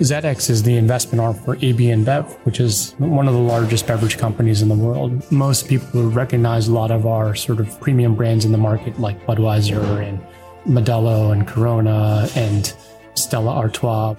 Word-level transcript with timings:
ZX 0.00 0.50
is 0.50 0.64
the 0.64 0.76
investment 0.76 1.20
arm 1.20 1.34
for 1.34 1.54
AB 1.54 1.78
InBev, 1.78 2.26
which 2.44 2.58
is 2.58 2.96
one 2.98 3.28
of 3.28 3.34
the 3.34 3.40
largest 3.40 3.86
beverage 3.86 4.18
companies 4.18 4.60
in 4.60 4.68
the 4.68 4.74
world. 4.74 5.30
Most 5.30 5.68
people 5.68 6.10
recognize 6.10 6.66
a 6.66 6.72
lot 6.72 6.90
of 6.90 7.06
our 7.06 7.36
sort 7.36 7.60
of 7.60 7.80
premium 7.80 8.16
brands 8.16 8.44
in 8.44 8.50
the 8.50 8.58
market, 8.58 8.98
like 8.98 9.24
Budweiser 9.24 10.04
and 10.04 10.20
Modelo 10.66 11.30
and 11.30 11.46
Corona 11.46 12.28
and 12.34 12.74
Stella 13.14 13.52
Artois. 13.52 14.16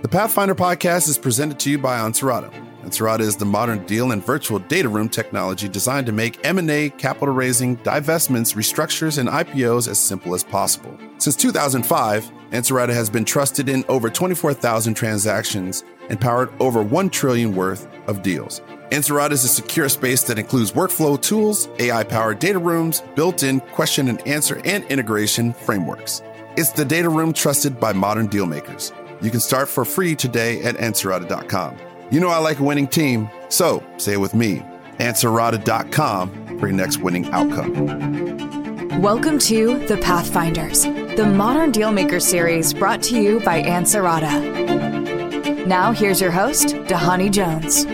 The 0.00 0.08
Pathfinder 0.08 0.54
podcast 0.54 1.10
is 1.10 1.18
presented 1.18 1.58
to 1.60 1.70
you 1.70 1.76
by 1.76 1.98
Ansarada. 1.98 2.50
Ansarada 2.82 3.20
is 3.20 3.36
the 3.36 3.44
modern 3.44 3.84
deal 3.84 4.12
and 4.12 4.24
virtual 4.24 4.58
data 4.58 4.88
room 4.88 5.10
technology 5.10 5.68
designed 5.68 6.06
to 6.06 6.12
make 6.12 6.42
M&A, 6.46 6.88
capital 6.90 7.34
raising, 7.34 7.76
divestments, 7.78 8.54
restructures, 8.54 9.18
and 9.18 9.28
IPOs 9.28 9.86
as 9.86 9.98
simple 9.98 10.34
as 10.34 10.42
possible. 10.42 10.96
Since 11.26 11.34
2005, 11.38 12.30
Ansarada 12.52 12.94
has 12.94 13.10
been 13.10 13.24
trusted 13.24 13.68
in 13.68 13.84
over 13.88 14.08
24,000 14.08 14.94
transactions 14.94 15.82
and 16.08 16.20
powered 16.20 16.50
over 16.60 16.84
1 16.84 17.10
trillion 17.10 17.56
worth 17.56 17.88
of 18.06 18.22
deals. 18.22 18.60
Ansarada 18.92 19.32
is 19.32 19.42
a 19.42 19.48
secure 19.48 19.88
space 19.88 20.22
that 20.22 20.38
includes 20.38 20.70
workflow 20.70 21.20
tools, 21.20 21.68
AI-powered 21.80 22.38
data 22.38 22.60
rooms, 22.60 23.02
built-in 23.16 23.58
question 23.58 24.06
and 24.06 24.24
answer 24.24 24.60
and 24.64 24.84
integration 24.84 25.52
frameworks. 25.52 26.22
It's 26.56 26.70
the 26.70 26.84
data 26.84 27.08
room 27.08 27.32
trusted 27.32 27.80
by 27.80 27.92
modern 27.92 28.28
deal 28.28 28.46
makers. 28.46 28.92
You 29.20 29.32
can 29.32 29.40
start 29.40 29.68
for 29.68 29.84
free 29.84 30.14
today 30.14 30.62
at 30.62 30.76
Ansarada.com. 30.76 31.76
You 32.12 32.20
know 32.20 32.28
I 32.28 32.38
like 32.38 32.60
a 32.60 32.62
winning 32.62 32.86
team, 32.86 33.28
so 33.48 33.82
say 33.96 34.12
it 34.12 34.20
with 34.20 34.36
me. 34.36 34.62
Ansarada.com 35.00 36.58
for 36.60 36.68
your 36.68 36.76
next 36.76 36.98
winning 36.98 37.26
outcome. 37.32 38.55
Welcome 39.00 39.38
to 39.40 39.86
The 39.86 39.98
Pathfinders, 39.98 40.84
the 40.84 41.26
Modern 41.26 41.70
Dealmaker 41.70 42.20
series 42.20 42.72
brought 42.72 43.02
to 43.02 43.20
you 43.20 43.40
by 43.40 43.62
Ansarada. 43.62 45.66
Now 45.66 45.92
here's 45.92 46.18
your 46.18 46.30
host, 46.30 46.68
Dhani 46.68 47.30
Jones. 47.30 47.84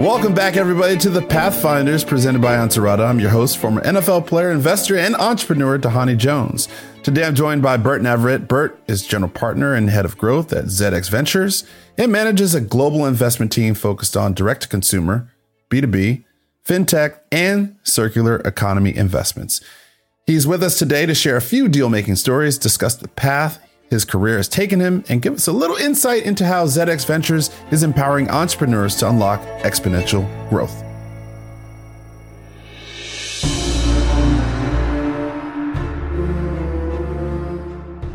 Welcome 0.00 0.34
back, 0.34 0.56
everybody, 0.56 0.98
to 0.98 1.10
the 1.10 1.22
Pathfinders 1.22 2.02
presented 2.02 2.42
by 2.42 2.56
Ansarada. 2.56 3.08
I'm 3.08 3.20
your 3.20 3.30
host, 3.30 3.58
former 3.58 3.82
NFL 3.82 4.26
player, 4.26 4.50
investor, 4.50 4.98
and 4.98 5.14
entrepreneur, 5.14 5.78
Dhani 5.78 6.16
Jones. 6.16 6.68
Today, 7.04 7.24
I'm 7.24 7.36
joined 7.36 7.62
by 7.62 7.76
Bert 7.76 8.02
Navarrete. 8.02 8.48
Bert 8.48 8.82
is 8.88 9.06
general 9.06 9.30
partner 9.30 9.74
and 9.74 9.90
head 9.90 10.04
of 10.04 10.18
growth 10.18 10.52
at 10.52 10.64
ZX 10.64 11.08
Ventures 11.08 11.62
and 11.96 12.10
manages 12.10 12.52
a 12.52 12.60
global 12.60 13.06
investment 13.06 13.52
team 13.52 13.74
focused 13.74 14.16
on 14.16 14.34
direct 14.34 14.62
to 14.62 14.68
consumer, 14.68 15.32
B2B, 15.70 16.24
fintech, 16.66 17.18
and 17.30 17.76
circular 17.82 18.36
economy 18.38 18.94
investments. 18.96 19.60
He's 20.26 20.46
with 20.46 20.62
us 20.62 20.78
today 20.78 21.06
to 21.06 21.14
share 21.14 21.36
a 21.36 21.40
few 21.40 21.68
deal 21.68 21.88
making 21.88 22.16
stories, 22.16 22.58
discuss 22.58 22.96
the 22.96 23.08
path 23.08 23.60
his 23.90 24.04
career 24.04 24.36
has 24.36 24.48
taken 24.48 24.80
him, 24.80 25.04
and 25.08 25.22
give 25.22 25.34
us 25.34 25.46
a 25.46 25.52
little 25.52 25.76
insight 25.76 26.24
into 26.24 26.44
how 26.44 26.66
ZX 26.66 27.06
Ventures 27.06 27.50
is 27.70 27.82
empowering 27.82 28.28
entrepreneurs 28.30 28.96
to 28.96 29.08
unlock 29.08 29.40
exponential 29.62 30.26
growth. 30.50 30.82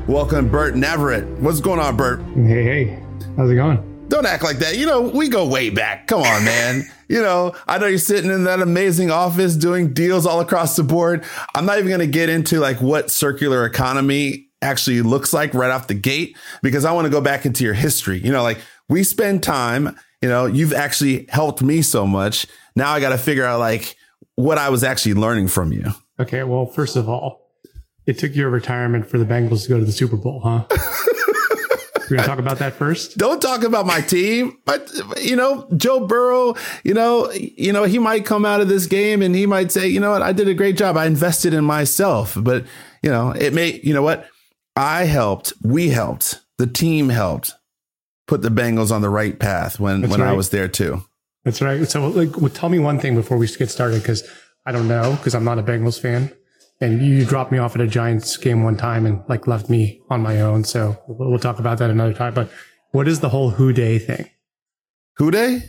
Welcome, 0.07 0.49
Bert 0.49 0.75
Navarrete. 0.75 1.25
What's 1.39 1.61
going 1.61 1.79
on, 1.79 1.95
Bert? 1.95 2.21
Hey, 2.35 2.63
hey, 2.63 3.03
how's 3.37 3.49
it 3.49 3.55
going? 3.55 3.90
Don't 4.11 4.25
act 4.25 4.43
like 4.43 4.57
that. 4.57 4.77
You 4.77 4.85
know, 4.85 5.03
we 5.03 5.29
go 5.29 5.47
way 5.47 5.69
back. 5.69 6.07
Come 6.07 6.19
on, 6.19 6.43
man. 6.43 6.83
you 7.07 7.21
know, 7.21 7.55
I 7.65 7.77
know 7.77 7.87
you're 7.87 7.97
sitting 7.97 8.29
in 8.29 8.43
that 8.43 8.59
amazing 8.59 9.09
office 9.09 9.55
doing 9.55 9.93
deals 9.93 10.25
all 10.25 10.41
across 10.41 10.75
the 10.75 10.83
board. 10.83 11.23
I'm 11.55 11.65
not 11.65 11.77
even 11.77 11.87
going 11.87 12.01
to 12.01 12.07
get 12.07 12.27
into 12.27 12.59
like 12.59 12.81
what 12.81 13.09
circular 13.09 13.65
economy 13.65 14.49
actually 14.61 15.01
looks 15.01 15.31
like 15.31 15.53
right 15.53 15.71
off 15.71 15.87
the 15.87 15.93
gate 15.93 16.37
because 16.61 16.83
I 16.83 16.91
want 16.91 17.05
to 17.05 17.09
go 17.09 17.21
back 17.21 17.45
into 17.45 17.63
your 17.63 17.73
history. 17.73 18.19
You 18.19 18.33
know, 18.33 18.43
like 18.43 18.59
we 18.89 19.05
spend 19.05 19.43
time, 19.43 19.97
you 20.21 20.27
know, 20.27 20.45
you've 20.45 20.73
actually 20.73 21.25
helped 21.29 21.61
me 21.61 21.81
so 21.81 22.05
much. 22.05 22.45
Now 22.75 22.91
I 22.91 22.99
got 22.99 23.09
to 23.11 23.17
figure 23.17 23.45
out 23.45 23.61
like 23.61 23.95
what 24.35 24.57
I 24.57 24.67
was 24.71 24.83
actually 24.83 25.13
learning 25.13 25.47
from 25.47 25.71
you. 25.71 25.85
Okay. 26.19 26.43
Well, 26.43 26.65
first 26.65 26.97
of 26.97 27.07
all, 27.07 27.53
it 28.05 28.19
took 28.19 28.35
your 28.35 28.49
retirement 28.49 29.09
for 29.09 29.17
the 29.17 29.25
Bengals 29.25 29.63
to 29.63 29.69
go 29.69 29.79
to 29.79 29.85
the 29.85 29.91
Super 29.93 30.17
Bowl, 30.17 30.41
huh? 30.41 30.65
We're 32.11 32.17
gonna 32.17 32.27
talk 32.27 32.39
about 32.39 32.59
that 32.59 32.73
first. 32.73 33.17
Don't 33.17 33.41
talk 33.41 33.63
about 33.63 33.85
my 33.85 34.01
team, 34.01 34.57
but 34.65 34.91
you 35.21 35.35
know, 35.35 35.67
Joe 35.77 36.05
Burrow. 36.05 36.55
You 36.83 36.93
know, 36.93 37.31
you 37.31 37.71
know, 37.71 37.85
he 37.85 37.99
might 37.99 38.25
come 38.25 38.45
out 38.45 38.59
of 38.59 38.67
this 38.67 38.85
game 38.85 39.21
and 39.21 39.33
he 39.33 39.45
might 39.45 39.71
say, 39.71 39.87
you 39.87 39.99
know 39.99 40.11
what, 40.11 40.21
I 40.21 40.33
did 40.33 40.49
a 40.49 40.53
great 40.53 40.77
job. 40.77 40.97
I 40.97 41.05
invested 41.05 41.53
in 41.53 41.63
myself, 41.63 42.37
but 42.37 42.65
you 43.01 43.09
know, 43.09 43.31
it 43.31 43.53
may, 43.53 43.79
you 43.81 43.93
know 43.93 44.01
what, 44.01 44.27
I 44.75 45.05
helped, 45.05 45.53
we 45.63 45.89
helped, 45.89 46.41
the 46.57 46.67
team 46.67 47.09
helped 47.09 47.53
put 48.27 48.41
the 48.41 48.49
Bengals 48.49 48.91
on 48.91 49.01
the 49.01 49.09
right 49.09 49.39
path 49.39 49.79
when 49.79 50.01
That's 50.01 50.11
when 50.11 50.21
right. 50.21 50.29
I 50.29 50.33
was 50.33 50.49
there 50.49 50.67
too. 50.67 51.03
That's 51.43 51.61
right. 51.61 51.87
So, 51.89 52.07
like, 52.07 52.37
well, 52.37 52.51
tell 52.51 52.69
me 52.69 52.77
one 52.77 52.99
thing 52.99 53.15
before 53.15 53.37
we 53.37 53.47
get 53.47 53.71
started, 53.71 54.01
because 54.01 54.23
I 54.65 54.71
don't 54.71 54.87
know, 54.87 55.15
because 55.17 55.33
I'm 55.33 55.43
not 55.43 55.57
a 55.57 55.63
Bengals 55.63 55.99
fan 55.99 56.31
and 56.81 57.01
you 57.01 57.23
dropped 57.25 57.51
me 57.51 57.59
off 57.59 57.75
at 57.75 57.81
a 57.81 57.87
Giants 57.87 58.35
game 58.37 58.63
one 58.63 58.75
time 58.75 59.05
and 59.05 59.23
like 59.29 59.47
left 59.47 59.69
me 59.69 60.01
on 60.09 60.21
my 60.21 60.41
own. 60.41 60.63
So 60.63 60.97
we'll, 61.07 61.39
talk 61.39 61.59
about 61.59 61.77
that 61.77 61.91
another 61.91 62.13
time. 62.13 62.33
But 62.33 62.49
what 62.91 63.07
is 63.07 63.19
the 63.19 63.29
whole 63.29 63.51
Who 63.51 63.71
Dey 63.71 63.99
thing? 63.99 64.29
Who 65.17 65.31
Dey? 65.31 65.61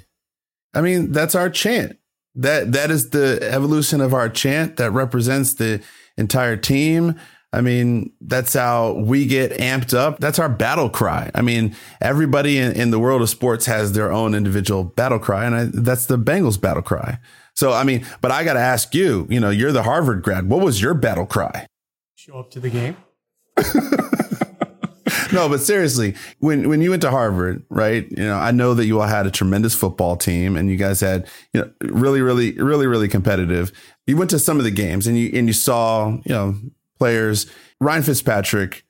I 0.75 0.81
mean, 0.81 1.13
that's 1.13 1.35
our 1.35 1.51
chant. 1.51 1.99
That 2.35 2.73
that 2.73 2.91
is 2.91 3.11
the 3.11 3.39
evolution 3.43 4.01
of 4.01 4.15
our 4.15 4.31
chant 4.31 4.79
that 4.79 4.91
represents 4.91 5.55
the 5.55 5.83
entire 6.17 6.57
team. 6.57 7.21
I 7.53 7.61
mean, 7.61 8.15
that's 8.23 8.55
how 8.55 8.93
we 8.93 9.27
get 9.27 9.53
amped 9.59 9.93
up. 9.93 10.19
That's 10.19 10.39
our 10.39 10.49
battle 10.49 10.89
cry. 10.89 11.31
I 11.35 11.43
mean, 11.43 11.77
everybody 12.01 12.57
in, 12.57 12.73
in 12.73 12.91
the 12.91 12.99
world 12.99 13.21
of 13.21 13.29
sports 13.29 13.67
has 13.67 13.93
their 13.93 14.11
own 14.11 14.35
individual 14.35 14.85
battle 14.85 15.19
cry, 15.19 15.45
and 15.45 15.55
I, 15.55 15.65
that's 15.71 16.07
the 16.07 16.17
Bengals 16.17 16.59
battle 16.59 16.83
cry. 16.83 17.19
So, 17.55 17.73
I 17.73 17.85
mean, 17.85 18.07
but 18.21 18.31
I 18.31 18.45
got 18.45 18.55
to 18.55 18.61
ask 18.61 18.95
you, 18.95 19.27
you 19.29 19.39
know, 19.41 19.51
you're 19.51 19.73
the 19.73 19.83
Harvard 19.83 20.23
grad. 20.23 20.49
What 20.49 20.65
was 20.65 20.81
your 20.81 20.95
battle 20.95 21.27
cry? 21.27 21.67
Show 22.15 22.39
up 22.39 22.51
to 22.53 22.61
the 22.61 22.71
game. 22.71 22.97
no, 25.33 25.49
but 25.49 25.61
seriously, 25.61 26.15
when 26.39 26.69
when 26.69 26.81
you 26.81 26.91
went 26.91 27.03
to 27.03 27.11
Harvard, 27.11 27.65
right? 27.69 28.07
You 28.11 28.25
know, 28.25 28.37
I 28.37 28.51
know 28.51 28.75
that 28.75 28.87
you 28.87 29.01
all 29.01 29.07
had 29.07 29.27
a 29.27 29.31
tremendous 29.31 29.75
football 29.75 30.17
team, 30.17 30.57
and 30.57 30.71
you 30.71 30.77
guys 30.77 31.01
had 31.01 31.29
you 31.53 31.61
know 31.61 31.71
really, 31.83 32.21
really, 32.21 32.53
really, 32.53 32.87
really 32.87 33.09
competitive. 33.09 33.73
You 34.07 34.17
went 34.17 34.31
to 34.31 34.39
some 34.39 34.59
of 34.59 34.65
the 34.65 34.71
games, 34.71 35.07
and 35.07 35.19
you 35.19 35.31
and 35.35 35.47
you 35.47 35.53
saw 35.53 36.11
you 36.25 36.33
know 36.33 36.57
players. 36.99 37.47
Ryan 37.81 38.03
Fitzpatrick, 38.03 38.85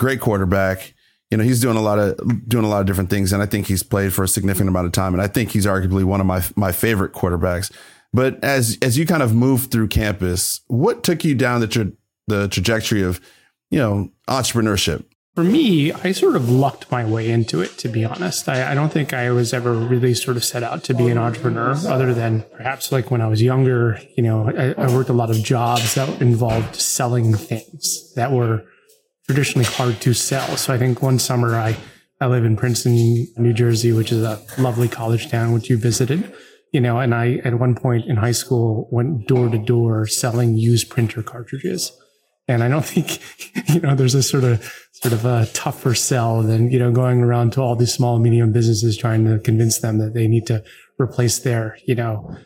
great 0.00 0.20
quarterback. 0.20 0.94
You 1.30 1.38
know, 1.38 1.44
he's 1.44 1.60
doing 1.60 1.76
a 1.76 1.82
lot 1.82 1.98
of 1.98 2.48
doing 2.48 2.64
a 2.64 2.68
lot 2.68 2.80
of 2.80 2.86
different 2.86 3.10
things, 3.10 3.32
and 3.32 3.42
I 3.42 3.46
think 3.46 3.66
he's 3.66 3.82
played 3.82 4.12
for 4.12 4.24
a 4.24 4.28
significant 4.28 4.68
amount 4.68 4.86
of 4.86 4.92
time, 4.92 5.14
and 5.14 5.22
I 5.22 5.28
think 5.28 5.50
he's 5.50 5.66
arguably 5.66 6.04
one 6.04 6.20
of 6.20 6.26
my 6.26 6.42
my 6.56 6.72
favorite 6.72 7.12
quarterbacks. 7.12 7.72
But 8.12 8.42
as 8.44 8.78
as 8.82 8.98
you 8.98 9.06
kind 9.06 9.22
of 9.22 9.34
moved 9.34 9.70
through 9.70 9.88
campus, 9.88 10.60
what 10.66 11.02
took 11.02 11.24
you 11.24 11.34
down 11.34 11.60
the 11.60 11.68
tra- 11.68 11.92
the 12.26 12.48
trajectory 12.48 13.02
of 13.02 13.20
you 13.70 13.78
know 13.78 14.10
entrepreneurship? 14.28 15.04
For 15.34 15.44
me, 15.44 15.92
I 15.92 16.12
sort 16.12 16.36
of 16.36 16.50
lucked 16.50 16.90
my 16.90 17.06
way 17.06 17.30
into 17.30 17.62
it, 17.62 17.78
to 17.78 17.88
be 17.88 18.04
honest. 18.04 18.50
I, 18.50 18.72
I, 18.72 18.74
don't 18.74 18.92
think 18.92 19.14
I 19.14 19.30
was 19.30 19.54
ever 19.54 19.72
really 19.72 20.12
sort 20.12 20.36
of 20.36 20.44
set 20.44 20.62
out 20.62 20.84
to 20.84 20.94
be 20.94 21.08
an 21.08 21.16
entrepreneur, 21.16 21.74
other 21.88 22.12
than 22.12 22.44
perhaps 22.54 22.92
like 22.92 23.10
when 23.10 23.22
I 23.22 23.28
was 23.28 23.40
younger, 23.40 23.98
you 24.14 24.22
know, 24.22 24.50
I, 24.50 24.74
I 24.74 24.94
worked 24.94 25.08
a 25.08 25.14
lot 25.14 25.30
of 25.30 25.42
jobs 25.42 25.94
that 25.94 26.20
involved 26.20 26.76
selling 26.76 27.32
things 27.32 28.12
that 28.12 28.30
were 28.30 28.66
traditionally 29.24 29.64
hard 29.64 30.02
to 30.02 30.12
sell. 30.12 30.58
So 30.58 30.74
I 30.74 30.76
think 30.76 31.00
one 31.00 31.18
summer 31.18 31.56
I, 31.56 31.78
I 32.20 32.26
live 32.26 32.44
in 32.44 32.54
Princeton, 32.54 33.26
New 33.38 33.54
Jersey, 33.54 33.90
which 33.92 34.12
is 34.12 34.22
a 34.22 34.38
lovely 34.58 34.86
college 34.86 35.30
town, 35.30 35.52
which 35.54 35.70
you 35.70 35.78
visited 35.78 36.30
you 36.72 36.80
know, 36.80 36.98
and 36.98 37.14
I, 37.14 37.34
at 37.44 37.58
one 37.58 37.74
point 37.74 38.06
in 38.06 38.16
high 38.16 38.32
school, 38.32 38.88
went 38.90 39.28
door 39.28 39.48
to 39.48 39.58
door 39.58 40.06
selling 40.06 40.56
used 40.56 40.88
printer 40.88 41.22
cartridges. 41.22 41.92
And 42.48 42.64
I 42.64 42.68
don't 42.68 42.84
think, 42.84 43.20
you 43.68 43.80
know, 43.80 43.94
there's 43.94 44.14
a 44.14 44.22
sort 44.22 44.44
of, 44.44 44.64
sort 44.92 45.12
of 45.12 45.24
a 45.24 45.46
tougher 45.52 45.94
sell 45.94 46.42
than, 46.42 46.70
you 46.70 46.78
know, 46.78 46.90
going 46.90 47.20
around 47.20 47.52
to 47.52 47.60
all 47.60 47.76
these 47.76 47.92
small 47.92 48.14
and 48.14 48.24
medium 48.24 48.52
businesses 48.52 48.96
trying 48.96 49.24
to 49.26 49.38
convince 49.38 49.78
them 49.78 49.98
that 49.98 50.14
they 50.14 50.26
need 50.26 50.46
to 50.46 50.64
replace 50.98 51.38
their, 51.40 51.76
you 51.86 51.94
know, 51.94 52.36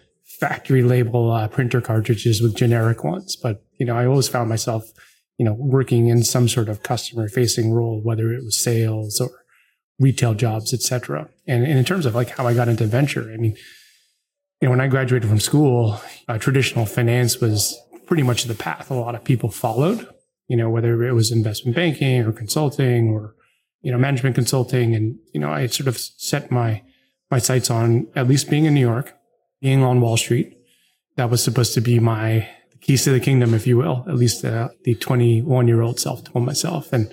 factory 0.41 0.83
label 0.83 1.31
uh, 1.31 1.49
printer 1.49 1.81
cartridges 1.81 2.43
with 2.43 2.57
generic 2.57 3.05
ones. 3.05 3.37
But, 3.37 3.65
you 3.79 3.87
know, 3.87 3.97
I 3.97 4.07
always 4.07 4.29
found 4.29 4.49
myself, 4.49 4.85
you 5.39 5.45
know, 5.45 5.55
working 5.55 6.09
in 6.09 6.25
some 6.25 6.49
sort 6.49 6.69
of 6.69 6.83
customer 6.83 7.29
facing 7.29 7.73
role, 7.73 8.01
whether 8.03 8.33
it 8.33 8.45
was 8.45 8.59
sales 8.59 9.21
or 9.21 9.31
retail 9.99 10.35
jobs, 10.35 10.75
et 10.75 10.81
cetera. 10.81 11.29
And, 11.47 11.65
and 11.65 11.79
in 11.79 11.85
terms 11.85 12.07
of 12.07 12.15
like 12.15 12.31
how 12.31 12.47
I 12.47 12.55
got 12.55 12.69
into 12.69 12.87
venture, 12.87 13.31
I 13.33 13.37
mean, 13.37 13.57
you 14.61 14.67
know, 14.67 14.71
when 14.71 14.81
I 14.81 14.89
graduated 14.89 15.29
from 15.29 15.41
school, 15.41 16.01
uh, 16.29 16.39
traditional 16.39 16.87
finance 16.87 17.41
was 17.41 17.79
pretty 18.07 18.23
much 18.23 18.45
the 18.45 18.55
path 18.55 18.91
a 18.91 18.95
lot 18.95 19.15
of 19.15 19.25
people 19.25 19.51
followed, 19.51 20.09
you 20.49 20.57
know, 20.57 20.71
whether 20.71 21.05
it 21.05 21.13
was 21.13 21.31
investment 21.31 21.77
banking 21.77 22.23
or 22.23 22.33
consulting 22.33 23.11
or, 23.11 23.35
you 23.83 23.93
know, 23.93 23.99
management 23.99 24.35
consulting. 24.35 24.95
And, 24.95 25.19
you 25.35 25.41
know, 25.41 25.51
I 25.51 25.67
sort 25.67 25.89
of 25.89 25.99
set 25.99 26.51
my, 26.51 26.83
my 27.31 27.39
sights 27.39 27.71
on 27.71 28.07
at 28.15 28.29
least 28.29 28.49
being 28.49 28.65
in 28.65 28.75
New 28.75 28.81
York, 28.81 29.15
being 29.61 29.83
on 29.83 30.01
Wall 30.01 30.17
Street. 30.17 30.57
That 31.17 31.31
was 31.31 31.43
supposed 31.43 31.75
to 31.75 31.81
be 31.81 31.99
my 31.99 32.49
keys 32.81 33.05
to 33.05 33.11
the 33.11 33.21
kingdom, 33.21 33.53
if 33.53 33.67
you 33.67 33.77
will. 33.77 34.05
At 34.09 34.15
least 34.15 34.45
uh, 34.45 34.69
the 34.85 34.95
21 34.95 35.67
year 35.67 35.83
old 35.83 35.99
self 35.99 36.25
told 36.25 36.45
myself, 36.45 36.93
and 36.93 37.11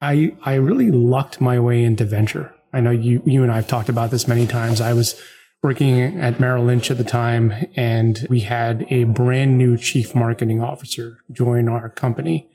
I 0.00 0.34
I 0.42 0.54
really 0.54 0.90
lucked 0.90 1.40
my 1.40 1.58
way 1.58 1.82
into 1.82 2.04
venture. 2.04 2.52
I 2.72 2.80
know 2.80 2.90
you 2.90 3.22
you 3.24 3.42
and 3.42 3.52
I 3.52 3.56
have 3.56 3.68
talked 3.68 3.88
about 3.88 4.10
this 4.10 4.28
many 4.28 4.46
times. 4.46 4.80
I 4.80 4.92
was 4.92 5.20
working 5.62 6.20
at 6.20 6.38
Merrill 6.38 6.64
Lynch 6.64 6.90
at 6.90 6.98
the 6.98 7.04
time, 7.04 7.52
and 7.76 8.26
we 8.30 8.40
had 8.40 8.86
a 8.90 9.04
brand 9.04 9.58
new 9.58 9.76
chief 9.76 10.14
marketing 10.14 10.62
officer 10.62 11.18
join 11.32 11.68
our 11.68 11.88
company, 11.88 12.48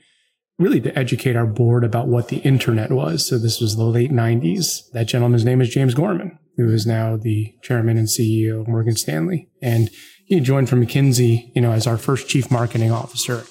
really 0.58 0.80
to 0.80 0.96
educate 0.98 1.36
our 1.36 1.46
board 1.46 1.84
about 1.84 2.08
what 2.08 2.28
the 2.28 2.38
internet 2.38 2.90
was. 2.90 3.26
So 3.26 3.38
this 3.38 3.60
was 3.60 3.76
the 3.76 3.84
late 3.84 4.12
90s. 4.12 4.90
That 4.92 5.08
gentleman's 5.08 5.44
name 5.44 5.60
is 5.60 5.68
James 5.70 5.94
Gorman, 5.94 6.38
who 6.56 6.70
is 6.70 6.86
now 6.86 7.16
the 7.16 7.54
chairman 7.62 7.98
and 7.98 8.08
CEO 8.08 8.60
of 8.60 8.68
Morgan 8.68 8.96
Stanley. 8.96 9.48
And 9.60 9.90
he 10.24 10.40
joined 10.40 10.68
from 10.68 10.84
McKinsey, 10.84 11.50
you 11.54 11.60
know, 11.60 11.72
as 11.72 11.86
our 11.86 11.98
first 11.98 12.28
chief 12.28 12.50
marketing 12.50 12.92
officer, 12.92 13.44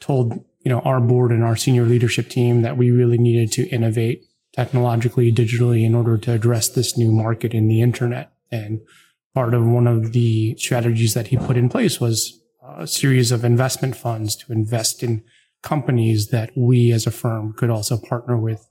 told, 0.00 0.32
you 0.64 0.70
know, 0.70 0.80
our 0.80 1.00
board 1.00 1.30
and 1.30 1.44
our 1.44 1.54
senior 1.54 1.84
leadership 1.84 2.28
team 2.28 2.62
that 2.62 2.76
we 2.76 2.90
really 2.90 3.18
needed 3.18 3.52
to 3.52 3.68
innovate 3.68 4.24
technologically, 4.52 5.30
digitally 5.30 5.84
in 5.84 5.94
order 5.94 6.18
to 6.18 6.32
address 6.32 6.68
this 6.68 6.96
new 6.98 7.12
market 7.12 7.54
in 7.54 7.68
the 7.68 7.80
internet. 7.80 8.32
And 8.50 8.80
part 9.34 9.54
of 9.54 9.66
one 9.66 9.86
of 9.86 10.12
the 10.12 10.56
strategies 10.56 11.14
that 11.14 11.28
he 11.28 11.36
put 11.36 11.56
in 11.56 11.68
place 11.68 12.00
was 12.00 12.40
a 12.76 12.86
series 12.86 13.32
of 13.32 13.44
investment 13.44 13.96
funds 13.96 14.36
to 14.36 14.52
invest 14.52 15.02
in 15.02 15.22
companies 15.62 16.28
that 16.28 16.50
we 16.56 16.92
as 16.92 17.06
a 17.06 17.10
firm 17.10 17.52
could 17.52 17.70
also 17.70 17.96
partner 17.96 18.36
with, 18.36 18.68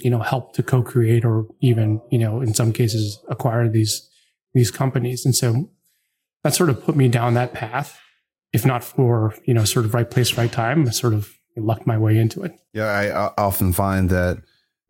you 0.00 0.10
know, 0.10 0.20
help 0.20 0.54
to 0.54 0.62
co-create 0.62 1.24
or 1.24 1.46
even, 1.60 2.00
you 2.10 2.18
know, 2.18 2.40
in 2.40 2.54
some 2.54 2.72
cases 2.72 3.18
acquire 3.28 3.68
these, 3.68 4.08
these 4.52 4.70
companies. 4.70 5.24
And 5.24 5.34
so 5.34 5.70
that 6.42 6.54
sort 6.54 6.70
of 6.70 6.82
put 6.84 6.96
me 6.96 7.08
down 7.08 7.34
that 7.34 7.52
path. 7.52 8.00
If 8.52 8.64
not 8.64 8.84
for, 8.84 9.34
you 9.44 9.54
know, 9.54 9.64
sort 9.64 9.84
of 9.84 9.94
right 9.94 10.08
place, 10.08 10.36
right 10.36 10.52
time, 10.52 10.86
I 10.86 10.90
sort 10.90 11.14
of 11.14 11.38
lucked 11.56 11.86
my 11.86 11.98
way 11.98 12.18
into 12.18 12.42
it. 12.42 12.52
Yeah. 12.72 12.86
I 12.86 13.42
often 13.42 13.72
find 13.72 14.10
that 14.10 14.38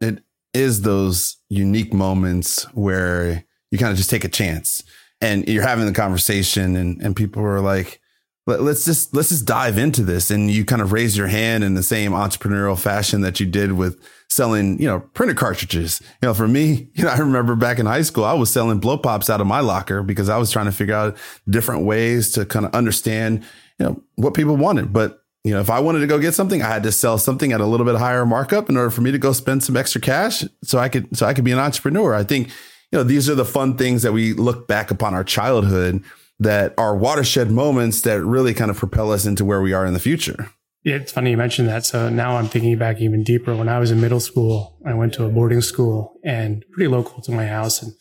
it 0.00 0.22
is 0.52 0.82
those 0.82 1.36
unique 1.48 1.92
moments 1.92 2.64
where 2.74 3.44
you 3.74 3.78
kind 3.78 3.90
of 3.90 3.96
just 3.96 4.08
take 4.08 4.24
a 4.24 4.28
chance 4.28 4.84
and 5.20 5.48
you're 5.48 5.66
having 5.66 5.84
the 5.84 5.92
conversation 5.92 6.76
and, 6.76 7.02
and 7.02 7.16
people 7.16 7.42
are 7.42 7.60
like, 7.60 8.00
Let, 8.46 8.60
us 8.60 8.84
just, 8.84 9.12
let's 9.16 9.30
just 9.30 9.46
dive 9.46 9.78
into 9.78 10.04
this. 10.04 10.30
And 10.30 10.48
you 10.48 10.64
kind 10.64 10.80
of 10.80 10.92
raise 10.92 11.16
your 11.16 11.26
hand 11.26 11.64
in 11.64 11.74
the 11.74 11.82
same 11.82 12.12
entrepreneurial 12.12 12.78
fashion 12.78 13.22
that 13.22 13.40
you 13.40 13.46
did 13.46 13.72
with 13.72 14.00
selling, 14.28 14.80
you 14.80 14.86
know, 14.86 15.00
printer 15.00 15.34
cartridges. 15.34 16.00
You 16.22 16.28
know, 16.28 16.34
for 16.34 16.46
me, 16.46 16.88
you 16.94 17.02
know, 17.02 17.10
I 17.10 17.18
remember 17.18 17.56
back 17.56 17.80
in 17.80 17.86
high 17.86 18.02
school, 18.02 18.24
I 18.24 18.34
was 18.34 18.48
selling 18.48 18.78
blow 18.78 18.96
pops 18.96 19.28
out 19.28 19.40
of 19.40 19.48
my 19.48 19.58
locker 19.58 20.04
because 20.04 20.28
I 20.28 20.36
was 20.36 20.52
trying 20.52 20.66
to 20.66 20.72
figure 20.72 20.94
out 20.94 21.16
different 21.50 21.84
ways 21.84 22.30
to 22.34 22.46
kind 22.46 22.64
of 22.64 22.72
understand, 22.76 23.42
you 23.80 23.86
know, 23.86 24.02
what 24.14 24.34
people 24.34 24.56
wanted. 24.56 24.92
But 24.92 25.20
you 25.42 25.52
know, 25.52 25.60
if 25.60 25.68
I 25.68 25.80
wanted 25.80 25.98
to 25.98 26.06
go 26.06 26.20
get 26.20 26.32
something, 26.32 26.62
I 26.62 26.68
had 26.68 26.84
to 26.84 26.92
sell 26.92 27.18
something 27.18 27.52
at 27.52 27.60
a 27.60 27.66
little 27.66 27.84
bit 27.84 27.96
higher 27.96 28.24
markup 28.24 28.70
in 28.70 28.78
order 28.78 28.90
for 28.90 29.02
me 29.02 29.10
to 29.10 29.18
go 29.18 29.32
spend 29.32 29.64
some 29.64 29.76
extra 29.76 30.00
cash 30.00 30.44
so 30.62 30.78
I 30.78 30.88
could 30.88 31.16
so 31.16 31.26
I 31.26 31.34
could 31.34 31.44
be 31.44 31.52
an 31.52 31.58
entrepreneur. 31.58 32.14
I 32.14 32.24
think 32.24 32.50
you 32.92 32.98
know, 32.98 33.04
these 33.04 33.28
are 33.28 33.34
the 33.34 33.44
fun 33.44 33.76
things 33.76 34.02
that 34.02 34.12
we 34.12 34.32
look 34.32 34.68
back 34.68 34.90
upon 34.90 35.14
our 35.14 35.24
childhood 35.24 36.02
that 36.38 36.74
are 36.78 36.96
watershed 36.96 37.50
moments 37.50 38.02
that 38.02 38.22
really 38.22 38.54
kind 38.54 38.70
of 38.70 38.76
propel 38.76 39.12
us 39.12 39.24
into 39.24 39.44
where 39.44 39.60
we 39.60 39.72
are 39.72 39.86
in 39.86 39.94
the 39.94 40.00
future. 40.00 40.50
Yeah, 40.84 40.96
it's 40.96 41.12
funny 41.12 41.30
you 41.30 41.36
mentioned 41.36 41.68
that. 41.68 41.86
So 41.86 42.10
now 42.10 42.36
I'm 42.36 42.46
thinking 42.46 42.76
back 42.76 43.00
even 43.00 43.24
deeper. 43.24 43.56
When 43.56 43.70
I 43.70 43.78
was 43.78 43.90
in 43.90 44.00
middle 44.00 44.20
school, 44.20 44.78
I 44.84 44.92
went 44.92 45.14
to 45.14 45.24
a 45.24 45.30
boarding 45.30 45.62
school 45.62 46.20
and 46.22 46.62
pretty 46.72 46.88
local 46.88 47.22
to 47.22 47.32
my 47.32 47.46
house. 47.46 47.82
And 47.82 47.94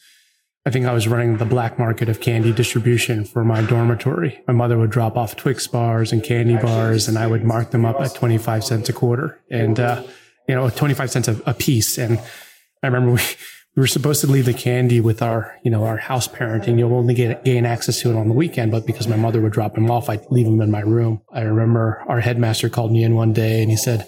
I 0.66 0.70
think 0.70 0.86
I 0.86 0.94
was 0.94 1.08
running 1.08 1.38
the 1.38 1.46
black 1.46 1.80
market 1.80 2.10
of 2.10 2.20
candy 2.20 2.52
distribution 2.52 3.24
for 3.24 3.46
my 3.46 3.62
dormitory. 3.62 4.42
My 4.48 4.54
mother 4.54 4.78
would 4.78 4.90
drop 4.90 5.16
off 5.16 5.38
Twix 5.38 5.66
bars 5.66 6.12
and 6.12 6.22
candy 6.22 6.58
bars, 6.58 7.08
and 7.08 7.18
I 7.18 7.28
would 7.28 7.44
mark 7.44 7.72
them 7.72 7.86
up 7.86 8.02
at 8.02 8.16
25 8.16 8.64
cents 8.64 8.90
a 8.90 8.94
quarter 8.94 9.40
and, 9.50 9.80
uh, 9.80 10.04
you 10.48 10.56
know, 10.56 10.70
25 10.70 11.10
cents 11.10 11.28
a, 11.30 11.42
a 11.46 11.54
piece. 11.54 11.98
And 11.98 12.20
I 12.82 12.88
remember 12.88 13.12
we, 13.12 13.22
we 13.76 13.82
were 13.82 13.88
supposed 13.88 14.22
to 14.22 14.28
leave 14.28 14.46
the 14.46 14.54
candy 14.54 15.00
with 15.00 15.22
our, 15.22 15.58
you 15.64 15.72
know, 15.72 15.84
our 15.84 15.98
house 15.98 16.28
parenting. 16.28 16.78
You'll 16.78 16.94
only 16.94 17.16
get 17.16 17.44
gain 17.44 17.66
access 17.66 18.00
to 18.02 18.12
it 18.12 18.16
on 18.16 18.28
the 18.28 18.34
weekend, 18.34 18.72
but 18.72 18.86
because 18.86 19.08
my 19.08 19.16
mother 19.16 19.42
would 19.42 19.52
drop 19.52 19.74
them 19.74 19.90
off, 19.90 20.10
I'd 20.10 20.30
leave 20.30 20.46
them 20.46 20.62
in 20.62 20.70
my 20.70 20.82
room. 20.82 21.22
I 21.34 21.42
remember 21.42 22.04
our 22.08 22.20
headmaster 22.20 22.70
called 22.70 22.92
me 22.92 23.04
in 23.04 23.16
one 23.16 23.34
day 23.34 23.62
and 23.62 23.72
he 23.72 23.78
said, 23.78 24.08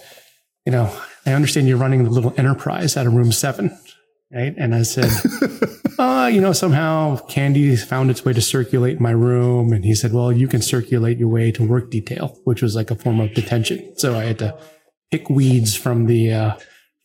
you 0.65 0.71
know, 0.71 0.95
I 1.25 1.33
understand 1.33 1.67
you're 1.67 1.77
running 1.77 2.03
the 2.03 2.11
little 2.11 2.33
enterprise 2.37 2.95
out 2.95 3.07
of 3.07 3.13
room 3.13 3.31
seven, 3.31 3.75
right? 4.31 4.53
And 4.55 4.75
I 4.75 4.83
said, 4.83 5.09
uh, 5.99 6.29
you 6.31 6.41
know, 6.41 6.53
somehow 6.53 7.17
candy 7.25 7.75
found 7.75 8.11
its 8.11 8.23
way 8.23 8.33
to 8.33 8.41
circulate 8.41 8.97
in 8.97 9.03
my 9.03 9.11
room. 9.11 9.73
And 9.73 9.83
he 9.83 9.95
said, 9.95 10.13
well, 10.13 10.31
you 10.31 10.47
can 10.47 10.61
circulate 10.61 11.17
your 11.17 11.29
way 11.29 11.51
to 11.51 11.65
work 11.65 11.89
detail, 11.89 12.39
which 12.43 12.61
was 12.61 12.75
like 12.75 12.91
a 12.91 12.95
form 12.95 13.19
of 13.19 13.33
detention. 13.33 13.97
So 13.97 14.15
I 14.15 14.25
had 14.25 14.37
to 14.39 14.59
pick 15.09 15.27
weeds 15.27 15.75
from 15.75 16.05
the, 16.05 16.31
uh, 16.31 16.55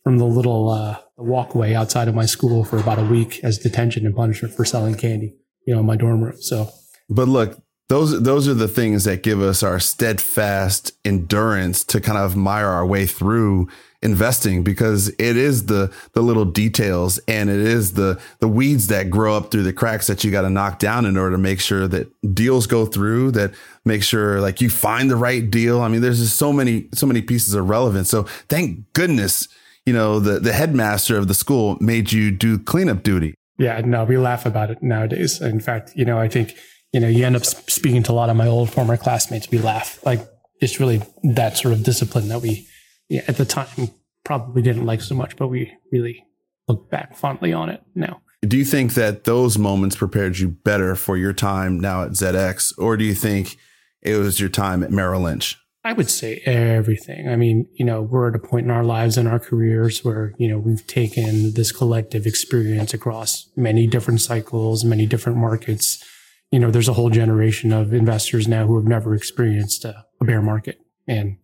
from 0.03 0.19
the 0.19 0.25
little 0.25 0.69
uh, 0.69 0.99
walkway 1.23 1.73
outside 1.73 2.07
of 2.07 2.15
my 2.15 2.25
school 2.25 2.63
for 2.63 2.77
about 2.77 2.99
a 2.99 3.03
week 3.03 3.39
as 3.43 3.57
detention 3.57 4.05
and 4.05 4.15
punishment 4.15 4.53
for 4.53 4.65
selling 4.65 4.95
candy, 4.95 5.35
you 5.65 5.73
know, 5.73 5.79
in 5.79 5.85
my 5.85 5.95
dorm 5.95 6.23
room. 6.23 6.41
So, 6.41 6.69
but 7.09 7.27
look, 7.27 7.61
those 7.91 8.21
those 8.23 8.47
are 8.47 8.53
the 8.53 8.69
things 8.69 9.03
that 9.03 9.21
give 9.21 9.41
us 9.41 9.63
our 9.63 9.79
steadfast 9.79 10.93
endurance 11.03 11.83
to 11.83 11.99
kind 11.99 12.17
of 12.17 12.37
mire 12.37 12.67
our 12.67 12.85
way 12.85 13.05
through 13.05 13.67
investing 14.01 14.63
because 14.63 15.09
it 15.19 15.37
is 15.37 15.65
the 15.65 15.93
the 16.13 16.21
little 16.21 16.45
details 16.45 17.19
and 17.27 17.49
it 17.49 17.59
is 17.59 17.93
the 17.93 18.19
the 18.39 18.47
weeds 18.47 18.87
that 18.87 19.09
grow 19.09 19.35
up 19.35 19.51
through 19.51 19.63
the 19.63 19.73
cracks 19.73 20.07
that 20.07 20.23
you 20.23 20.31
got 20.31 20.41
to 20.41 20.49
knock 20.49 20.79
down 20.79 21.05
in 21.05 21.17
order 21.17 21.35
to 21.35 21.37
make 21.37 21.59
sure 21.59 21.87
that 21.87 22.07
deals 22.33 22.65
go 22.65 22.85
through 22.85 23.29
that 23.29 23.51
make 23.83 24.01
sure 24.01 24.39
like 24.39 24.61
you 24.61 24.69
find 24.69 25.11
the 25.11 25.15
right 25.15 25.51
deal 25.51 25.81
i 25.81 25.87
mean 25.87 26.01
there's 26.01 26.19
just 26.19 26.37
so 26.37 26.51
many 26.51 26.87
so 26.93 27.05
many 27.05 27.21
pieces 27.21 27.53
of 27.53 27.69
relevance 27.69 28.09
so 28.09 28.23
thank 28.47 28.91
goodness 28.93 29.47
you 29.85 29.93
know, 29.93 30.19
the, 30.19 30.39
the 30.39 30.53
headmaster 30.53 31.17
of 31.17 31.27
the 31.27 31.33
school 31.33 31.77
made 31.79 32.11
you 32.11 32.31
do 32.31 32.59
cleanup 32.59 33.03
duty. 33.03 33.35
Yeah, 33.57 33.81
no, 33.81 34.03
we 34.05 34.17
laugh 34.17 34.45
about 34.45 34.71
it 34.71 34.81
nowadays. 34.81 35.41
In 35.41 35.59
fact, 35.59 35.91
you 35.95 36.05
know, 36.05 36.17
I 36.17 36.27
think, 36.27 36.55
you 36.93 36.99
know, 36.99 37.07
you 37.07 37.25
end 37.25 37.35
up 37.35 37.45
speaking 37.45 38.03
to 38.03 38.11
a 38.11 38.13
lot 38.13 38.29
of 38.29 38.35
my 38.35 38.47
old 38.47 38.71
former 38.71 38.97
classmates. 38.97 39.49
We 39.49 39.59
laugh 39.59 40.03
like 40.05 40.27
it's 40.59 40.79
really 40.79 41.01
that 41.23 41.57
sort 41.57 41.73
of 41.73 41.83
discipline 41.83 42.27
that 42.29 42.41
we, 42.41 42.67
yeah, 43.09 43.21
at 43.27 43.37
the 43.37 43.45
time 43.45 43.67
probably 44.23 44.61
didn't 44.61 44.85
like 44.85 45.01
so 45.01 45.15
much, 45.15 45.35
but 45.35 45.47
we 45.47 45.71
really 45.91 46.25
look 46.67 46.89
back 46.89 47.15
fondly 47.15 47.53
on 47.53 47.69
it 47.69 47.81
now. 47.95 48.21
Do 48.41 48.57
you 48.57 48.65
think 48.65 48.95
that 48.95 49.25
those 49.25 49.57
moments 49.57 49.95
prepared 49.95 50.39
you 50.39 50.49
better 50.49 50.95
for 50.95 51.15
your 51.15 51.33
time 51.33 51.79
now 51.79 52.03
at 52.03 52.11
ZX, 52.11 52.73
or 52.77 52.97
do 52.97 53.03
you 53.03 53.13
think 53.13 53.57
it 54.01 54.17
was 54.17 54.39
your 54.39 54.49
time 54.49 54.83
at 54.83 54.91
Merrill 54.91 55.21
Lynch? 55.21 55.60
I 55.83 55.93
would 55.93 56.11
say 56.11 56.41
everything. 56.45 57.27
I 57.27 57.35
mean, 57.35 57.67
you 57.73 57.83
know, 57.83 58.03
we're 58.03 58.29
at 58.29 58.35
a 58.35 58.39
point 58.39 58.65
in 58.65 58.71
our 58.71 58.83
lives 58.83 59.17
and 59.17 59.27
our 59.27 59.39
careers 59.39 60.05
where, 60.05 60.33
you 60.37 60.47
know, 60.47 60.59
we've 60.59 60.85
taken 60.85 61.53
this 61.53 61.71
collective 61.71 62.27
experience 62.27 62.93
across 62.93 63.49
many 63.55 63.87
different 63.87 64.21
cycles, 64.21 64.85
many 64.85 65.07
different 65.07 65.39
markets. 65.39 66.03
You 66.51 66.59
know, 66.59 66.69
there's 66.69 66.87
a 66.87 66.93
whole 66.93 67.09
generation 67.09 67.73
of 67.73 67.93
investors 67.93 68.47
now 68.47 68.67
who 68.67 68.75
have 68.75 68.85
never 68.87 69.15
experienced 69.15 69.83
a, 69.83 70.05
a 70.21 70.25
bear 70.25 70.41
market 70.41 70.79
and 71.07 71.37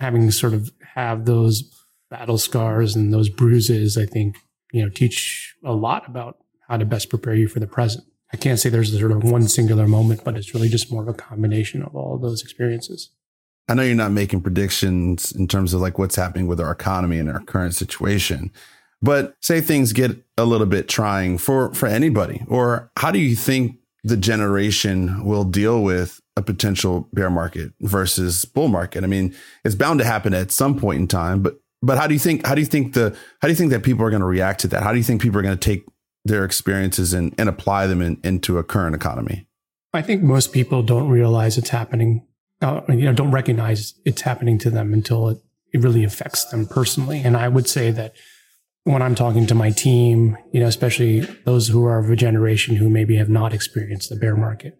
having 0.00 0.30
sort 0.30 0.54
of 0.54 0.70
have 0.94 1.26
those 1.26 1.62
battle 2.10 2.38
scars 2.38 2.96
and 2.96 3.12
those 3.12 3.28
bruises, 3.28 3.98
I 3.98 4.06
think, 4.06 4.36
you 4.72 4.82
know, 4.82 4.88
teach 4.88 5.54
a 5.62 5.72
lot 5.72 6.08
about 6.08 6.38
how 6.68 6.78
to 6.78 6.86
best 6.86 7.10
prepare 7.10 7.34
you 7.34 7.48
for 7.48 7.60
the 7.60 7.66
present. 7.66 8.04
I 8.32 8.38
can't 8.38 8.58
say 8.58 8.70
there's 8.70 8.98
sort 8.98 9.12
of 9.12 9.24
one 9.24 9.46
singular 9.46 9.86
moment, 9.86 10.24
but 10.24 10.36
it's 10.38 10.54
really 10.54 10.70
just 10.70 10.90
more 10.90 11.02
of 11.02 11.08
a 11.08 11.14
combination 11.14 11.82
of 11.82 11.94
all 11.94 12.14
of 12.14 12.22
those 12.22 12.42
experiences. 12.42 13.10
I 13.68 13.74
know 13.74 13.82
you're 13.82 13.94
not 13.94 14.12
making 14.12 14.42
predictions 14.42 15.32
in 15.32 15.48
terms 15.48 15.72
of 15.72 15.80
like 15.80 15.98
what's 15.98 16.16
happening 16.16 16.46
with 16.46 16.60
our 16.60 16.70
economy 16.70 17.18
and 17.18 17.30
our 17.30 17.40
current 17.40 17.74
situation, 17.74 18.52
but 19.00 19.36
say 19.40 19.60
things 19.60 19.92
get 19.92 20.22
a 20.36 20.44
little 20.44 20.66
bit 20.66 20.88
trying 20.88 21.38
for 21.38 21.72
for 21.74 21.86
anybody, 21.86 22.44
or 22.46 22.90
how 22.98 23.10
do 23.10 23.18
you 23.18 23.34
think 23.36 23.78
the 24.02 24.16
generation 24.16 25.24
will 25.24 25.44
deal 25.44 25.82
with 25.82 26.20
a 26.36 26.42
potential 26.42 27.08
bear 27.12 27.30
market 27.30 27.72
versus 27.80 28.44
bull 28.44 28.68
market? 28.68 29.02
I 29.02 29.06
mean, 29.06 29.34
it's 29.64 29.74
bound 29.74 29.98
to 30.00 30.04
happen 30.04 30.34
at 30.34 30.50
some 30.50 30.78
point 30.78 31.00
in 31.00 31.08
time, 31.08 31.42
but 31.42 31.58
but 31.82 31.96
how 31.98 32.06
do 32.06 32.14
you 32.14 32.20
think 32.20 32.46
how 32.46 32.54
do 32.54 32.60
you 32.60 32.66
think 32.66 32.92
the 32.92 33.16
how 33.40 33.48
do 33.48 33.52
you 33.52 33.56
think 33.56 33.70
that 33.70 33.82
people 33.82 34.04
are 34.04 34.10
going 34.10 34.20
to 34.20 34.26
react 34.26 34.60
to 34.60 34.68
that? 34.68 34.82
How 34.82 34.92
do 34.92 34.98
you 34.98 35.04
think 35.04 35.22
people 35.22 35.38
are 35.38 35.42
going 35.42 35.56
to 35.56 35.70
take 35.70 35.86
their 36.24 36.44
experiences 36.44 37.12
and, 37.12 37.34
and 37.38 37.48
apply 37.48 37.86
them 37.86 38.00
in, 38.00 38.18
into 38.24 38.58
a 38.58 38.64
current 38.64 38.94
economy? 38.94 39.46
I 39.92 40.02
think 40.02 40.22
most 40.22 40.52
people 40.52 40.82
don't 40.82 41.08
realize 41.08 41.56
it's 41.56 41.68
happening 41.68 42.26
uh, 42.64 42.80
you 42.88 43.04
know, 43.04 43.12
don't 43.12 43.30
recognize 43.30 43.94
it's 44.06 44.22
happening 44.22 44.58
to 44.58 44.70
them 44.70 44.94
until 44.94 45.28
it, 45.28 45.38
it 45.72 45.82
really 45.82 46.02
affects 46.02 46.46
them 46.46 46.66
personally. 46.66 47.20
And 47.22 47.36
I 47.36 47.46
would 47.46 47.68
say 47.68 47.90
that 47.90 48.14
when 48.84 49.02
I'm 49.02 49.14
talking 49.14 49.46
to 49.46 49.54
my 49.54 49.70
team, 49.70 50.38
you 50.52 50.60
know, 50.60 50.66
especially 50.66 51.20
those 51.44 51.68
who 51.68 51.84
are 51.84 51.98
of 51.98 52.10
a 52.10 52.16
generation 52.16 52.76
who 52.76 52.88
maybe 52.88 53.16
have 53.16 53.28
not 53.28 53.52
experienced 53.52 54.08
the 54.08 54.16
bear 54.16 54.34
market, 54.34 54.78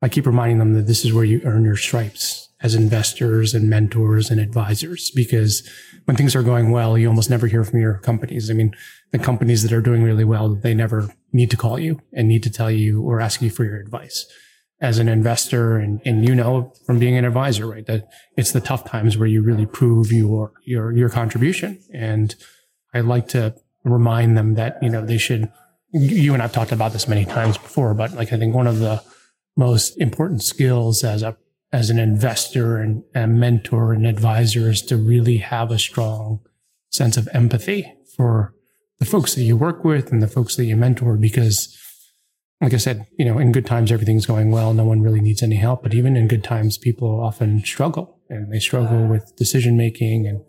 I 0.00 0.08
keep 0.08 0.26
reminding 0.26 0.58
them 0.58 0.72
that 0.74 0.86
this 0.86 1.04
is 1.04 1.12
where 1.12 1.24
you 1.24 1.42
earn 1.44 1.64
your 1.64 1.76
stripes 1.76 2.48
as 2.62 2.74
investors 2.74 3.54
and 3.54 3.68
mentors 3.68 4.30
and 4.30 4.40
advisors. 4.40 5.10
Because 5.10 5.68
when 6.06 6.16
things 6.16 6.34
are 6.34 6.42
going 6.42 6.70
well, 6.70 6.96
you 6.96 7.08
almost 7.08 7.30
never 7.30 7.46
hear 7.48 7.64
from 7.64 7.80
your 7.80 7.98
companies. 7.98 8.50
I 8.50 8.54
mean, 8.54 8.74
the 9.10 9.18
companies 9.18 9.62
that 9.62 9.72
are 9.72 9.82
doing 9.82 10.02
really 10.02 10.24
well, 10.24 10.54
they 10.54 10.72
never 10.72 11.10
need 11.32 11.50
to 11.50 11.56
call 11.56 11.78
you 11.78 12.00
and 12.14 12.28
need 12.28 12.42
to 12.44 12.50
tell 12.50 12.70
you 12.70 13.02
or 13.02 13.20
ask 13.20 13.42
you 13.42 13.50
for 13.50 13.64
your 13.64 13.78
advice. 13.78 14.26
As 14.80 14.98
an 14.98 15.08
investor 15.08 15.78
and, 15.78 16.00
and 16.04 16.26
you 16.26 16.34
know 16.34 16.72
from 16.84 16.98
being 16.98 17.16
an 17.16 17.24
advisor, 17.24 17.66
right? 17.66 17.86
That 17.86 18.08
it's 18.36 18.52
the 18.52 18.60
tough 18.60 18.84
times 18.84 19.16
where 19.16 19.28
you 19.28 19.42
really 19.42 19.66
prove 19.66 20.12
your 20.12 20.52
your 20.64 20.92
your 20.92 21.08
contribution. 21.08 21.80
And 21.92 22.34
I 22.92 23.00
like 23.00 23.28
to 23.28 23.54
remind 23.84 24.36
them 24.36 24.54
that, 24.54 24.82
you 24.82 24.90
know, 24.90 25.04
they 25.04 25.18
should 25.18 25.50
you 25.92 26.34
and 26.34 26.42
I've 26.42 26.52
talked 26.52 26.72
about 26.72 26.92
this 26.92 27.08
many 27.08 27.24
times 27.24 27.56
before, 27.56 27.94
but 27.94 28.12
like 28.12 28.32
I 28.32 28.36
think 28.36 28.54
one 28.54 28.66
of 28.66 28.80
the 28.80 29.02
most 29.56 29.96
important 29.98 30.42
skills 30.42 31.02
as 31.04 31.22
a 31.22 31.36
as 31.72 31.90
an 31.90 31.98
investor 31.98 32.78
and 32.78 33.02
a 33.14 33.26
mentor 33.26 33.92
and 33.92 34.06
advisor 34.06 34.70
is 34.70 34.82
to 34.82 34.96
really 34.96 35.38
have 35.38 35.70
a 35.70 35.78
strong 35.78 36.40
sense 36.90 37.16
of 37.16 37.28
empathy 37.32 37.92
for 38.16 38.54
the 38.98 39.04
folks 39.04 39.34
that 39.34 39.42
you 39.42 39.56
work 39.56 39.84
with 39.84 40.12
and 40.12 40.22
the 40.22 40.28
folks 40.28 40.56
that 40.56 40.64
you 40.64 40.76
mentor 40.76 41.16
because 41.16 41.76
like 42.60 42.72
I 42.72 42.78
said, 42.78 43.06
you 43.18 43.24
know, 43.24 43.38
in 43.38 43.52
good 43.52 43.66
times, 43.66 43.92
everything's 43.92 44.26
going 44.26 44.50
well. 44.50 44.72
No 44.72 44.84
one 44.84 45.02
really 45.02 45.20
needs 45.20 45.42
any 45.42 45.56
help. 45.56 45.82
But 45.82 45.94
even 45.94 46.16
in 46.16 46.28
good 46.28 46.42
times, 46.42 46.78
people 46.78 47.20
often 47.22 47.62
struggle 47.64 48.20
and 48.30 48.52
they 48.52 48.58
struggle 48.58 49.06
with 49.06 49.36
decision 49.36 49.76
making 49.76 50.26
and 50.26 50.42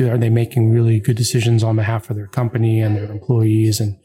are 0.00 0.18
they 0.18 0.28
making 0.30 0.72
really 0.72 0.98
good 0.98 1.16
decisions 1.16 1.62
on 1.62 1.76
behalf 1.76 2.10
of 2.10 2.16
their 2.16 2.26
company 2.26 2.80
and 2.80 2.96
their 2.96 3.10
employees? 3.10 3.78
And, 3.78 3.96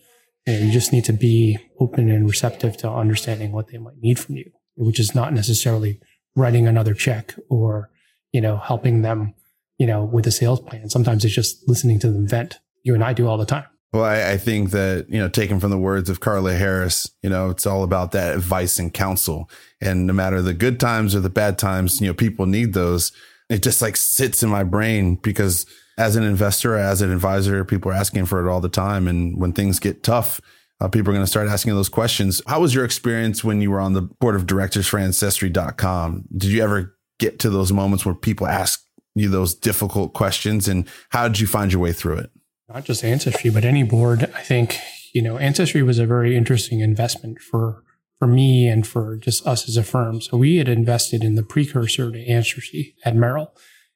and 0.45 0.67
you 0.67 0.71
just 0.71 0.93
need 0.93 1.05
to 1.05 1.13
be 1.13 1.57
open 1.79 2.11
and 2.11 2.27
receptive 2.27 2.77
to 2.77 2.89
understanding 2.89 3.51
what 3.51 3.69
they 3.69 3.79
might 3.79 3.97
need 3.97 4.19
from 4.19 4.37
you, 4.37 4.51
which 4.75 4.99
is 4.99 5.15
not 5.15 5.33
necessarily 5.33 5.99
writing 6.35 6.67
another 6.67 6.93
check 6.93 7.33
or, 7.49 7.89
you 8.31 8.41
know, 8.41 8.57
helping 8.57 9.01
them, 9.01 9.33
you 9.79 9.87
know, 9.87 10.03
with 10.03 10.27
a 10.27 10.31
sales 10.31 10.59
plan. 10.59 10.89
Sometimes 10.89 11.25
it's 11.25 11.33
just 11.33 11.67
listening 11.67 11.99
to 12.01 12.11
them 12.11 12.27
vent. 12.27 12.59
You 12.83 12.93
and 12.93 13.03
I 13.03 13.13
do 13.13 13.27
all 13.27 13.37
the 13.37 13.45
time. 13.45 13.65
Well, 13.91 14.03
I, 14.03 14.34
I, 14.34 14.38
think 14.38 14.69
that, 14.69 15.08
you 15.10 15.19
know, 15.19 15.29
taken 15.29 15.60
from 15.60 15.72
the 15.72 15.77
words 15.77 16.12
of 16.12 16.19
Carla 16.19 16.53
Harris, 16.53 17.10
you 17.24 17.29
know, 17.29 17.50
it's 17.50 17.65
all 17.65 17.84
about 17.84 18.12
that 18.12 18.36
advice 18.36 18.77
and 18.77 18.93
counsel. 18.93 19.50
And 19.81 20.05
no 20.05 20.13
matter 20.13 20.43
the 20.43 20.53
good 20.53 20.79
times 20.79 21.15
or 21.15 21.22
the 21.22 21.29
bad 21.29 21.58
times, 21.58 22.00
you 22.00 22.08
know, 22.08 22.13
people 22.13 22.46
need 22.46 22.74
those. 22.74 23.12
It 23.50 23.63
just 23.63 23.81
like 23.81 23.98
sits 23.98 24.43
in 24.43 24.50
my 24.50 24.63
brain 24.63 25.15
because 25.15 25.65
as 25.98 26.15
an 26.15 26.24
investor, 26.24 26.75
as 26.75 27.01
an 27.01 27.12
advisor, 27.12 27.65
people 27.65 27.91
are 27.91 27.96
asking 27.96 28.27
for 28.27 28.46
it 28.46 28.50
all 28.50 28.62
the 28.62 28.69
time. 28.69 29.08
And 29.08 29.36
when 29.38 29.53
things 29.53 29.79
get 29.79 30.03
tough, 30.03 30.39
uh, 30.79 30.88
people 30.88 31.10
are 31.10 31.13
going 31.13 31.25
to 31.25 31.29
start 31.29 31.50
asking 31.50 31.74
those 31.74 31.89
questions. 31.89 32.41
How 32.48 32.62
was 32.62 32.75
your 32.75 32.86
experience 32.86 33.43
when 33.43 33.60
you 33.60 33.72
were 33.72 33.79
on 33.81 33.93
the 33.93 34.03
board 34.03 34.36
of 34.36 34.46
directors 34.46 34.88
for 34.88 35.00
Ancestry.com? 35.00 36.25
Did 36.38 36.51
you 36.51 36.63
ever 36.63 36.96
get 37.17 37.39
to 37.39 37.50
those 37.50 37.74
moments 37.74 38.05
where 38.05 38.15
people 38.15 38.48
ask 38.48 38.81
you 39.15 39.29
those 39.29 39.55
difficult 39.55 40.13
questions? 40.13 40.67
And 40.67 40.88
how 41.10 41.27
did 41.27 41.39
you 41.39 41.48
find 41.48 41.74
your 41.74 41.81
way 41.81 41.91
through 41.91 42.19
it? 42.19 42.31
Not 42.69 42.85
just 42.85 43.03
Ancestry, 43.03 43.49
but 43.49 43.65
any 43.65 43.83
board. 43.83 44.31
I 44.35 44.41
think, 44.41 44.77
you 45.13 45.21
know, 45.21 45.38
Ancestry 45.38 45.81
was 45.81 45.99
a 45.99 46.05
very 46.05 46.38
interesting 46.38 46.81
investment 46.81 47.39
for, 47.39 47.83
for 48.19 48.27
me 48.27 48.67
and 48.67 48.85
for 48.85 49.17
just 49.17 49.45
us 49.47 49.67
as 49.67 49.75
a 49.75 49.83
firm. 49.83 50.21
So 50.21 50.38
we 50.38 50.57
had 50.57 50.69
invested 50.69 51.23
in 51.23 51.35
the 51.35 51.43
precursor 51.43 52.11
to 52.11 52.25
Ancestry 52.27 52.95
at 53.03 53.15
Merrill, 53.15 53.53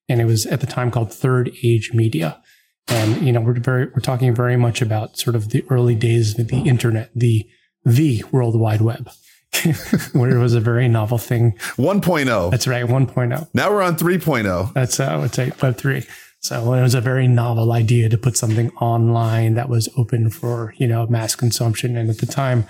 and 0.09 0.19
it 0.19 0.25
was 0.25 0.45
at 0.45 0.59
the 0.59 0.67
time 0.67 0.91
called 0.91 1.13
Third 1.13 1.51
Age 1.61 1.93
Media. 1.93 2.41
And, 2.87 3.25
you 3.25 3.31
know, 3.31 3.41
we're 3.41 3.59
very, 3.59 3.85
we're 3.85 4.01
talking 4.01 4.35
very 4.35 4.57
much 4.57 4.81
about 4.81 5.17
sort 5.17 5.35
of 5.35 5.49
the 5.49 5.63
early 5.69 5.95
days 5.95 6.37
of 6.37 6.47
the 6.47 6.63
internet, 6.63 7.11
the, 7.15 7.47
the 7.85 8.23
World 8.31 8.59
Wide 8.59 8.81
Web. 8.81 9.09
where 10.13 10.35
it 10.35 10.39
was 10.39 10.55
a 10.55 10.59
very 10.59 10.87
novel 10.87 11.19
thing. 11.19 11.51
1.0. 11.77 12.49
That's 12.49 12.67
right, 12.67 12.85
1.0. 12.85 13.49
Now 13.53 13.69
we're 13.69 13.83
on 13.83 13.95
3.0. 13.95 14.73
That's 14.73 14.99
uh, 14.99 15.05
I 15.05 15.17
would 15.17 15.31
say 15.31 15.51
Web 15.61 15.77
3. 15.77 16.03
So 16.43 16.73
it 16.73 16.81
was 16.81 16.93
a 16.93 16.99
very 16.99 17.25
novel 17.29 17.71
idea 17.71 18.09
to 18.09 18.17
put 18.17 18.35
something 18.35 18.69
online 18.81 19.53
that 19.53 19.69
was 19.69 19.87
open 19.95 20.29
for, 20.29 20.73
you 20.77 20.87
know, 20.87 21.07
mass 21.07 21.35
consumption. 21.35 21.95
And 21.95 22.09
at 22.09 22.17
the 22.17 22.25
time, 22.25 22.65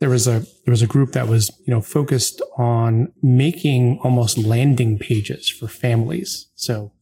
there 0.00 0.08
was 0.08 0.26
a 0.26 0.40
there 0.64 0.72
was 0.72 0.80
a 0.80 0.86
group 0.86 1.12
that 1.12 1.28
was, 1.28 1.50
you 1.66 1.74
know, 1.74 1.82
focused 1.82 2.40
on 2.56 3.12
making 3.22 4.00
almost 4.02 4.38
landing 4.38 4.98
pages 4.98 5.50
for 5.50 5.68
families. 5.68 6.48
So 6.54 6.92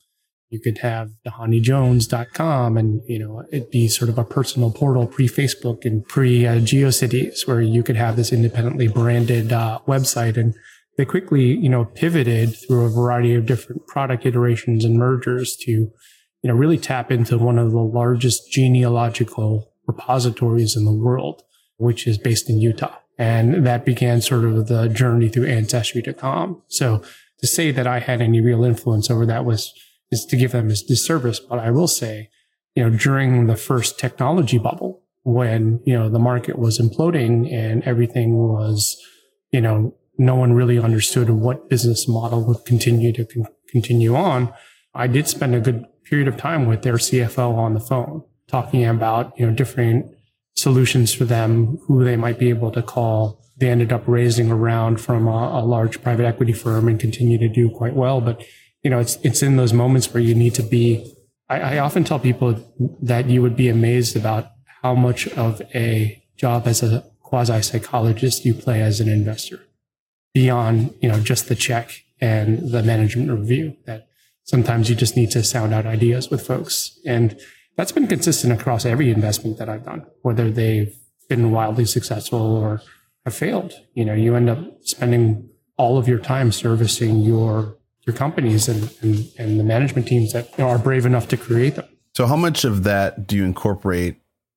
you 0.50 0.58
could 0.58 0.78
have 0.78 1.10
dhanijones.com 1.24 2.76
and, 2.76 3.00
you 3.06 3.20
know, 3.20 3.44
it'd 3.52 3.70
be 3.70 3.86
sort 3.86 4.08
of 4.08 4.18
a 4.18 4.24
personal 4.24 4.72
portal 4.72 5.06
pre-Facebook 5.06 5.84
and 5.84 6.04
pre-GeoCities 6.08 7.46
where 7.46 7.60
you 7.60 7.84
could 7.84 7.96
have 7.96 8.16
this 8.16 8.32
independently 8.32 8.88
branded 8.88 9.52
uh, 9.52 9.78
website 9.86 10.36
and 10.36 10.54
they 10.98 11.04
quickly, 11.04 11.44
you 11.44 11.68
know, 11.68 11.84
pivoted 11.84 12.56
through 12.56 12.86
a 12.86 12.90
variety 12.90 13.34
of 13.36 13.46
different 13.46 13.86
product 13.98 14.24
iterations 14.24 14.84
and 14.84 14.96
mergers 14.96 15.56
to, 15.56 15.72
you 15.72 15.90
know, 16.44 16.54
really 16.54 16.78
tap 16.78 17.10
into 17.10 17.36
one 17.36 17.58
of 17.58 17.72
the 17.72 17.80
largest 17.80 18.48
genealogical 18.48 19.72
repositories 19.88 20.76
in 20.76 20.84
the 20.84 20.92
world, 20.92 21.42
which 21.78 22.06
is 22.06 22.16
based 22.16 22.48
in 22.48 22.60
Utah. 22.60 22.96
And 23.18 23.66
that 23.66 23.84
began 23.84 24.20
sort 24.20 24.44
of 24.44 24.68
the 24.68 24.86
journey 24.86 25.28
through 25.28 25.46
ancestry.com. 25.46 26.62
So 26.68 27.02
to 27.40 27.46
say 27.48 27.72
that 27.72 27.88
I 27.88 27.98
had 27.98 28.20
any 28.20 28.40
real 28.40 28.62
influence 28.62 29.10
over 29.10 29.26
that 29.26 29.44
was, 29.44 29.74
is 30.12 30.24
to 30.26 30.36
give 30.36 30.52
them 30.52 30.70
a 30.70 30.76
disservice. 30.76 31.40
But 31.40 31.58
I 31.58 31.72
will 31.72 31.88
say, 31.88 32.30
you 32.76 32.84
know, 32.84 32.96
during 32.96 33.48
the 33.48 33.56
first 33.56 33.98
technology 33.98 34.58
bubble, 34.58 35.02
when, 35.24 35.80
you 35.84 35.98
know, 35.98 36.08
the 36.08 36.20
market 36.20 36.56
was 36.56 36.78
imploding 36.78 37.52
and 37.52 37.82
everything 37.82 38.36
was, 38.36 38.96
you 39.50 39.60
know, 39.60 39.92
no 40.18 40.36
one 40.36 40.52
really 40.52 40.78
understood 40.78 41.30
what 41.30 41.68
business 41.68 42.06
model 42.06 42.44
would 42.44 42.64
continue 42.64 43.12
to 43.12 43.24
con- 43.24 43.46
continue 43.68 44.14
on. 44.14 44.52
I 44.94 45.06
did 45.06 45.28
spend 45.28 45.54
a 45.54 45.60
good 45.60 45.86
period 46.04 46.28
of 46.28 46.36
time 46.36 46.66
with 46.66 46.82
their 46.82 46.94
CFO 46.94 47.54
on 47.56 47.74
the 47.74 47.80
phone 47.80 48.24
talking 48.48 48.84
about, 48.84 49.38
you 49.38 49.46
know, 49.46 49.52
different 49.52 50.06
solutions 50.56 51.14
for 51.14 51.24
them, 51.24 51.78
who 51.86 52.04
they 52.04 52.16
might 52.16 52.38
be 52.38 52.48
able 52.48 52.70
to 52.72 52.82
call. 52.82 53.44
They 53.58 53.68
ended 53.68 53.92
up 53.92 54.04
raising 54.06 54.50
around 54.50 55.00
from 55.00 55.28
a, 55.28 55.60
a 55.60 55.64
large 55.64 56.02
private 56.02 56.24
equity 56.24 56.52
firm 56.52 56.88
and 56.88 56.98
continue 56.98 57.38
to 57.38 57.48
do 57.48 57.70
quite 57.70 57.94
well. 57.94 58.20
But, 58.20 58.44
you 58.82 58.90
know, 58.90 58.98
it's, 58.98 59.16
it's 59.22 59.42
in 59.42 59.56
those 59.56 59.72
moments 59.72 60.12
where 60.12 60.22
you 60.22 60.34
need 60.34 60.54
to 60.54 60.62
be, 60.62 61.14
I, 61.48 61.60
I 61.60 61.78
often 61.78 62.04
tell 62.04 62.18
people 62.18 62.58
that 63.02 63.26
you 63.28 63.42
would 63.42 63.56
be 63.56 63.68
amazed 63.68 64.16
about 64.16 64.50
how 64.82 64.94
much 64.94 65.28
of 65.28 65.60
a 65.74 66.22
job 66.36 66.66
as 66.66 66.82
a 66.82 67.04
quasi 67.22 67.60
psychologist 67.62 68.44
you 68.44 68.54
play 68.54 68.80
as 68.80 69.00
an 69.00 69.08
investor 69.08 69.60
beyond, 70.32 70.94
you 71.00 71.08
know, 71.08 71.20
just 71.20 71.48
the 71.48 71.54
check 71.54 72.02
and 72.20 72.70
the 72.70 72.82
management 72.82 73.30
review 73.30 73.76
that 73.86 74.08
sometimes 74.44 74.88
you 74.88 74.96
just 74.96 75.16
need 75.16 75.30
to 75.30 75.42
sound 75.44 75.74
out 75.74 75.86
ideas 75.86 76.30
with 76.30 76.46
folks. 76.46 76.98
And 77.06 77.38
that's 77.76 77.92
been 77.92 78.06
consistent 78.06 78.52
across 78.52 78.84
every 78.84 79.10
investment 79.10 79.58
that 79.58 79.68
I've 79.68 79.84
done, 79.84 80.06
whether 80.22 80.50
they've 80.50 80.94
been 81.28 81.50
wildly 81.50 81.84
successful 81.84 82.56
or 82.56 82.82
have 83.24 83.34
failed. 83.34 83.72
You 83.94 84.04
know, 84.04 84.14
you 84.14 84.34
end 84.34 84.50
up 84.50 84.58
spending 84.82 85.48
all 85.76 85.98
of 85.98 86.08
your 86.08 86.18
time 86.18 86.50
servicing 86.52 87.20
your 87.20 87.76
your 88.06 88.16
companies 88.16 88.68
and, 88.68 88.90
and, 89.02 89.30
and 89.38 89.60
the 89.60 89.64
management 89.64 90.08
teams 90.08 90.32
that 90.32 90.58
are 90.58 90.78
brave 90.78 91.04
enough 91.04 91.28
to 91.28 91.36
create 91.36 91.74
them. 91.74 91.86
So 92.16 92.26
how 92.26 92.36
much 92.36 92.64
of 92.64 92.84
that 92.84 93.26
do 93.26 93.36
you 93.36 93.44
incorporate 93.44 94.16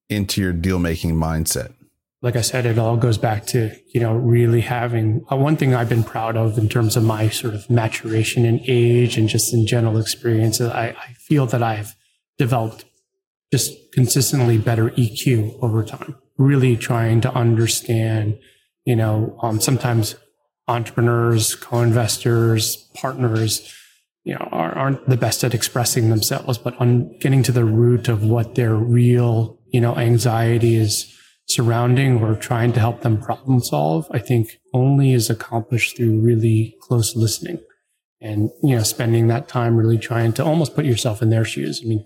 into 0.09 0.39
your 0.39 0.53
deal 0.53 0.79
making 0.79 1.15
mindset? 1.15 1.73
Like 2.21 2.35
I 2.35 2.41
said, 2.41 2.67
it 2.67 2.77
all 2.77 2.97
goes 2.97 3.17
back 3.17 3.47
to, 3.47 3.75
you 3.87 3.99
know, 3.99 4.13
really 4.13 4.61
having 4.61 5.25
uh, 5.31 5.35
one 5.35 5.57
thing 5.57 5.73
I've 5.73 5.89
been 5.89 6.03
proud 6.03 6.37
of 6.37 6.57
in 6.57 6.69
terms 6.69 6.95
of 6.95 7.03
my 7.03 7.29
sort 7.29 7.55
of 7.55 7.67
maturation 7.69 8.45
in 8.45 8.61
age 8.67 9.17
and 9.17 9.27
just 9.27 9.53
in 9.53 9.65
general 9.65 9.97
experience. 9.97 10.61
I, 10.61 10.89
I 10.89 11.13
feel 11.13 11.47
that 11.47 11.63
I've 11.63 11.95
developed 12.37 12.85
just 13.51 13.91
consistently 13.91 14.59
better 14.59 14.91
EQ 14.91 15.57
over 15.63 15.83
time, 15.83 16.15
really 16.37 16.77
trying 16.77 17.21
to 17.21 17.33
understand, 17.33 18.37
you 18.85 18.95
know, 18.95 19.37
um, 19.41 19.59
sometimes 19.59 20.15
entrepreneurs, 20.67 21.55
co-investors, 21.55 22.87
partners, 22.93 23.73
you 24.23 24.35
know, 24.35 24.47
are, 24.51 24.71
aren't 24.73 25.09
the 25.09 25.17
best 25.17 25.43
at 25.43 25.55
expressing 25.55 26.11
themselves, 26.11 26.59
but 26.59 26.79
on 26.79 27.17
getting 27.17 27.41
to 27.41 27.51
the 27.51 27.65
root 27.65 28.07
of 28.07 28.23
what 28.23 28.53
their 28.53 28.75
real, 28.75 29.59
you 29.71 29.81
know, 29.81 29.97
anxiety 29.97 30.75
is 30.75 31.17
surrounding 31.47 32.21
or 32.21 32.35
trying 32.35 32.73
to 32.73 32.79
help 32.79 33.01
them 33.01 33.21
problem 33.21 33.61
solve, 33.61 34.07
I 34.11 34.19
think 34.19 34.59
only 34.73 35.13
is 35.13 35.29
accomplished 35.29 35.97
through 35.97 36.21
really 36.21 36.75
close 36.81 37.15
listening 37.15 37.59
and, 38.21 38.49
you 38.63 38.75
know, 38.75 38.83
spending 38.83 39.27
that 39.27 39.47
time 39.47 39.75
really 39.75 39.97
trying 39.97 40.33
to 40.33 40.45
almost 40.45 40.75
put 40.75 40.85
yourself 40.85 41.21
in 41.21 41.29
their 41.29 41.45
shoes. 41.45 41.81
I 41.83 41.87
mean, 41.87 42.05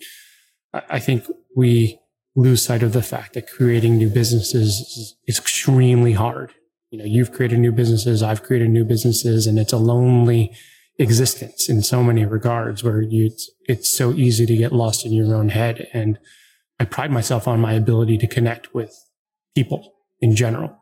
I 0.89 1.00
think 1.00 1.25
we 1.56 2.00
lose 2.36 2.63
sight 2.63 2.84
of 2.84 2.94
the 2.94 3.01
fact 3.01 3.34
that 3.34 3.50
creating 3.50 3.98
new 3.98 4.10
businesses 4.10 5.15
is 5.27 5.39
extremely 5.39 6.13
hard. 6.13 6.54
You 6.89 7.00
know, 7.00 7.06
you've 7.06 7.32
created 7.32 7.60
new 7.60 7.72
businesses, 7.72 8.24
I've 8.24 8.44
created 8.44 8.70
new 8.70 8.84
businesses, 8.84 9.48
and 9.48 9.60
it's 9.60 9.74
a 9.74 9.77
lonely 9.77 10.54
existence 10.98 11.68
in 11.70 11.82
so 11.82 12.04
many 12.04 12.25
regards 12.25 12.84
where 12.84 13.01
you, 13.01 13.25
it's, 13.25 13.50
it's 13.68 13.89
so 13.89 14.13
easy 14.13 14.46
to 14.46 14.56
get 14.56 14.72
lost 14.72 15.06
in 15.06 15.12
your 15.12 15.36
own 15.36 15.50
head. 15.50 15.88
And 15.94 16.18
I 16.80 16.86
pride 16.86 17.12
myself 17.12 17.48
on 17.48 17.60
my 17.60 17.74
ability 17.74 18.18
to 18.20 18.27
connect 18.27 18.74
with 18.74 18.98
people 19.56 19.94
in 20.20 20.36
general 20.36 20.78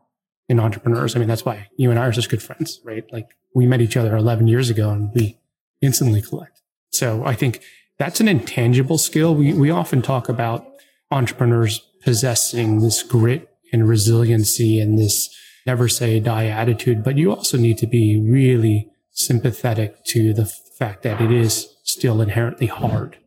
in 0.50 0.60
entrepreneurs. 0.60 1.16
I 1.16 1.20
mean, 1.20 1.28
that's 1.28 1.46
why 1.46 1.70
you 1.78 1.90
and 1.90 2.00
I 2.00 2.08
are 2.08 2.14
such 2.14 2.30
good 2.30 2.44
friends, 2.44 2.82
right? 2.84 3.06
Like 3.12 3.30
we 3.56 3.66
met 3.66 3.82
each 3.82 3.96
other 3.96 4.16
11 4.16 4.48
years 4.48 4.70
ago 4.70 4.90
and 4.90 5.12
we 5.14 5.40
instantly 5.82 6.22
collect. 6.22 6.62
So 6.92 7.24
I 7.26 7.34
think 7.34 7.62
that's 7.98 8.20
an 8.20 8.28
intangible 8.28 8.98
skill. 8.98 9.36
We, 9.36 9.54
we 9.54 9.70
often 9.70 10.02
talk 10.02 10.30
about 10.30 10.68
entrepreneurs 11.12 11.80
possessing 12.04 12.82
this 12.82 13.04
grit 13.04 13.50
and 13.72 13.88
resiliency 13.88 14.80
and 14.80 15.00
this, 15.00 15.34
never 15.66 15.88
say 15.88 16.20
die 16.20 16.48
attitude, 16.48 17.04
but 17.04 17.18
you 17.18 17.32
also 17.32 17.58
need 17.58 17.78
to 17.78 17.88
be 17.88 18.20
really 18.20 18.90
sympathetic 19.12 20.04
to 20.06 20.34
the 20.34 20.46
fact 20.46 21.04
that 21.04 21.22
it 21.22 21.32
is 21.32 21.70
still 21.84 22.22
inherently 22.22 22.68
hard 22.68 23.18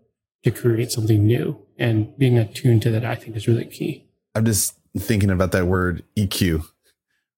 to 0.43 0.51
create 0.51 0.93
something 0.93 1.25
new. 1.25 1.59
And 1.79 2.17
being 2.19 2.39
attuned 2.39 2.83
to 2.83 2.91
that, 2.91 3.05
I 3.05 3.15
think, 3.15 3.37
is 3.37 3.49
really 3.49 3.65
key. 3.65 4.09
I'm 4.35 4.45
just 4.45 4.75
thinking 4.99 5.31
about 5.31 5.53
that 5.53 5.67
word 5.67 6.03
EQ, 6.17 6.67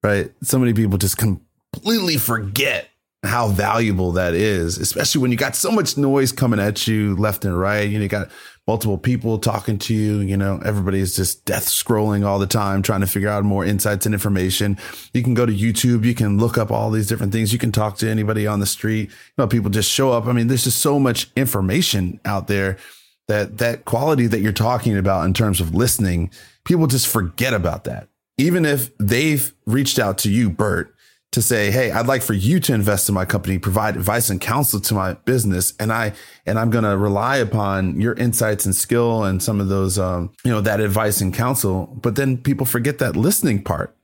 right? 0.02 0.30
So 0.42 0.58
many 0.58 0.72
people 0.72 0.98
just 0.98 1.18
completely 1.18 2.16
forget 2.16 2.88
how 3.24 3.48
valuable 3.48 4.12
that 4.12 4.34
is, 4.34 4.78
especially 4.78 5.20
when 5.20 5.32
you 5.32 5.36
got 5.36 5.56
so 5.56 5.72
much 5.72 5.96
noise 5.96 6.30
coming 6.30 6.60
at 6.60 6.86
you 6.86 7.16
left 7.16 7.44
and 7.44 7.58
right. 7.58 7.88
You 7.88 7.98
know, 7.98 8.04
you 8.04 8.08
got 8.08 8.30
multiple 8.66 8.98
people 8.98 9.38
talking 9.38 9.78
to 9.78 9.94
you. 9.94 10.20
You 10.20 10.36
know, 10.36 10.60
everybody's 10.64 11.16
just 11.16 11.44
death 11.44 11.66
scrolling 11.66 12.24
all 12.24 12.38
the 12.38 12.46
time, 12.46 12.82
trying 12.82 13.00
to 13.00 13.08
figure 13.08 13.28
out 13.28 13.44
more 13.44 13.64
insights 13.64 14.06
and 14.06 14.14
information. 14.14 14.78
You 15.12 15.22
can 15.24 15.34
go 15.34 15.46
to 15.46 15.52
YouTube. 15.52 16.04
You 16.04 16.14
can 16.14 16.38
look 16.38 16.56
up 16.56 16.70
all 16.70 16.90
these 16.90 17.08
different 17.08 17.32
things. 17.32 17.52
You 17.52 17.58
can 17.58 17.72
talk 17.72 17.98
to 17.98 18.08
anybody 18.08 18.46
on 18.46 18.60
the 18.60 18.66
street. 18.66 19.08
You 19.08 19.34
know, 19.38 19.48
people 19.48 19.70
just 19.70 19.90
show 19.90 20.12
up. 20.12 20.26
I 20.26 20.32
mean, 20.32 20.46
there's 20.46 20.64
just 20.64 20.80
so 20.80 21.00
much 21.00 21.28
information 21.34 22.20
out 22.24 22.46
there 22.46 22.78
that 23.28 23.58
that 23.58 23.84
quality 23.84 24.26
that 24.26 24.40
you're 24.40 24.52
talking 24.52 24.96
about 24.96 25.24
in 25.24 25.34
terms 25.34 25.60
of 25.60 25.74
listening, 25.74 26.30
people 26.64 26.86
just 26.86 27.06
forget 27.06 27.54
about 27.54 27.84
that. 27.84 28.08
Even 28.38 28.64
if 28.64 28.96
they've 28.98 29.52
reached 29.66 29.98
out 29.98 30.18
to 30.18 30.30
you, 30.30 30.48
Bert, 30.50 30.94
to 31.32 31.42
say, 31.42 31.70
Hey, 31.70 31.90
I'd 31.90 32.06
like 32.06 32.22
for 32.22 32.32
you 32.32 32.58
to 32.60 32.74
invest 32.74 33.08
in 33.08 33.14
my 33.14 33.24
company, 33.24 33.58
provide 33.58 33.96
advice 33.96 34.30
and 34.30 34.40
counsel 34.40 34.80
to 34.80 34.94
my 34.94 35.14
business. 35.14 35.74
And 35.78 35.92
I, 35.92 36.14
and 36.46 36.58
I'm 36.58 36.70
going 36.70 36.84
to 36.84 36.96
rely 36.96 37.36
upon 37.36 38.00
your 38.00 38.14
insights 38.14 38.64
and 38.64 38.74
skill 38.74 39.24
and 39.24 39.42
some 39.42 39.60
of 39.60 39.68
those, 39.68 39.98
um, 39.98 40.30
you 40.44 40.50
know, 40.50 40.60
that 40.62 40.80
advice 40.80 41.20
and 41.20 41.34
counsel. 41.34 41.86
But 42.00 42.16
then 42.16 42.38
people 42.38 42.64
forget 42.64 42.98
that 42.98 43.14
listening 43.14 43.62
part. 43.62 43.94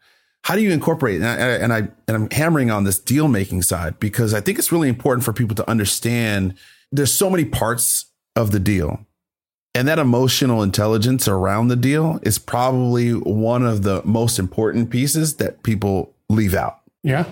How 0.43 0.54
do 0.54 0.61
you 0.61 0.71
incorporate? 0.73 1.23
And 1.23 1.26
I, 1.26 1.37
and 1.37 1.73
I, 1.73 1.78
and 2.07 2.16
I'm 2.16 2.31
hammering 2.31 2.71
on 2.71 2.85
this 2.85 2.99
deal 2.99 3.28
making 3.28 3.62
side 3.62 3.99
because 3.99 4.35
I 4.35 4.43
think 4.43 4.59
it's 4.59 4.71
really 4.71 4.90
important 4.90 5.25
for 5.25 5.33
people 5.33 5.57
to 5.57 5.71
understand 5.71 6.54
there's 6.93 7.12
so 7.12 7.31
many 7.31 7.47
parts 7.47 8.07
of 8.37 8.50
the 8.50 8.61
deal. 8.61 9.07
And 9.75 9.88
that 9.88 9.99
emotional 9.99 10.62
intelligence 10.62 11.26
around 11.26 11.69
the 11.69 11.76
deal 11.76 12.21
is 12.23 12.38
probably 12.38 13.11
one 13.11 13.66
of 13.66 13.83
the 13.83 14.02
most 14.04 14.38
important 14.38 14.90
pieces 14.90 15.37
that 15.37 15.64
people 15.64 16.14
leave 16.28 16.54
out. 16.54 16.81
Yeah. 17.02 17.25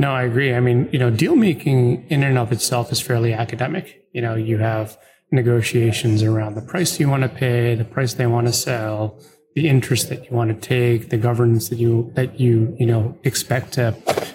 No, 0.00 0.12
I 0.12 0.24
agree. 0.24 0.54
I 0.54 0.60
mean, 0.60 0.88
you 0.92 0.98
know, 0.98 1.10
deal 1.10 1.36
making 1.36 2.06
in 2.08 2.22
and 2.22 2.36
of 2.36 2.52
itself 2.52 2.90
is 2.90 3.00
fairly 3.00 3.32
academic. 3.32 4.04
You 4.12 4.22
know, 4.22 4.34
you 4.34 4.58
have 4.58 4.98
negotiations 5.30 6.22
around 6.22 6.54
the 6.54 6.62
price 6.62 6.98
you 6.98 7.08
want 7.08 7.22
to 7.22 7.28
pay, 7.28 7.74
the 7.74 7.84
price 7.84 8.14
they 8.14 8.26
want 8.26 8.46
to 8.46 8.52
sell, 8.52 9.20
the 9.54 9.68
interest 9.68 10.08
that 10.08 10.28
you 10.28 10.36
want 10.36 10.50
to 10.50 10.68
take, 10.68 11.10
the 11.10 11.16
governance 11.16 11.68
that 11.68 11.78
you 11.78 12.12
that 12.14 12.38
you 12.38 12.76
you 12.78 12.86
know 12.86 13.16
expect 13.24 13.72
to 13.72 13.94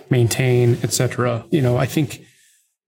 maintain, 0.09 0.77
etc. 0.83 1.45
You 1.50 1.62
know, 1.62 1.77
I 1.77 1.85
think 1.85 2.25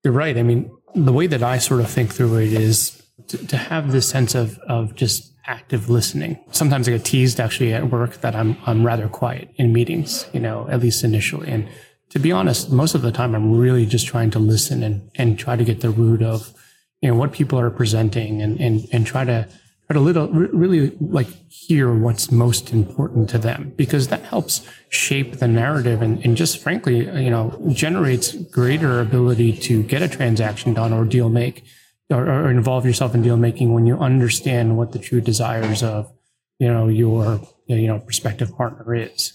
you're 0.04 0.12
right. 0.12 0.36
I 0.36 0.42
mean, 0.42 0.70
the 0.94 1.12
way 1.12 1.26
that 1.26 1.42
I 1.42 1.58
sort 1.58 1.80
of 1.80 1.88
think 1.88 2.12
through 2.12 2.36
it 2.38 2.52
is 2.52 2.95
to, 3.28 3.46
to 3.46 3.56
have 3.56 3.92
this 3.92 4.08
sense 4.08 4.34
of 4.34 4.58
of 4.60 4.94
just 4.94 5.32
active 5.46 5.88
listening. 5.88 6.38
Sometimes 6.50 6.88
I 6.88 6.92
get 6.92 7.04
teased 7.04 7.38
actually 7.38 7.72
at 7.72 7.90
work 7.90 8.20
that 8.20 8.34
I'm 8.34 8.56
I'm 8.66 8.84
rather 8.84 9.08
quiet 9.08 9.50
in 9.56 9.72
meetings, 9.72 10.26
you 10.32 10.40
know, 10.40 10.68
at 10.68 10.80
least 10.80 11.04
initially. 11.04 11.48
And 11.48 11.68
to 12.10 12.18
be 12.18 12.32
honest, 12.32 12.70
most 12.70 12.94
of 12.94 13.02
the 13.02 13.12
time 13.12 13.34
I'm 13.34 13.56
really 13.56 13.86
just 13.86 14.06
trying 14.06 14.30
to 14.30 14.38
listen 14.38 14.82
and 14.82 15.10
and 15.16 15.38
try 15.38 15.56
to 15.56 15.64
get 15.64 15.80
the 15.80 15.90
root 15.90 16.22
of 16.22 16.52
you 17.00 17.10
know 17.10 17.16
what 17.16 17.32
people 17.32 17.58
are 17.58 17.70
presenting 17.70 18.42
and 18.42 18.60
and 18.60 18.86
and 18.92 19.06
try 19.06 19.24
to 19.24 19.48
try 19.86 19.94
to 19.94 20.00
little 20.00 20.28
really 20.28 20.96
like 21.00 21.28
hear 21.48 21.94
what's 21.94 22.32
most 22.32 22.72
important 22.72 23.30
to 23.30 23.38
them 23.38 23.72
because 23.76 24.08
that 24.08 24.22
helps 24.22 24.66
shape 24.88 25.38
the 25.38 25.46
narrative 25.46 26.02
and, 26.02 26.24
and 26.24 26.36
just 26.36 26.58
frankly 26.58 27.04
you 27.22 27.30
know 27.30 27.56
generates 27.68 28.32
greater 28.32 29.00
ability 29.00 29.52
to 29.52 29.82
get 29.84 30.02
a 30.02 30.08
transaction 30.08 30.74
done 30.74 30.92
or 30.92 31.04
deal 31.04 31.28
make 31.28 31.64
or, 32.10 32.28
or 32.28 32.50
involve 32.50 32.86
yourself 32.86 33.14
in 33.14 33.22
deal 33.22 33.36
making 33.36 33.72
when 33.72 33.86
you 33.86 33.98
understand 33.98 34.76
what 34.76 34.92
the 34.92 34.98
true 34.98 35.20
desires 35.20 35.82
of 35.82 36.12
you 36.58 36.68
know 36.68 36.88
your 36.88 37.40
you 37.66 37.86
know 37.86 37.98
prospective 37.98 38.54
partner 38.56 38.94
is. 38.94 39.32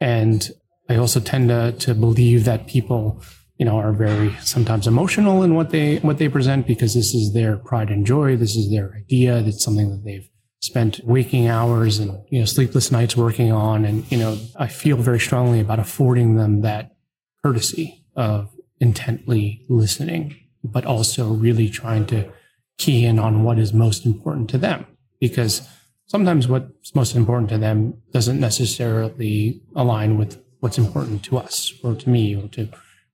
And 0.00 0.48
i 0.88 0.96
also 0.96 1.20
tend 1.20 1.48
to 1.48 1.72
to 1.72 1.94
believe 1.94 2.44
that 2.44 2.66
people 2.66 3.22
you 3.58 3.66
know 3.66 3.76
are 3.76 3.92
very 3.92 4.34
sometimes 4.40 4.86
emotional 4.86 5.42
in 5.42 5.54
what 5.54 5.70
they 5.70 5.96
what 5.98 6.18
they 6.18 6.28
present 6.28 6.66
because 6.66 6.94
this 6.94 7.14
is 7.14 7.32
their 7.32 7.56
pride 7.56 7.90
and 7.90 8.06
joy. 8.06 8.36
This 8.36 8.56
is 8.56 8.70
their 8.70 8.94
idea. 8.94 9.42
That's 9.42 9.64
something 9.64 9.90
that 9.90 10.04
they've 10.04 10.28
spent 10.60 11.00
waking 11.04 11.48
hours 11.48 11.98
and 11.98 12.18
you 12.30 12.40
know 12.40 12.46
sleepless 12.46 12.90
nights 12.90 13.16
working 13.16 13.52
on. 13.52 13.84
And 13.84 14.10
you 14.10 14.18
know 14.18 14.38
i 14.56 14.68
feel 14.68 14.96
very 14.96 15.20
strongly 15.20 15.60
about 15.60 15.78
affording 15.78 16.36
them 16.36 16.62
that 16.62 16.96
courtesy 17.42 18.04
of 18.16 18.50
intently 18.80 19.64
listening 19.68 20.45
but 20.66 20.84
also 20.84 21.32
really 21.32 21.68
trying 21.68 22.06
to 22.06 22.30
key 22.78 23.04
in 23.04 23.18
on 23.18 23.42
what 23.42 23.58
is 23.58 23.72
most 23.72 24.04
important 24.04 24.50
to 24.50 24.58
them. 24.58 24.86
Because 25.20 25.66
sometimes 26.06 26.46
what's 26.48 26.94
most 26.94 27.16
important 27.16 27.48
to 27.50 27.58
them 27.58 27.94
doesn't 28.12 28.38
necessarily 28.40 29.62
align 29.74 30.18
with 30.18 30.42
what's 30.60 30.78
important 30.78 31.22
to 31.24 31.38
us 31.38 31.72
or 31.82 31.94
to 31.94 32.08
me 32.08 32.34
or 32.36 32.48
to 32.48 32.68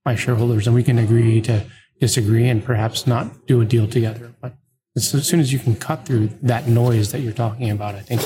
my 0.05 0.15
shareholders. 0.15 0.67
And 0.67 0.75
we 0.75 0.83
can 0.83 0.99
agree 0.99 1.41
to 1.41 1.65
disagree 1.99 2.49
and 2.49 2.63
perhaps 2.63 3.07
not 3.07 3.47
do 3.47 3.61
a 3.61 3.65
deal 3.65 3.87
together. 3.87 4.33
But 4.41 4.55
as 4.95 5.09
soon 5.27 5.39
as 5.39 5.53
you 5.53 5.59
can 5.59 5.75
cut 5.75 6.05
through 6.05 6.29
that 6.41 6.67
noise 6.67 7.11
that 7.11 7.21
you're 7.21 7.33
talking 7.33 7.69
about, 7.69 7.95
I 7.95 8.01
think 8.01 8.21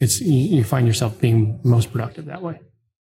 it's 0.00 0.20
you 0.20 0.64
find 0.64 0.86
yourself 0.86 1.20
being 1.20 1.60
most 1.62 1.92
productive 1.92 2.26
that 2.26 2.42
way. 2.42 2.60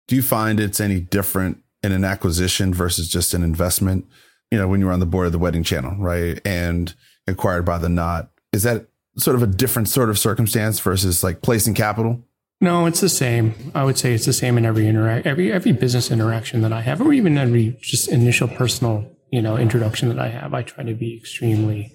Do 0.08 0.16
you 0.16 0.22
find 0.22 0.60
it's 0.60 0.80
any 0.80 1.00
different 1.00 1.58
in 1.82 1.92
an 1.92 2.04
acquisition 2.04 2.72
versus 2.72 3.08
just 3.08 3.34
an 3.34 3.42
investment? 3.42 4.06
You 4.52 4.58
know, 4.58 4.68
when 4.68 4.80
you 4.80 4.86
were 4.86 4.92
on 4.92 5.00
the 5.00 5.06
board 5.06 5.24
of 5.24 5.32
the 5.32 5.38
wedding 5.38 5.62
channel, 5.62 5.96
right? 5.96 6.38
And 6.44 6.94
acquired 7.26 7.64
by 7.64 7.78
the 7.78 7.88
knot. 7.88 8.28
Is 8.52 8.64
that 8.64 8.86
sort 9.16 9.34
of 9.34 9.42
a 9.42 9.46
different 9.46 9.88
sort 9.88 10.10
of 10.10 10.18
circumstance 10.18 10.78
versus 10.78 11.24
like 11.24 11.40
placing 11.40 11.72
capital? 11.72 12.22
No, 12.60 12.84
it's 12.84 13.00
the 13.00 13.08
same. 13.08 13.54
I 13.74 13.82
would 13.82 13.96
say 13.96 14.12
it's 14.12 14.26
the 14.26 14.32
same 14.34 14.58
in 14.58 14.66
every 14.66 14.86
every 14.86 15.50
every 15.50 15.72
business 15.72 16.10
interaction 16.10 16.60
that 16.60 16.72
I 16.72 16.82
have, 16.82 17.00
or 17.00 17.14
even 17.14 17.38
every 17.38 17.78
just 17.80 18.08
initial 18.08 18.46
personal, 18.46 19.10
you 19.30 19.40
know, 19.40 19.56
introduction 19.56 20.10
that 20.10 20.18
I 20.18 20.28
have. 20.28 20.52
I 20.52 20.62
try 20.62 20.84
to 20.84 20.94
be 20.94 21.16
extremely 21.16 21.94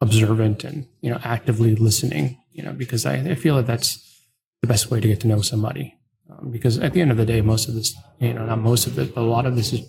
observant 0.00 0.64
and 0.64 0.88
you 1.00 1.10
know 1.10 1.20
actively 1.22 1.76
listening, 1.76 2.38
you 2.50 2.64
know, 2.64 2.72
because 2.72 3.06
I, 3.06 3.18
I 3.18 3.34
feel 3.36 3.54
that 3.56 3.68
that's 3.68 4.20
the 4.62 4.68
best 4.68 4.90
way 4.90 5.00
to 5.00 5.06
get 5.06 5.20
to 5.20 5.28
know 5.28 5.42
somebody. 5.42 5.94
Um, 6.28 6.50
because 6.50 6.76
at 6.78 6.92
the 6.92 7.00
end 7.00 7.12
of 7.12 7.18
the 7.18 7.26
day, 7.26 7.40
most 7.40 7.68
of 7.68 7.74
this, 7.74 7.94
you 8.18 8.34
know, 8.34 8.46
not 8.46 8.58
most 8.58 8.88
of 8.88 8.98
it, 8.98 9.14
but 9.14 9.20
a 9.20 9.22
lot 9.22 9.46
of 9.46 9.54
this 9.54 9.72
is 9.72 9.80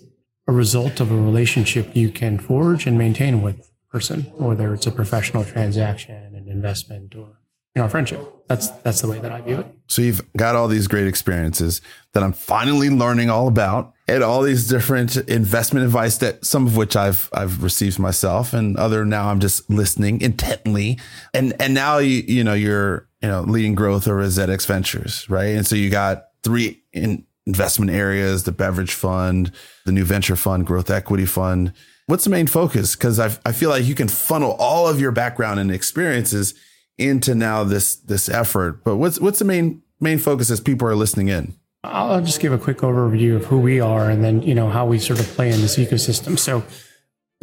a 0.47 0.51
result 0.51 0.99
of 0.99 1.11
a 1.11 1.15
relationship 1.15 1.95
you 1.95 2.09
can 2.09 2.37
forge 2.37 2.85
and 2.85 2.97
maintain 2.97 3.41
with 3.41 3.71
person, 3.89 4.21
whether 4.37 4.73
it's 4.73 4.85
a 4.85 4.91
professional 4.91 5.43
transaction, 5.43 6.35
an 6.35 6.47
investment, 6.49 7.15
or 7.15 7.39
you 7.75 7.81
know, 7.81 7.87
friendship. 7.89 8.19
That's 8.47 8.69
that's 8.69 9.01
the 9.01 9.07
way 9.07 9.19
that 9.19 9.31
I 9.31 9.41
view 9.41 9.59
it. 9.59 9.67
So 9.87 10.01
you've 10.01 10.21
got 10.37 10.55
all 10.55 10.67
these 10.67 10.87
great 10.87 11.07
experiences 11.07 11.81
that 12.13 12.23
I'm 12.23 12.31
finally 12.31 12.89
learning 12.89 13.29
all 13.29 13.47
about, 13.47 13.93
and 14.07 14.23
all 14.23 14.41
these 14.43 14.67
different 14.67 15.17
investment 15.17 15.85
advice 15.85 16.17
that 16.19 16.45
some 16.45 16.67
of 16.67 16.77
which 16.77 16.95
I've 16.95 17.29
I've 17.33 17.63
received 17.63 17.99
myself, 17.99 18.53
and 18.53 18.77
other 18.77 19.03
now 19.03 19.29
I'm 19.29 19.39
just 19.39 19.69
listening 19.69 20.21
intently, 20.21 20.99
and 21.33 21.53
and 21.59 21.73
now 21.73 21.97
you 21.97 22.23
you 22.27 22.43
know 22.43 22.53
you're 22.53 23.07
you 23.21 23.27
know 23.27 23.41
leading 23.41 23.75
growth 23.75 24.07
over 24.07 24.23
ZX 24.23 24.65
Ventures, 24.67 25.29
right? 25.29 25.55
And 25.55 25.65
so 25.65 25.75
you 25.75 25.89
got 25.89 26.27
three 26.43 26.83
in 26.93 27.25
investment 27.45 27.91
areas, 27.91 28.43
the 28.43 28.51
beverage 28.51 28.93
fund, 28.93 29.51
the 29.85 29.91
new 29.91 30.03
venture 30.03 30.35
fund, 30.35 30.65
growth 30.65 30.89
equity 30.89 31.25
fund. 31.25 31.73
What's 32.07 32.23
the 32.23 32.29
main 32.29 32.47
focus? 32.47 32.95
Because 32.95 33.19
I, 33.19 33.35
I 33.45 33.51
feel 33.51 33.69
like 33.69 33.85
you 33.85 33.95
can 33.95 34.07
funnel 34.07 34.55
all 34.59 34.87
of 34.87 34.99
your 34.99 35.11
background 35.11 35.59
and 35.59 35.71
experiences 35.71 36.53
into 36.97 37.35
now 37.35 37.63
this 37.63 37.95
this 37.95 38.29
effort. 38.29 38.83
But 38.83 38.97
what's 38.97 39.19
what's 39.19 39.39
the 39.39 39.45
main 39.45 39.81
main 39.99 40.19
focus 40.19 40.49
as 40.49 40.59
people 40.59 40.87
are 40.87 40.95
listening 40.95 41.29
in? 41.29 41.55
I'll 41.83 42.21
just 42.21 42.39
give 42.39 42.51
a 42.51 42.57
quick 42.57 42.79
overview 42.79 43.35
of 43.35 43.45
who 43.45 43.59
we 43.59 43.79
are 43.79 44.09
and 44.09 44.23
then 44.23 44.41
you 44.41 44.55
know 44.55 44.69
how 44.69 44.85
we 44.85 44.99
sort 44.99 45.19
of 45.19 45.27
play 45.27 45.51
in 45.51 45.61
this 45.61 45.77
ecosystem. 45.77 46.37
So 46.37 46.63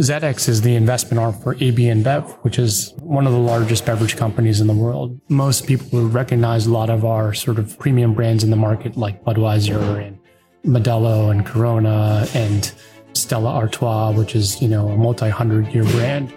ZX 0.00 0.48
is 0.48 0.62
the 0.62 0.74
investment 0.74 1.20
arm 1.20 1.34
for 1.34 1.52
AB 1.56 1.76
InBev, 1.76 2.38
which 2.44 2.58
is 2.58 2.94
one 3.00 3.26
of 3.26 3.34
the 3.34 3.38
largest 3.38 3.84
beverage 3.84 4.16
companies 4.16 4.58
in 4.58 4.66
the 4.66 4.72
world. 4.72 5.20
Most 5.28 5.66
people 5.66 5.86
would 6.00 6.14
recognize 6.14 6.64
a 6.64 6.72
lot 6.72 6.88
of 6.88 7.04
our 7.04 7.34
sort 7.34 7.58
of 7.58 7.78
premium 7.78 8.14
brands 8.14 8.42
in 8.42 8.48
the 8.48 8.56
market, 8.56 8.96
like 8.96 9.22
Budweiser 9.22 10.02
and 10.02 10.18
Modelo 10.64 11.30
and 11.30 11.44
Corona 11.44 12.26
and 12.32 12.72
Stella 13.12 13.50
Artois, 13.50 14.12
which 14.12 14.34
is, 14.34 14.62
you 14.62 14.68
know, 14.68 14.88
a 14.88 14.96
multi-hundred 14.96 15.66
year 15.74 15.84
brand. 15.84 16.30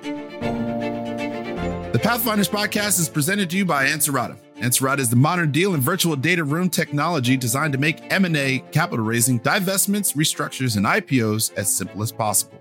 The 1.94 2.00
Pathfinders 2.04 2.50
podcast 2.50 3.00
is 3.00 3.08
presented 3.08 3.50
to 3.52 3.58
you 3.58 3.64
by 3.64 3.86
Ansarada. 3.86 4.38
Ansarada 4.58 5.00
is 5.00 5.10
the 5.10 5.16
modern 5.16 5.54
deal 5.54 5.76
and 5.76 5.82
virtual 5.82 6.18
data 6.18 6.44
room 6.44 6.70
technology 6.70 7.38
designed 7.38 7.72
to 7.72 7.80
make 7.80 8.12
M&A, 8.12 8.60
capital 8.74 9.06
raising, 9.06 9.40
divestments, 9.40 10.14
restructures, 10.14 10.76
and 10.76 10.86
IPOs 10.86 11.54
as 11.56 11.74
simple 11.74 12.04
as 12.04 12.12
possible. 12.12 12.60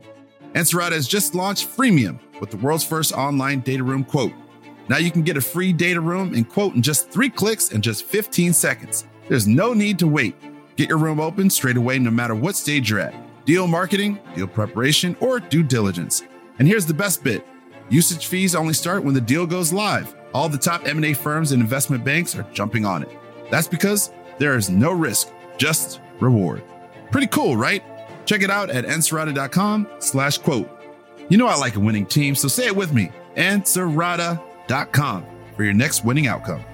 Ansarada 0.55 0.93
has 0.93 1.09
just 1.09 1.35
launched 1.35 1.69
Freemium 1.69 2.19
with 2.41 2.51
the 2.51 2.57
world's 2.59 2.85
first 2.85 3.13
online 3.13 3.61
data 3.61 3.83
room 3.83 4.05
quote. 4.05 4.33
Now 4.89 4.99
you 4.99 5.11
can 5.11 5.23
get 5.23 5.37
a 5.37 5.41
free 5.41 5.73
data 5.73 6.01
room 6.01 6.33
and 6.35 6.49
quote 6.49 6.75
in 6.75 6.83
just 6.83 7.11
three 7.11 7.29
clicks 7.31 7.73
and 7.73 7.83
just 7.83 8.05
15 8.05 8.53
seconds. 8.53 9.07
There's 9.29 9.49
no 9.49 9.73
need 9.73 9.99
to 9.99 10.07
wait. 10.07 10.37
Get 10.77 10.89
your 10.89 10.99
room 10.99 11.19
open 11.19 11.51
straight 11.51 11.77
away 11.77 11.99
no 11.99 12.11
matter 12.11 12.35
what 12.35 12.57
stage 12.57 12.91
you're 12.91 13.01
at 13.01 13.15
deal 13.45 13.67
marketing, 13.67 14.19
deal 14.35 14.47
preparation, 14.47 15.15
or 15.21 15.39
due 15.39 15.63
diligence. 15.63 16.23
And 16.59 16.67
here's 16.67 16.87
the 16.87 16.95
best 16.95 17.23
bit 17.25 17.47
usage 17.91 18.27
fees 18.27 18.55
only 18.55 18.75
start 18.75 19.05
when 19.05 19.15
the 19.15 19.21
deal 19.21 19.47
goes 19.47 19.73
live. 19.73 20.15
All 20.33 20.49
the 20.49 20.59
top 20.59 20.87
M&A 20.87 21.13
firms 21.15 21.53
and 21.53 21.61
investment 21.61 22.05
banks 22.05 22.35
are 22.35 22.47
jumping 22.53 22.87
on 22.87 23.03
it. 23.03 23.11
That's 23.51 23.69
because 23.69 24.11
there 24.39 24.57
is 24.57 24.71
no 24.71 24.93
risk, 24.93 25.31
just 25.59 26.01
reward. 26.21 26.63
Pretty 27.11 27.27
cool, 27.27 27.57
right? 27.57 27.83
Check 28.25 28.43
it 28.43 28.51
out 28.51 28.71
at 28.71 28.85
ansarada.com 28.85 29.89
slash 29.99 30.39
quote. 30.39 30.71
You 31.29 31.39
know 31.39 31.47
I 31.47 31.57
like 31.57 31.77
a 31.77 31.81
winning 31.81 32.07
team, 32.07 32.35
so 32.35 32.49
say 32.49 32.67
it 32.67 32.77
with 32.77 32.93
me, 32.93 33.11
ansarada.com 33.37 35.27
for 35.57 35.65
your 35.65 35.75
next 35.75 36.05
winning 36.05 36.27
outcome. 36.27 36.65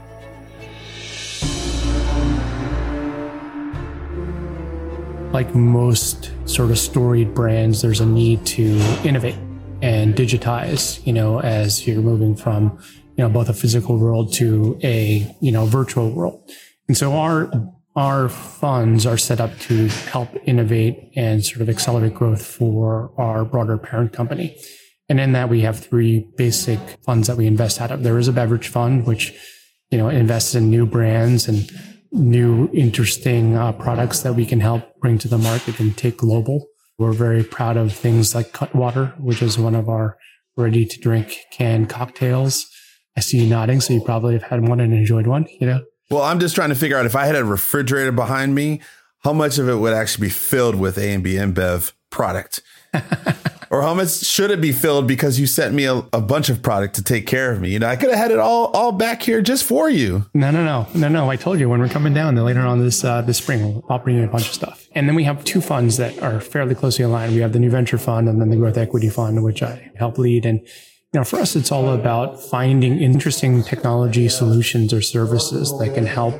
like 5.32 5.54
most 5.54 6.32
sort 6.48 6.70
of 6.70 6.78
storied 6.78 7.34
brands, 7.34 7.82
there's 7.82 8.00
a 8.00 8.06
need 8.06 8.44
to 8.44 8.78
innovate 9.04 9.36
and 9.82 10.14
digitize, 10.14 11.04
you 11.06 11.12
know, 11.12 11.40
as 11.40 11.86
you're 11.86 12.02
moving 12.02 12.34
from, 12.34 12.78
you 13.16 13.24
know, 13.24 13.28
both 13.28 13.48
a 13.48 13.54
physical 13.54 13.96
world 13.96 14.32
to 14.34 14.78
a, 14.82 15.34
you 15.40 15.52
know, 15.52 15.66
virtual 15.66 16.10
world. 16.10 16.50
And 16.88 16.96
so 16.96 17.12
our, 17.12 17.50
our 17.96 18.28
funds 18.28 19.04
are 19.04 19.18
set 19.18 19.40
up 19.40 19.58
to 19.58 19.88
help 19.88 20.28
innovate 20.46 21.10
and 21.16 21.44
sort 21.44 21.60
of 21.60 21.68
accelerate 21.68 22.14
growth 22.14 22.44
for 22.44 23.12
our 23.18 23.44
broader 23.44 23.76
parent 23.76 24.12
company. 24.12 24.56
And 25.08 25.18
in 25.18 25.32
that 25.32 25.48
we 25.48 25.62
have 25.62 25.80
three 25.80 26.28
basic 26.36 26.78
funds 27.04 27.26
that 27.26 27.36
we 27.36 27.46
invest 27.46 27.80
out 27.80 27.90
of. 27.90 28.04
There 28.04 28.18
is 28.18 28.28
a 28.28 28.32
beverage 28.32 28.68
fund, 28.68 29.06
which, 29.06 29.32
you 29.90 29.98
know, 29.98 30.08
invests 30.08 30.54
in 30.54 30.70
new 30.70 30.86
brands 30.86 31.48
and 31.48 31.68
new 32.12 32.70
interesting 32.72 33.56
uh, 33.56 33.72
products 33.72 34.20
that 34.20 34.34
we 34.34 34.46
can 34.46 34.60
help 34.60 34.84
bring 35.00 35.18
to 35.18 35.28
the 35.28 35.38
market 35.38 35.80
and 35.80 35.96
take 35.96 36.18
global. 36.18 36.66
We're 36.98 37.12
very 37.12 37.42
proud 37.42 37.76
of 37.76 37.92
things 37.92 38.34
like 38.34 38.52
Cutwater, 38.52 39.14
which 39.18 39.42
is 39.42 39.58
one 39.58 39.74
of 39.74 39.88
our 39.88 40.16
ready 40.56 40.84
to 40.86 41.00
drink 41.00 41.38
canned 41.50 41.88
cocktails. 41.88 42.66
I 43.16 43.20
see 43.20 43.38
you 43.38 43.48
nodding, 43.48 43.80
so 43.80 43.94
you 43.94 44.00
probably 44.00 44.34
have 44.34 44.44
had 44.44 44.68
one 44.68 44.78
and 44.78 44.92
enjoyed 44.92 45.26
one, 45.26 45.46
you 45.60 45.66
know? 45.66 45.82
Well, 46.10 46.22
I'm 46.22 46.40
just 46.40 46.54
trying 46.54 46.70
to 46.70 46.74
figure 46.74 46.96
out 46.96 47.06
if 47.06 47.14
I 47.14 47.26
had 47.26 47.36
a 47.36 47.44
refrigerator 47.44 48.10
behind 48.10 48.54
me, 48.54 48.80
how 49.20 49.32
much 49.32 49.58
of 49.58 49.68
it 49.68 49.76
would 49.76 49.92
actually 49.92 50.26
be 50.26 50.30
filled 50.30 50.74
with 50.74 50.98
A 50.98 51.12
and 51.12 51.22
B 51.22 51.34
InBev 51.34 51.92
product? 52.10 52.62
or 53.70 53.82
how 53.82 53.94
much 53.94 54.08
should 54.24 54.50
it 54.50 54.60
be 54.60 54.72
filled 54.72 55.06
because 55.06 55.38
you 55.38 55.46
sent 55.46 55.72
me 55.72 55.84
a, 55.84 55.98
a, 56.12 56.20
bunch 56.20 56.48
of 56.48 56.60
product 56.60 56.96
to 56.96 57.04
take 57.04 57.28
care 57.28 57.52
of 57.52 57.60
me? 57.60 57.70
You 57.70 57.78
know, 57.78 57.86
I 57.86 57.94
could 57.94 58.10
have 58.10 58.18
had 58.18 58.32
it 58.32 58.40
all 58.40 58.66
all 58.68 58.90
back 58.90 59.22
here 59.22 59.40
just 59.40 59.62
for 59.62 59.88
you. 59.88 60.26
No, 60.34 60.50
no, 60.50 60.64
no, 60.64 60.88
no, 60.94 61.08
no. 61.08 61.30
I 61.30 61.36
told 61.36 61.60
you 61.60 61.68
when 61.68 61.78
we're 61.78 61.88
coming 61.88 62.12
down 62.12 62.34
then 62.34 62.44
later 62.44 62.62
on 62.62 62.80
this 62.80 63.04
uh, 63.04 63.22
this 63.22 63.38
spring, 63.38 63.80
I'll 63.88 64.00
bring 64.00 64.16
you 64.16 64.24
a 64.24 64.28
bunch 64.28 64.48
of 64.48 64.54
stuff. 64.54 64.88
And 64.92 65.08
then 65.08 65.14
we 65.14 65.22
have 65.22 65.44
two 65.44 65.60
funds 65.60 65.96
that 65.98 66.20
are 66.20 66.40
fairly 66.40 66.74
closely 66.74 67.04
aligned. 67.04 67.34
We 67.34 67.40
have 67.42 67.52
the 67.52 67.60
New 67.60 67.70
Venture 67.70 67.98
Fund 67.98 68.28
and 68.28 68.40
then 68.40 68.50
the 68.50 68.56
Growth 68.56 68.76
Equity 68.76 69.08
Fund, 69.08 69.44
which 69.44 69.62
I 69.62 69.92
help 69.94 70.18
lead. 70.18 70.44
And 70.44 70.66
know, 71.14 71.24
for 71.24 71.40
us, 71.40 71.56
it's 71.56 71.72
all 71.72 71.90
about 71.90 72.40
finding 72.40 73.00
interesting 73.00 73.62
technology 73.62 74.28
solutions 74.28 74.92
or 74.92 75.02
services 75.02 75.76
that 75.78 75.94
can 75.94 76.06
help 76.06 76.34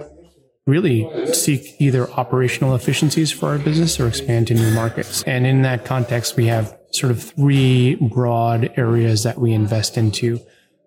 really 0.67 1.09
seek 1.33 1.81
either 1.81 2.09
operational 2.13 2.75
efficiencies 2.75 3.33
for 3.33 3.51
our 3.51 3.59
business 3.59 3.99
or 3.99 4.07
expand 4.07 4.47
to 4.47 4.55
new 4.55 4.71
markets. 4.71 5.23
And 5.25 5.47
in 5.47 5.63
that 5.63 5.85
context, 5.85 6.37
we 6.37 6.47
have 6.47 6.79
sort 6.93 7.11
of 7.11 7.23
three 7.23 7.97
broad 7.97 8.73
areas 8.77 9.25
that 9.25 9.39
we 9.39 9.53
invest 9.53 9.97
into. 9.97 10.39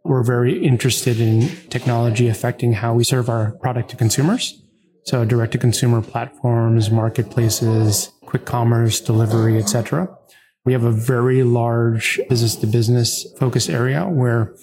We're 0.06 0.24
very 0.24 0.64
interested 0.64 1.20
in 1.20 1.50
technology 1.70 2.28
affecting 2.28 2.74
how 2.74 2.94
we 2.94 3.04
serve 3.04 3.30
our 3.30 3.52
product 3.54 3.90
to 3.90 3.96
consumers. 3.98 4.62
So 5.06 5.26
direct 5.26 5.52
to 5.54 5.58
consumer 5.58 6.02
platforms, 6.02 6.90
marketplaces, 6.90 8.12
quick 8.26 8.46
commerce, 8.46 9.02
delivery, 9.02 9.58
etc. 9.58 10.08
We 10.66 10.74
have 10.74 10.84
a 10.84 10.92
very 10.92 11.44
large 11.44 12.20
business 12.30 12.56
to 12.58 12.68
business 12.68 13.26
focus 13.38 13.70
area 13.70 14.06
where 14.06 14.56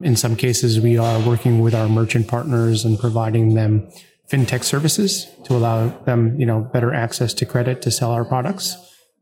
in 0.00 0.14
some 0.14 0.36
cases 0.36 0.80
we 0.80 0.96
are 0.96 1.20
working 1.20 1.60
with 1.60 1.74
our 1.74 1.88
merchant 1.88 2.28
partners 2.28 2.84
and 2.84 2.98
providing 2.98 3.54
them 3.54 3.90
fintech 4.30 4.62
services 4.62 5.26
to 5.44 5.56
allow 5.56 5.88
them, 6.04 6.38
you 6.38 6.46
know, 6.46 6.60
better 6.60 6.94
access 6.94 7.34
to 7.34 7.46
credit 7.46 7.82
to 7.82 7.90
sell 7.90 8.12
our 8.12 8.24
products 8.24 8.76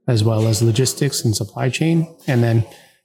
as 0.08 0.22
well 0.22 0.46
as 0.46 0.62
logistics 0.62 1.24
and 1.24 1.34
supply 1.34 1.68
chain. 1.68 2.14
And 2.26 2.42
then, 2.42 2.64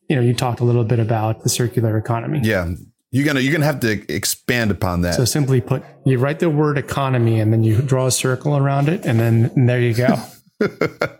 you 0.10 0.16
know, 0.16 0.22
you 0.22 0.34
talked 0.34 0.60
a 0.60 0.64
little 0.64 0.84
bit 0.84 1.00
about 1.00 1.44
the 1.44 1.50
circular 1.50 1.98
economy. 1.98 2.42
Yeah. 2.44 2.74
You're 3.14 3.26
gonna 3.26 3.42
you're 3.42 3.52
gonna 3.52 3.66
have 3.66 3.82
to 3.82 4.14
expand 4.14 4.72
upon 4.72 5.02
that. 5.02 5.16
So 5.16 5.26
simply 5.26 5.60
put, 5.60 5.84
you 6.06 6.18
write 6.18 6.40
the 6.40 6.50
word 6.50 6.78
economy 6.78 7.42
and 7.42 7.52
then 7.52 7.62
you 7.62 7.82
draw 7.82 8.08
a 8.08 8.12
circle 8.12 8.56
around 8.56 8.88
it, 8.88 9.06
and 9.06 9.20
then 9.20 9.52
and 9.54 9.68
there 9.68 9.82
you 9.82 9.94
go. 9.94 10.16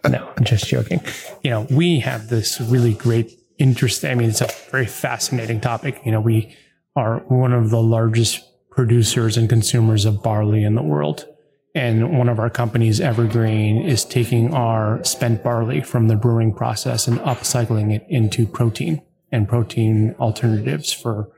no, 0.10 0.34
I'm 0.38 0.44
just 0.44 0.68
joking. 0.68 1.02
You 1.44 1.52
know, 1.52 1.68
we 1.70 2.00
have 2.00 2.30
this 2.30 2.62
really 2.62 2.94
great 2.94 3.32
interest. 3.58 4.06
I 4.06 4.16
mean, 4.16 4.30
it's 4.30 4.42
a 4.42 4.50
very 4.70 4.86
fascinating 4.86 5.60
topic. 5.60 6.02
You 6.06 6.12
know, 6.12 6.22
we 6.22 6.56
are 6.96 7.20
one 7.28 7.54
of 7.54 7.70
the 7.70 7.82
largest 7.82 8.42
producers 8.72 9.38
and 9.38 9.50
consumers 9.50 10.06
of 10.06 10.24
barley 10.24 10.64
in 10.64 10.76
the 10.76 10.84
world. 10.84 11.26
And 11.74 12.18
one 12.18 12.28
of 12.28 12.40
our 12.40 12.50
companies, 12.50 13.00
EverGrain, 13.00 13.86
is 13.86 14.04
taking 14.04 14.54
our 14.54 15.04
spent 15.04 15.44
barley 15.44 15.82
from 15.82 16.08
the 16.08 16.16
brewing 16.16 16.54
process 16.54 17.08
and 17.08 17.20
upcycling 17.20 17.94
it 17.96 18.06
into 18.10 18.46
protein 18.46 19.02
and 19.32 19.48
protein 19.48 20.16
alternatives 20.20 20.92
for 20.92 21.30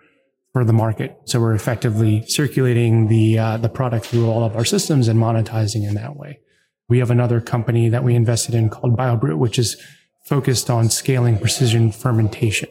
for 0.53 0.63
the 0.63 0.73
market. 0.73 1.17
So 1.25 1.39
we're 1.39 1.55
effectively 1.55 2.23
circulating 2.27 3.07
the 3.07 3.37
uh, 3.37 3.57
the 3.57 3.69
product 3.69 4.05
through 4.05 4.29
all 4.29 4.43
of 4.43 4.55
our 4.55 4.65
systems 4.65 5.07
and 5.07 5.19
monetizing 5.19 5.87
in 5.87 5.95
that 5.95 6.15
way. 6.15 6.39
We 6.89 6.99
have 6.99 7.11
another 7.11 7.41
company 7.41 7.89
that 7.89 8.03
we 8.03 8.15
invested 8.15 8.55
in 8.55 8.69
called 8.69 8.97
BioBrew, 8.97 9.37
which 9.37 9.57
is 9.57 9.81
focused 10.25 10.69
on 10.69 10.89
scaling 10.89 11.37
precision 11.37 11.91
fermentation. 11.91 12.69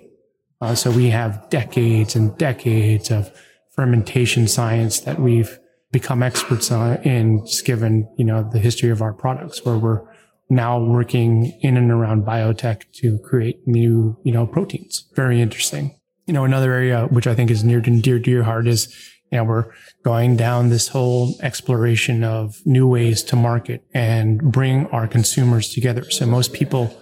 Uh, 0.61 0.75
so 0.75 0.91
we 0.91 1.11
have 1.11 1.49
decades 1.51 2.15
and 2.15 2.37
decades 2.39 3.11
of 3.11 3.33
fermentation 3.75 4.47
science 4.47 5.01
that 5.01 5.19
we've 5.19 5.59
become 5.91 6.23
experts 6.23 6.71
in 6.71 7.45
just 7.45 7.65
given, 7.65 8.09
you 8.17 8.25
know, 8.25 8.49
the 8.51 8.59
history 8.59 8.91
of 8.91 9.03
our 9.03 9.13
products 9.13 9.65
where 9.65 9.77
we're 9.77 10.03
now 10.49 10.83
working 10.83 11.59
in 11.61 11.77
and 11.77 11.91
around 11.91 12.25
biotech 12.25 12.83
to 12.93 13.19
create 13.19 13.61
new, 13.67 14.17
you 14.25 14.33
know, 14.33 14.47
proteins. 14.47 15.09
Very 15.15 15.41
interesting. 15.41 15.99
You 16.27 16.35
know, 16.35 16.45
another 16.45 16.73
area 16.73 17.07
which 17.07 17.27
I 17.27 17.35
think 17.35 17.51
is 17.51 17.65
near 17.65 17.81
and 17.81 18.03
dear 18.03 18.21
to 18.21 18.31
your 18.31 18.45
heart 18.45 18.67
is, 18.67 18.95
you 19.33 19.39
know, 19.39 19.45
we're 19.45 19.73
going 20.03 20.37
down 20.37 20.69
this 20.69 20.89
whole 20.89 21.35
exploration 21.41 22.23
of 22.23 22.61
new 22.67 22.87
ways 22.87 23.23
to 23.25 23.37
market 23.37 23.83
and 23.95 24.53
bring 24.53 24.87
our 24.89 25.09
consumers 25.09 25.73
together. 25.73 26.09
So 26.11 26.27
most 26.27 26.53
people 26.53 26.95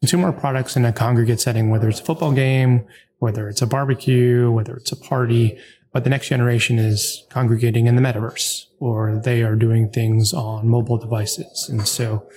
consume 0.00 0.24
our 0.24 0.32
products 0.32 0.76
in 0.76 0.84
a 0.84 0.92
congregate 0.92 1.40
setting, 1.40 1.70
whether 1.70 1.88
it's 1.88 2.00
a 2.00 2.04
football 2.04 2.32
game, 2.32 2.86
whether 3.18 3.48
it's 3.48 3.62
a 3.62 3.66
barbecue, 3.66 4.50
whether 4.50 4.76
it's 4.76 4.92
a 4.92 4.96
party, 4.96 5.58
but 5.92 6.04
the 6.04 6.10
next 6.10 6.28
generation 6.28 6.78
is 6.78 7.24
congregating 7.30 7.86
in 7.86 7.96
the 7.96 8.02
metaverse 8.02 8.66
or 8.78 9.20
they 9.24 9.42
are 9.42 9.56
doing 9.56 9.90
things 9.90 10.32
on 10.32 10.68
mobile 10.68 10.98
devices. 10.98 11.68
And 11.68 11.86
so 11.86 12.28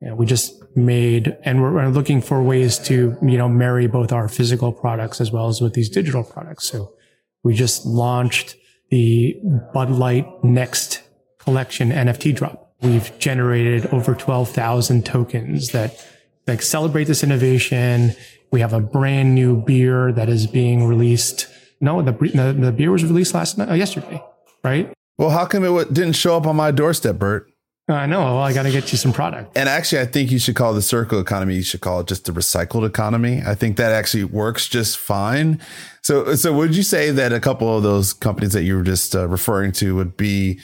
you 0.00 0.08
know, 0.08 0.14
we 0.14 0.26
just 0.26 0.60
made, 0.76 1.36
and 1.44 1.60
we're, 1.60 1.72
we're, 1.72 1.88
looking 1.88 2.20
for 2.20 2.42
ways 2.42 2.78
to, 2.78 3.16
you 3.22 3.38
know, 3.38 3.48
marry 3.48 3.86
both 3.86 4.12
our 4.12 4.28
physical 4.28 4.72
products 4.72 5.20
as 5.20 5.30
well 5.30 5.48
as 5.48 5.60
with 5.60 5.74
these 5.74 5.88
digital 5.88 6.24
products. 6.24 6.66
So 6.66 6.92
we 7.44 7.54
just 7.54 7.86
launched 7.86 8.56
the 8.92 9.40
Bud 9.72 9.90
Light 9.90 10.26
Next 10.44 11.02
collection 11.38 11.90
NFT 11.90 12.36
drop. 12.36 12.74
We've 12.82 13.18
generated 13.18 13.86
over 13.86 14.14
12,000 14.14 15.06
tokens 15.06 15.68
that 15.68 16.06
like 16.46 16.60
celebrate 16.60 17.04
this 17.04 17.24
innovation. 17.24 18.14
We 18.50 18.60
have 18.60 18.74
a 18.74 18.80
brand 18.80 19.34
new 19.34 19.62
beer 19.62 20.12
that 20.12 20.28
is 20.28 20.46
being 20.46 20.86
released 20.86 21.48
no, 21.80 22.00
the, 22.00 22.12
the, 22.12 22.52
the 22.56 22.70
beer 22.70 22.92
was 22.92 23.02
released 23.02 23.34
last 23.34 23.58
night, 23.58 23.68
uh, 23.68 23.74
yesterday, 23.74 24.22
right? 24.62 24.92
Well, 25.18 25.30
how 25.30 25.46
come 25.46 25.64
it 25.64 25.92
didn't 25.92 26.12
show 26.12 26.36
up 26.36 26.46
on 26.46 26.54
my 26.54 26.70
doorstep, 26.70 27.18
Bert? 27.18 27.51
I 27.94 28.06
know. 28.06 28.20
Well, 28.20 28.38
I 28.38 28.52
got 28.52 28.64
to 28.64 28.70
get 28.70 28.92
you 28.92 28.98
some 28.98 29.12
product. 29.12 29.56
And 29.56 29.68
actually, 29.68 30.00
I 30.00 30.06
think 30.06 30.30
you 30.30 30.38
should 30.38 30.56
call 30.56 30.74
the 30.74 30.82
circle 30.82 31.20
economy. 31.20 31.54
You 31.54 31.62
should 31.62 31.80
call 31.80 32.00
it 32.00 32.06
just 32.06 32.24
the 32.24 32.32
recycled 32.32 32.86
economy. 32.86 33.42
I 33.44 33.54
think 33.54 33.76
that 33.76 33.92
actually 33.92 34.24
works 34.24 34.68
just 34.68 34.98
fine. 34.98 35.60
So, 36.02 36.34
so 36.34 36.52
would 36.52 36.76
you 36.76 36.82
say 36.82 37.10
that 37.10 37.32
a 37.32 37.40
couple 37.40 37.76
of 37.76 37.82
those 37.82 38.12
companies 38.12 38.52
that 38.52 38.62
you 38.64 38.76
were 38.76 38.82
just 38.82 39.14
uh, 39.14 39.28
referring 39.28 39.72
to 39.72 39.94
would 39.96 40.16
be 40.16 40.60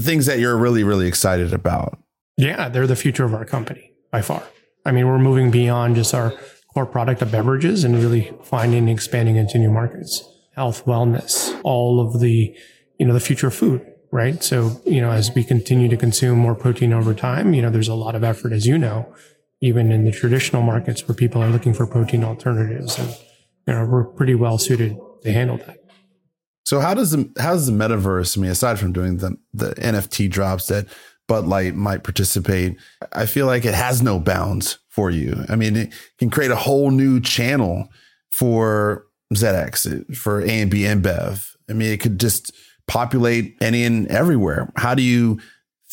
things 0.00 0.26
that 0.26 0.38
you're 0.38 0.56
really, 0.56 0.84
really 0.84 1.06
excited 1.06 1.52
about? 1.52 1.98
Yeah, 2.36 2.68
they're 2.68 2.86
the 2.86 2.96
future 2.96 3.24
of 3.24 3.34
our 3.34 3.44
company 3.44 3.92
by 4.10 4.22
far. 4.22 4.42
I 4.84 4.92
mean, 4.92 5.06
we're 5.06 5.18
moving 5.18 5.50
beyond 5.50 5.96
just 5.96 6.14
our 6.14 6.34
core 6.72 6.86
product 6.86 7.22
of 7.22 7.30
beverages 7.30 7.84
and 7.84 7.96
really 7.96 8.32
finding 8.42 8.80
and 8.80 8.90
expanding 8.90 9.36
into 9.36 9.58
new 9.58 9.70
markets 9.70 10.24
health, 10.54 10.84
wellness, 10.84 11.58
all 11.64 12.00
of 12.00 12.20
the, 12.20 12.54
you 12.98 13.06
know, 13.06 13.12
the 13.12 13.20
future 13.20 13.48
of 13.48 13.54
food, 13.54 13.84
right? 14.14 14.44
So, 14.44 14.80
you 14.86 15.00
know, 15.00 15.10
as 15.10 15.34
we 15.34 15.42
continue 15.42 15.88
to 15.88 15.96
consume 15.96 16.38
more 16.38 16.54
protein 16.54 16.92
over 16.92 17.14
time, 17.14 17.52
you 17.52 17.60
know, 17.60 17.68
there's 17.68 17.88
a 17.88 17.94
lot 17.94 18.14
of 18.14 18.22
effort, 18.22 18.52
as 18.52 18.64
you 18.64 18.78
know, 18.78 19.12
even 19.60 19.90
in 19.90 20.04
the 20.04 20.12
traditional 20.12 20.62
markets 20.62 21.06
where 21.08 21.16
people 21.16 21.42
are 21.42 21.50
looking 21.50 21.74
for 21.74 21.84
protein 21.84 22.22
alternatives. 22.22 22.96
And, 22.96 23.10
you 23.66 23.74
know, 23.74 23.84
we're 23.84 24.04
pretty 24.04 24.36
well 24.36 24.56
suited 24.56 24.96
to 25.24 25.32
handle 25.32 25.56
that. 25.56 25.78
So 26.64 26.78
how 26.78 26.94
does 26.94 27.10
the 27.10 27.28
how 27.38 27.54
does 27.54 27.66
the 27.66 27.72
metaverse? 27.72 28.38
I 28.38 28.40
mean, 28.40 28.52
aside 28.52 28.78
from 28.78 28.92
doing 28.92 29.16
the 29.16 29.36
the 29.52 29.74
NFT 29.74 30.30
drops 30.30 30.68
that 30.68 30.86
Bud 31.26 31.46
Light 31.46 31.74
might 31.74 32.04
participate. 32.04 32.76
I 33.12 33.26
feel 33.26 33.46
like 33.46 33.64
it 33.64 33.74
has 33.74 34.00
no 34.00 34.20
bounds 34.20 34.78
for 34.90 35.10
you. 35.10 35.44
I 35.48 35.56
mean, 35.56 35.74
it 35.76 35.92
can 36.18 36.30
create 36.30 36.52
a 36.52 36.56
whole 36.56 36.92
new 36.92 37.20
channel 37.20 37.88
for 38.30 39.06
ZX, 39.34 40.16
for 40.16 40.40
A 40.40 40.48
and 40.48 40.70
B 40.70 40.86
and 40.86 41.02
InBev. 41.02 41.50
I 41.68 41.72
mean, 41.72 41.92
it 41.92 42.00
could 42.00 42.20
just 42.20 42.52
populate 42.86 43.56
any 43.60 43.84
and 43.84 44.06
everywhere. 44.08 44.72
How 44.76 44.94
do 44.94 45.02
you 45.02 45.40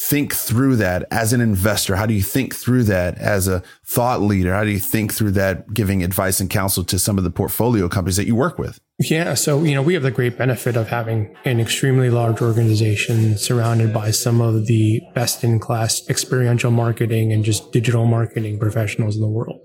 think 0.04 0.34
through 0.34 0.76
that 0.78 1.06
as 1.12 1.32
an 1.32 1.42
investor? 1.42 1.96
How 1.96 2.08
do 2.08 2.14
you 2.14 2.24
think 2.24 2.56
through 2.56 2.84
that 2.86 3.18
as 3.20 3.48
a 3.48 3.62
thought 3.86 4.22
leader? 4.22 4.54
How 4.54 4.64
do 4.64 4.72
you 4.72 4.80
think 4.80 5.14
through 5.14 5.32
that 5.32 5.74
giving 5.74 6.04
advice 6.04 6.40
and 6.40 6.50
counsel 6.50 6.84
to 6.86 6.98
some 6.98 7.18
of 7.20 7.24
the 7.24 7.30
portfolio 7.30 7.88
companies 7.88 8.18
that 8.18 8.26
you 8.26 8.36
work 8.36 8.58
with? 8.58 8.80
Yeah. 9.00 9.36
So, 9.36 9.64
you 9.64 9.76
know, 9.76 9.82
we 9.82 9.94
have 9.94 10.04
the 10.04 10.12
great 10.12 10.38
benefit 10.38 10.76
of 10.76 10.88
having 10.88 11.36
an 11.46 11.60
extremely 11.60 12.10
large 12.10 12.42
organization 12.42 13.38
surrounded 13.38 13.94
by 13.94 14.12
some 14.12 14.42
of 14.42 14.66
the 14.66 15.02
best 15.14 15.44
in 15.44 15.60
class 15.60 16.02
experiential 16.10 16.72
marketing 16.72 17.32
and 17.32 17.44
just 17.44 17.72
digital 17.72 18.06
marketing 18.06 18.60
professionals 18.60 19.16
in 19.16 19.22
the 19.22 19.28
world. 19.28 19.60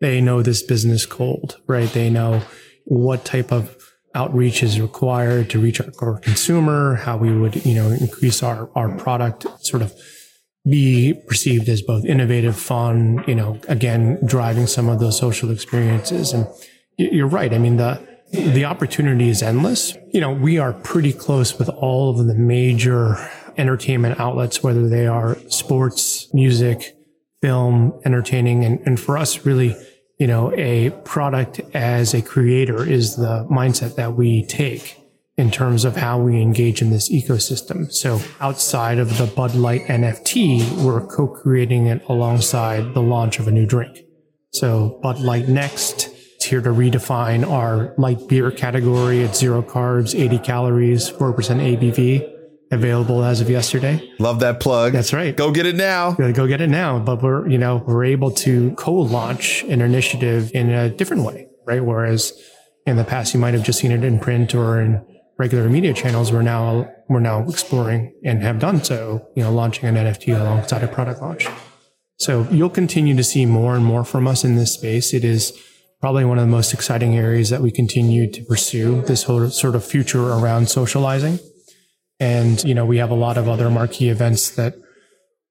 They 0.00 0.20
know 0.20 0.42
this 0.42 0.62
business 0.62 1.06
cold, 1.06 1.58
right? 1.66 1.90
They 1.90 2.10
know 2.10 2.42
what 2.84 3.24
type 3.24 3.52
of 3.52 3.76
outreach 4.14 4.62
is 4.62 4.80
required 4.80 5.50
to 5.50 5.58
reach 5.58 5.80
our 5.80 5.90
core 5.90 6.18
consumer, 6.18 6.96
how 6.96 7.16
we 7.16 7.36
would, 7.36 7.64
you 7.64 7.74
know, 7.74 7.88
increase 7.90 8.42
our, 8.42 8.70
our 8.74 8.96
product 8.96 9.46
sort 9.64 9.82
of 9.82 9.94
be 10.64 11.14
perceived 11.26 11.68
as 11.68 11.82
both 11.82 12.04
innovative, 12.04 12.56
fun, 12.56 13.24
you 13.26 13.34
know, 13.34 13.58
again, 13.68 14.18
driving 14.24 14.66
some 14.66 14.88
of 14.88 15.00
those 15.00 15.18
social 15.18 15.50
experiences. 15.50 16.32
And 16.32 16.46
you're 16.96 17.26
right. 17.26 17.52
I 17.52 17.58
mean, 17.58 17.78
the, 17.78 18.00
the 18.32 18.64
opportunity 18.64 19.28
is 19.28 19.42
endless. 19.42 19.96
You 20.12 20.20
know, 20.20 20.32
we 20.32 20.58
are 20.58 20.72
pretty 20.72 21.12
close 21.12 21.58
with 21.58 21.68
all 21.68 22.10
of 22.10 22.26
the 22.26 22.34
major 22.34 23.16
entertainment 23.56 24.20
outlets, 24.20 24.62
whether 24.62 24.88
they 24.88 25.06
are 25.06 25.36
sports, 25.48 26.32
music, 26.32 26.96
film, 27.40 28.00
entertaining. 28.04 28.64
And, 28.64 28.80
and 28.86 29.00
for 29.00 29.18
us, 29.18 29.44
really, 29.44 29.76
you 30.22 30.28
know, 30.28 30.52
a 30.54 30.90
product 31.02 31.60
as 31.74 32.14
a 32.14 32.22
creator 32.22 32.88
is 32.88 33.16
the 33.16 33.44
mindset 33.50 33.96
that 33.96 34.14
we 34.14 34.46
take 34.46 34.96
in 35.36 35.50
terms 35.50 35.84
of 35.84 35.96
how 35.96 36.16
we 36.16 36.40
engage 36.40 36.80
in 36.80 36.90
this 36.90 37.10
ecosystem. 37.10 37.92
So 37.92 38.20
outside 38.40 39.00
of 39.00 39.18
the 39.18 39.26
Bud 39.26 39.56
Light 39.56 39.82
NFT, 39.86 40.84
we're 40.84 41.04
co-creating 41.04 41.86
it 41.86 42.04
alongside 42.08 42.94
the 42.94 43.02
launch 43.02 43.40
of 43.40 43.48
a 43.48 43.50
new 43.50 43.66
drink. 43.66 43.98
So 44.52 45.00
Bud 45.02 45.18
Light 45.18 45.48
Next 45.48 46.06
is 46.06 46.44
here 46.44 46.60
to 46.60 46.70
redefine 46.70 47.44
our 47.44 47.92
light 47.98 48.28
beer 48.28 48.52
category 48.52 49.24
at 49.24 49.34
zero 49.34 49.60
carbs, 49.60 50.16
80 50.16 50.38
calories, 50.38 51.10
4% 51.10 51.34
ABV 51.34 52.41
available 52.72 53.22
as 53.22 53.40
of 53.40 53.48
yesterday. 53.48 54.10
Love 54.18 54.40
that 54.40 54.58
plug. 54.58 54.92
That's 54.92 55.12
right. 55.12 55.36
Go 55.36 55.52
get 55.52 55.66
it 55.66 55.76
now. 55.76 56.12
Go 56.12 56.46
get 56.48 56.60
it 56.60 56.70
now. 56.70 56.98
But 56.98 57.22
we're, 57.22 57.48
you 57.48 57.58
know, 57.58 57.84
we're 57.86 58.04
able 58.04 58.30
to 58.32 58.72
co-launch 58.72 59.62
an 59.64 59.80
initiative 59.82 60.50
in 60.54 60.70
a 60.70 60.88
different 60.88 61.22
way, 61.22 61.48
right? 61.66 61.84
Whereas 61.84 62.32
in 62.86 62.96
the 62.96 63.04
past, 63.04 63.34
you 63.34 63.40
might 63.40 63.54
have 63.54 63.62
just 63.62 63.78
seen 63.78 63.92
it 63.92 64.02
in 64.02 64.18
print 64.18 64.54
or 64.54 64.80
in 64.80 65.04
regular 65.38 65.68
media 65.68 65.92
channels. 65.92 66.32
We're 66.32 66.42
now, 66.42 66.90
we're 67.08 67.20
now 67.20 67.46
exploring 67.48 68.14
and 68.24 68.42
have 68.42 68.58
done 68.58 68.82
so, 68.82 69.28
you 69.36 69.42
know, 69.42 69.52
launching 69.52 69.84
an 69.84 69.94
NFT 69.94 70.40
alongside 70.40 70.82
a 70.82 70.88
product 70.88 71.20
launch. 71.20 71.46
So 72.18 72.46
you'll 72.50 72.70
continue 72.70 73.16
to 73.16 73.24
see 73.24 73.46
more 73.46 73.74
and 73.74 73.84
more 73.84 74.04
from 74.04 74.26
us 74.26 74.44
in 74.44 74.56
this 74.56 74.72
space. 74.72 75.12
It 75.12 75.24
is 75.24 75.52
probably 76.00 76.24
one 76.24 76.38
of 76.38 76.44
the 76.44 76.50
most 76.50 76.72
exciting 76.72 77.16
areas 77.16 77.50
that 77.50 77.60
we 77.60 77.70
continue 77.70 78.30
to 78.30 78.42
pursue 78.44 79.02
this 79.02 79.24
whole 79.24 79.50
sort 79.50 79.74
of 79.74 79.84
future 79.84 80.30
around 80.30 80.68
socializing. 80.68 81.38
And, 82.22 82.62
you 82.62 82.72
know, 82.72 82.86
we 82.86 82.98
have 82.98 83.10
a 83.10 83.16
lot 83.16 83.36
of 83.36 83.48
other 83.48 83.68
marquee 83.68 84.08
events 84.08 84.50
that 84.50 84.76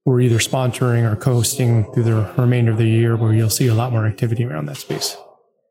we're 0.05 0.21
either 0.21 0.37
sponsoring 0.37 1.03
or 1.03 1.17
co-hosting 1.17 1.91
through 1.91 2.03
the 2.03 2.33
remainder 2.37 2.71
of 2.71 2.77
the 2.77 2.87
year 2.87 3.17
where 3.17 3.33
you'll 3.33 3.49
see 3.49 3.67
a 3.67 3.73
lot 3.73 3.91
more 3.91 4.05
activity 4.07 4.45
around 4.45 4.67
that 4.67 4.77
space. 4.77 5.17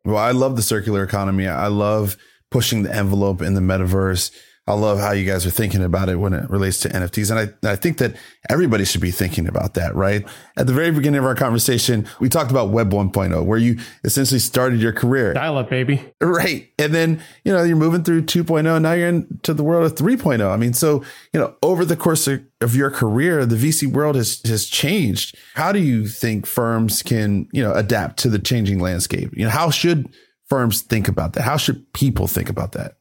Well, 0.05 0.19
I 0.19 0.33
love 0.33 0.57
the 0.57 0.63
circular 0.63 1.03
economy. 1.03 1.49
I 1.49 1.69
love 1.69 2.19
pushing 2.51 2.83
the 2.83 2.95
envelope 2.95 3.41
in 3.41 3.55
the 3.55 3.63
metaverse. 3.63 4.31
I 4.71 4.75
love 4.75 5.01
how 5.01 5.11
you 5.11 5.27
guys 5.27 5.45
are 5.45 5.51
thinking 5.51 5.83
about 5.83 6.09
it 6.09 6.17
when 6.17 6.33
it 6.33 6.49
relates 6.49 6.79
to 6.81 6.89
NFTs. 6.89 7.31
And 7.31 7.51
I, 7.65 7.73
I 7.73 7.75
think 7.75 7.99
that 7.99 8.15
everybody 8.49 8.85
should 8.85 9.01
be 9.01 9.11
thinking 9.11 9.49
about 9.49 9.75
that, 9.75 9.97
right? 9.97 10.25
At 10.57 10.69
the 10.69 10.73
very 10.73 10.93
beginning 10.93 11.19
of 11.19 11.25
our 11.25 11.35
conversation, 11.35 12.07
we 12.21 12.29
talked 12.29 12.53
about 12.53 12.71
Web 12.71 12.93
1.0, 12.93 13.45
where 13.45 13.59
you 13.59 13.79
essentially 14.05 14.39
started 14.39 14.81
your 14.81 14.93
career. 14.93 15.35
Dial 15.35 15.59
up, 15.59 15.71
baby. 15.71 16.13
Right. 16.21 16.71
And 16.79 16.95
then, 16.95 17.21
you 17.45 17.53
know, 17.53 17.65
you're 17.65 17.77
moving 17.77 18.05
through 18.05 18.23
2.0. 18.23 18.81
Now 18.81 18.93
you're 18.93 19.09
into 19.09 19.55
the 19.55 19.65
world 19.65 19.91
of 19.91 19.97
3.0. 19.97 20.49
I 20.49 20.57
mean, 20.57 20.73
so, 20.73 21.03
you 21.33 21.41
know, 21.41 21.57
over 21.65 21.85
the 21.85 21.97
course 21.97 22.29
of, 22.29 22.41
of 22.61 22.77
your 22.77 22.93
career, 22.93 23.45
the 23.47 23.57
VC 23.57 23.91
world 23.91 24.15
has, 24.15 24.41
has 24.45 24.67
changed. 24.67 25.37
How 25.55 25.73
do 25.73 25.81
you 25.81 26.07
think 26.07 26.47
firms 26.47 27.03
can, 27.03 27.49
you 27.53 27.63
know, 27.63 27.73
adapt 27.73 28.19
to 28.19 28.29
the 28.29 28.39
changing 28.39 28.79
landscape? 28.79 29.31
You 29.37 29.47
know, 29.47 29.51
how 29.51 29.71
should 29.71 30.15
firms 30.49 30.83
think 30.83 31.09
about 31.09 31.33
that? 31.33 31.43
How 31.43 31.57
should 31.57 31.93
people 31.93 32.29
think 32.29 32.49
about 32.49 32.73
that? 32.73 32.95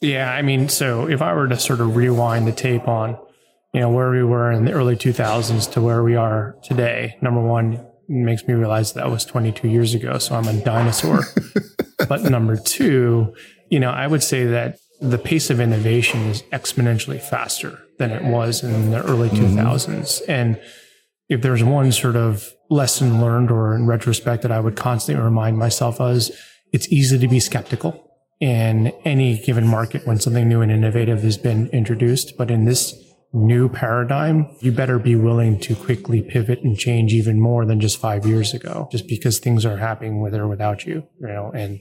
Yeah, 0.00 0.32
I 0.32 0.42
mean, 0.42 0.68
so 0.68 1.08
if 1.08 1.20
I 1.20 1.34
were 1.34 1.48
to 1.48 1.58
sort 1.58 1.80
of 1.80 1.94
rewind 1.94 2.46
the 2.46 2.52
tape 2.52 2.88
on, 2.88 3.18
you 3.74 3.80
know, 3.80 3.90
where 3.90 4.10
we 4.10 4.24
were 4.24 4.50
in 4.50 4.64
the 4.64 4.72
early 4.72 4.96
2000s 4.96 5.70
to 5.72 5.80
where 5.80 6.02
we 6.02 6.16
are 6.16 6.56
today, 6.62 7.16
number 7.20 7.40
one, 7.40 7.86
makes 8.08 8.46
me 8.48 8.54
realize 8.54 8.94
that 8.94 9.10
was 9.10 9.24
22 9.24 9.68
years 9.68 9.94
ago. 9.94 10.18
So 10.18 10.34
I'm 10.34 10.48
a 10.48 10.64
dinosaur. 10.64 11.20
but 12.08 12.22
number 12.24 12.56
two, 12.56 13.34
you 13.70 13.78
know, 13.78 13.90
I 13.90 14.06
would 14.06 14.22
say 14.22 14.46
that 14.46 14.78
the 15.00 15.18
pace 15.18 15.50
of 15.50 15.60
innovation 15.60 16.20
is 16.22 16.42
exponentially 16.44 17.20
faster 17.20 17.78
than 17.98 18.10
it 18.10 18.24
was 18.24 18.64
in 18.64 18.90
the 18.90 19.04
early 19.04 19.28
mm-hmm. 19.28 19.58
2000s. 19.58 20.22
And 20.26 20.60
if 21.28 21.42
there's 21.42 21.62
one 21.62 21.92
sort 21.92 22.16
of 22.16 22.52
lesson 22.70 23.20
learned 23.20 23.50
or 23.50 23.74
in 23.74 23.86
retrospect 23.86 24.42
that 24.42 24.50
I 24.50 24.60
would 24.60 24.76
constantly 24.76 25.22
remind 25.22 25.58
myself 25.58 26.00
of, 26.00 26.30
it's 26.72 26.88
easy 26.88 27.18
to 27.18 27.28
be 27.28 27.38
skeptical 27.38 28.09
in 28.40 28.88
any 29.04 29.38
given 29.38 29.66
market 29.66 30.06
when 30.06 30.18
something 30.18 30.48
new 30.48 30.62
and 30.62 30.72
innovative 30.72 31.22
has 31.22 31.36
been 31.36 31.68
introduced. 31.68 32.36
But 32.38 32.50
in 32.50 32.64
this 32.64 32.94
new 33.32 33.68
paradigm, 33.68 34.48
you 34.60 34.72
better 34.72 34.98
be 34.98 35.14
willing 35.14 35.60
to 35.60 35.76
quickly 35.76 36.22
pivot 36.22 36.62
and 36.62 36.76
change 36.76 37.12
even 37.12 37.38
more 37.40 37.64
than 37.64 37.80
just 37.80 37.98
five 37.98 38.26
years 38.26 38.54
ago, 38.54 38.88
just 38.90 39.06
because 39.06 39.38
things 39.38 39.64
are 39.64 39.76
happening 39.76 40.20
with 40.20 40.34
or 40.34 40.48
without 40.48 40.84
you, 40.84 41.06
you 41.20 41.28
know, 41.28 41.52
and 41.54 41.80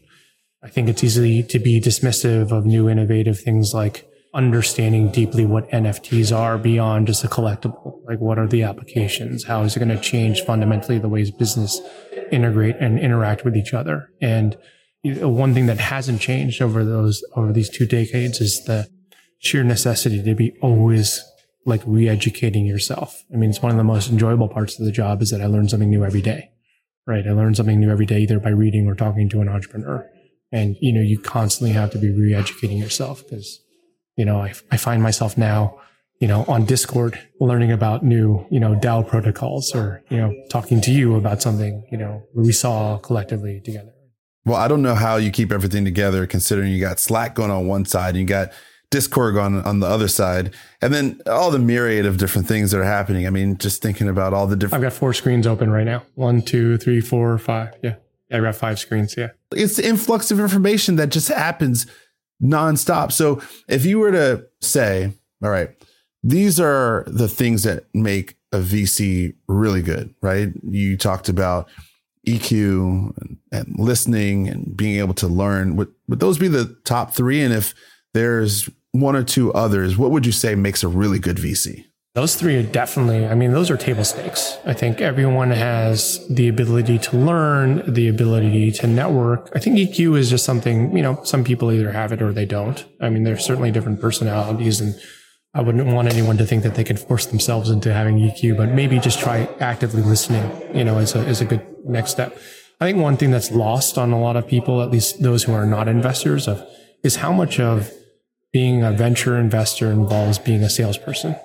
I 0.61 0.67
think 0.67 0.89
it's 0.89 1.03
easy 1.03 1.41
to 1.43 1.59
be 1.59 1.79
dismissive 1.79 2.51
of 2.51 2.65
new 2.65 2.89
innovative 2.89 3.39
things 3.39 3.73
like 3.73 4.05
understanding 4.33 5.09
deeply 5.09 5.45
what 5.45 5.69
NFTs 5.71 6.35
are 6.35 6.57
beyond 6.57 7.07
just 7.07 7.23
a 7.23 7.27
collectible. 7.27 8.01
Like 8.05 8.19
what 8.19 8.37
are 8.37 8.47
the 8.47 8.63
applications? 8.63 9.45
How 9.45 9.63
is 9.63 9.75
it 9.75 9.79
going 9.79 9.89
to 9.89 9.99
change 9.99 10.41
fundamentally 10.41 10.99
the 10.99 11.09
ways 11.09 11.31
business 11.31 11.79
integrate 12.31 12.75
and 12.79 12.99
interact 12.99 13.43
with 13.43 13.55
each 13.55 13.73
other? 13.73 14.09
And 14.21 14.57
one 15.03 15.53
thing 15.53 15.67
that 15.67 15.79
hasn't 15.79 16.21
changed 16.21 16.61
over 16.61 16.83
those 16.83 17.23
over 17.35 17.53
these 17.53 17.69
two 17.69 17.85
decades 17.85 18.41
is 18.41 18.63
the 18.65 18.87
sheer 19.39 19.63
necessity 19.63 20.21
to 20.21 20.35
be 20.35 20.57
always 20.61 21.23
like 21.65 21.81
re-educating 21.85 22.65
yourself. 22.65 23.23
I 23.33 23.37
mean, 23.37 23.49
it's 23.49 23.61
one 23.61 23.71
of 23.71 23.77
the 23.77 23.83
most 23.83 24.09
enjoyable 24.09 24.49
parts 24.49 24.79
of 24.79 24.85
the 24.85 24.91
job 24.91 25.21
is 25.21 25.29
that 25.31 25.41
I 25.41 25.45
learn 25.45 25.69
something 25.69 25.89
new 25.89 26.03
every 26.03 26.21
day, 26.21 26.49
right? 27.07 27.25
I 27.25 27.31
learn 27.31 27.55
something 27.55 27.79
new 27.79 27.91
every 27.91 28.05
day, 28.05 28.19
either 28.19 28.39
by 28.39 28.49
reading 28.49 28.87
or 28.87 28.95
talking 28.95 29.29
to 29.29 29.41
an 29.41 29.49
entrepreneur. 29.49 30.09
And, 30.51 30.75
you 30.81 30.91
know, 30.91 31.01
you 31.01 31.19
constantly 31.19 31.73
have 31.73 31.91
to 31.91 31.99
be 31.99 32.09
re-educating 32.09 32.77
yourself 32.77 33.23
because, 33.23 33.59
you 34.15 34.25
know, 34.25 34.41
I, 34.41 34.53
I 34.71 34.77
find 34.77 35.03
myself 35.03 35.37
now, 35.37 35.79
you 36.19 36.27
know, 36.27 36.43
on 36.47 36.65
Discord 36.65 37.19
learning 37.39 37.71
about 37.71 38.03
new, 38.03 38.45
you 38.49 38.59
know, 38.59 38.75
DAO 38.75 39.07
protocols 39.07 39.73
or, 39.75 40.03
you 40.09 40.17
know, 40.17 40.33
talking 40.49 40.81
to 40.81 40.91
you 40.91 41.15
about 41.15 41.41
something, 41.41 41.87
you 41.91 41.97
know, 41.97 42.23
we 42.33 42.51
saw 42.51 42.97
collectively 42.97 43.61
together. 43.63 43.93
Well, 44.49 44.57
I 44.57 44.67
don't 44.67 44.81
know 44.81 44.95
how 44.95 45.17
you 45.17 45.29
keep 45.29 45.51
everything 45.51 45.85
together 45.85 46.25
considering 46.25 46.71
you 46.71 46.79
got 46.79 46.99
Slack 46.99 47.35
going 47.35 47.51
on 47.51 47.67
one 47.67 47.85
side 47.85 48.15
and 48.15 48.17
you 48.17 48.25
got 48.25 48.51
Discord 48.89 49.37
on 49.37 49.63
on 49.63 49.79
the 49.79 49.85
other 49.85 50.07
side, 50.07 50.55
and 50.81 50.91
then 50.91 51.21
all 51.27 51.51
the 51.51 51.59
myriad 51.59 52.07
of 52.07 52.17
different 52.17 52.47
things 52.47 52.71
that 52.71 52.79
are 52.79 52.83
happening. 52.83 53.27
I 53.27 53.29
mean, 53.29 53.59
just 53.59 53.83
thinking 53.83 54.09
about 54.09 54.33
all 54.33 54.47
the 54.47 54.55
different. 54.55 54.83
I've 54.83 54.91
got 54.91 54.97
four 54.97 55.13
screens 55.13 55.45
open 55.45 55.69
right 55.69 55.83
now. 55.83 56.01
One, 56.15 56.41
two, 56.41 56.79
three, 56.79 56.99
four, 56.99 57.37
five. 57.37 57.75
Yeah, 57.83 57.97
yeah 58.31 58.37
I've 58.37 58.41
got 58.41 58.55
five 58.55 58.79
screens. 58.79 59.15
Yeah, 59.15 59.27
it's 59.51 59.75
the 59.75 59.87
influx 59.87 60.31
of 60.31 60.39
information 60.39 60.95
that 60.95 61.09
just 61.09 61.27
happens 61.27 61.85
nonstop. 62.41 63.11
So 63.11 63.43
if 63.67 63.85
you 63.85 63.99
were 63.99 64.11
to 64.11 64.47
say, 64.61 65.13
all 65.43 65.51
right, 65.51 65.69
these 66.23 66.59
are 66.59 67.03
the 67.05 67.27
things 67.27 67.61
that 67.63 67.83
make 67.93 68.35
a 68.51 68.57
VC 68.57 69.35
really 69.47 69.83
good, 69.83 70.15
right? 70.23 70.49
You 70.63 70.97
talked 70.97 71.29
about 71.29 71.69
EQ 72.27 73.17
and, 73.17 73.37
and, 73.51 73.75
listening 73.77 74.47
and 74.47 74.75
being 74.75 74.99
able 74.99 75.13
to 75.15 75.27
learn. 75.27 75.75
Would, 75.75 75.93
would 76.07 76.19
those 76.19 76.37
be 76.37 76.47
the 76.47 76.77
top 76.83 77.13
three? 77.13 77.41
And 77.41 77.53
if 77.53 77.73
there's 78.13 78.69
one 78.91 79.15
or 79.15 79.23
two 79.23 79.53
others, 79.53 79.97
what 79.97 80.11
would 80.11 80.25
you 80.25 80.31
say 80.31 80.55
makes 80.55 80.83
a 80.83 80.87
really 80.87 81.19
good 81.19 81.37
VC? 81.37 81.85
Those 82.15 82.35
three 82.35 82.57
are 82.57 82.63
definitely, 82.63 83.27
I 83.27 83.35
mean, 83.35 83.51
those 83.51 83.69
are 83.69 83.77
table 83.77 84.03
stakes. 84.03 84.57
I 84.65 84.73
think 84.73 84.99
everyone 84.99 85.51
has 85.51 86.27
the 86.27 86.47
ability 86.47 86.97
to 86.97 87.17
learn, 87.17 87.83
the 87.93 88.07
ability 88.07 88.71
to 88.71 88.87
network. 88.87 89.49
I 89.55 89.59
think 89.59 89.77
EQ 89.77 90.17
is 90.17 90.29
just 90.29 90.43
something, 90.43 90.95
you 90.97 91.03
know, 91.03 91.23
some 91.23 91.43
people 91.43 91.71
either 91.71 91.91
have 91.91 92.11
it 92.11 92.21
or 92.21 92.33
they 92.33 92.45
don't. 92.45 92.83
I 92.99 93.09
mean, 93.09 93.23
there's 93.23 93.45
certainly 93.45 93.69
different 93.69 94.01
personalities 94.01 94.81
and 94.81 94.99
I 95.53 95.61
wouldn't 95.61 95.87
want 95.87 96.07
anyone 96.07 96.37
to 96.37 96.45
think 96.45 96.61
that 96.63 96.75
they 96.75 96.83
can 96.83 96.97
force 96.97 97.25
themselves 97.25 97.71
into 97.71 97.91
having 97.91 98.17
EQ, 98.17 98.55
but 98.55 98.69
maybe 98.69 98.99
just 98.99 99.19
try 99.19 99.49
actively 99.59 100.03
listening, 100.03 100.43
you 100.75 100.83
know, 100.83 100.99
is 100.99 101.15
a, 101.15 101.27
is 101.27 101.41
a 101.41 101.45
good 101.45 101.65
next 101.85 102.11
step. 102.11 102.37
I 102.79 102.85
think 102.85 102.99
one 102.99 103.17
thing 103.17 103.31
that's 103.31 103.51
lost 103.51 103.97
on 103.97 104.11
a 104.11 104.19
lot 104.19 104.35
of 104.35 104.47
people, 104.47 104.81
at 104.81 104.91
least 104.91 105.23
those 105.23 105.43
who 105.43 105.53
are 105.53 105.65
not 105.65 105.87
investors 105.87 106.47
of, 106.47 106.65
is 107.03 107.17
how 107.17 107.33
much 107.33 107.59
of 107.59 107.91
being 108.53 108.83
a 108.83 108.91
venture 108.91 109.37
investor 109.37 109.91
involves 109.91 110.37
being 110.37 110.61
a 110.61 110.69
salesperson. 110.69 111.35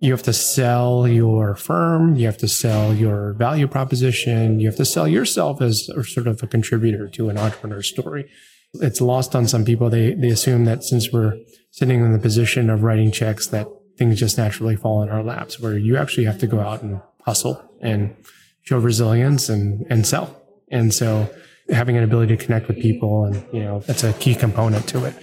You 0.00 0.12
have 0.12 0.22
to 0.24 0.32
sell 0.32 1.06
your 1.06 1.54
firm. 1.54 2.16
You 2.16 2.26
have 2.26 2.38
to 2.38 2.48
sell 2.48 2.92
your 2.92 3.34
value 3.34 3.68
proposition. 3.68 4.58
You 4.58 4.66
have 4.66 4.76
to 4.76 4.84
sell 4.84 5.06
yourself 5.06 5.62
as 5.62 5.86
sort 5.86 6.26
of 6.26 6.42
a 6.42 6.46
contributor 6.46 7.06
to 7.10 7.28
an 7.28 7.38
entrepreneur 7.38 7.82
story. 7.82 8.28
It's 8.74 9.00
lost 9.00 9.36
on 9.36 9.46
some 9.46 9.64
people. 9.64 9.90
They, 9.90 10.14
they 10.14 10.28
assume 10.28 10.64
that 10.64 10.82
since 10.82 11.12
we're 11.12 11.36
sitting 11.70 12.00
in 12.00 12.12
the 12.12 12.18
position 12.18 12.70
of 12.70 12.82
writing 12.82 13.10
checks 13.10 13.46
that 13.48 13.66
things 13.98 14.18
just 14.18 14.38
naturally 14.38 14.76
fall 14.76 15.02
in 15.02 15.08
our 15.10 15.22
laps 15.22 15.60
where 15.60 15.76
you 15.76 15.96
actually 15.96 16.24
have 16.24 16.38
to 16.38 16.46
go 16.46 16.60
out 16.60 16.82
and 16.82 17.00
hustle 17.24 17.62
and 17.80 18.16
show 18.62 18.78
resilience 18.78 19.48
and, 19.48 19.86
and 19.90 20.06
sell. 20.06 20.40
And 20.70 20.92
so 20.94 21.30
having 21.68 21.96
an 21.96 22.04
ability 22.04 22.36
to 22.36 22.44
connect 22.44 22.68
with 22.68 22.80
people 22.80 23.24
and, 23.24 23.44
you 23.52 23.60
know, 23.60 23.80
that's 23.80 24.04
a 24.04 24.12
key 24.14 24.34
component 24.34 24.88
to 24.88 25.04
it. 25.04 25.14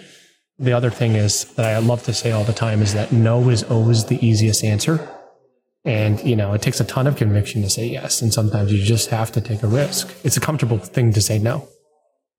The 0.59 0.73
other 0.73 0.89
thing 0.89 1.15
is 1.15 1.45
that 1.55 1.65
I 1.65 1.77
love 1.79 2.03
to 2.03 2.13
say 2.13 2.31
all 2.31 2.43
the 2.43 2.53
time 2.53 2.81
is 2.81 2.93
that 2.93 3.11
no 3.11 3.49
is 3.49 3.63
always 3.63 4.05
the 4.05 4.23
easiest 4.25 4.63
answer. 4.63 5.09
And, 5.85 6.19
you 6.23 6.35
know, 6.35 6.53
it 6.53 6.61
takes 6.61 6.79
a 6.81 6.83
ton 6.83 7.07
of 7.07 7.15
conviction 7.15 7.61
to 7.61 7.69
say 7.69 7.87
yes. 7.87 8.21
And 8.21 8.33
sometimes 8.33 8.71
you 8.71 8.83
just 8.83 9.09
have 9.09 9.31
to 9.31 9.41
take 9.41 9.63
a 9.63 9.67
risk. 9.67 10.13
It's 10.23 10.35
a 10.35 10.41
comfortable 10.41 10.77
thing 10.77 11.13
to 11.13 11.21
say 11.21 11.39
no, 11.39 11.67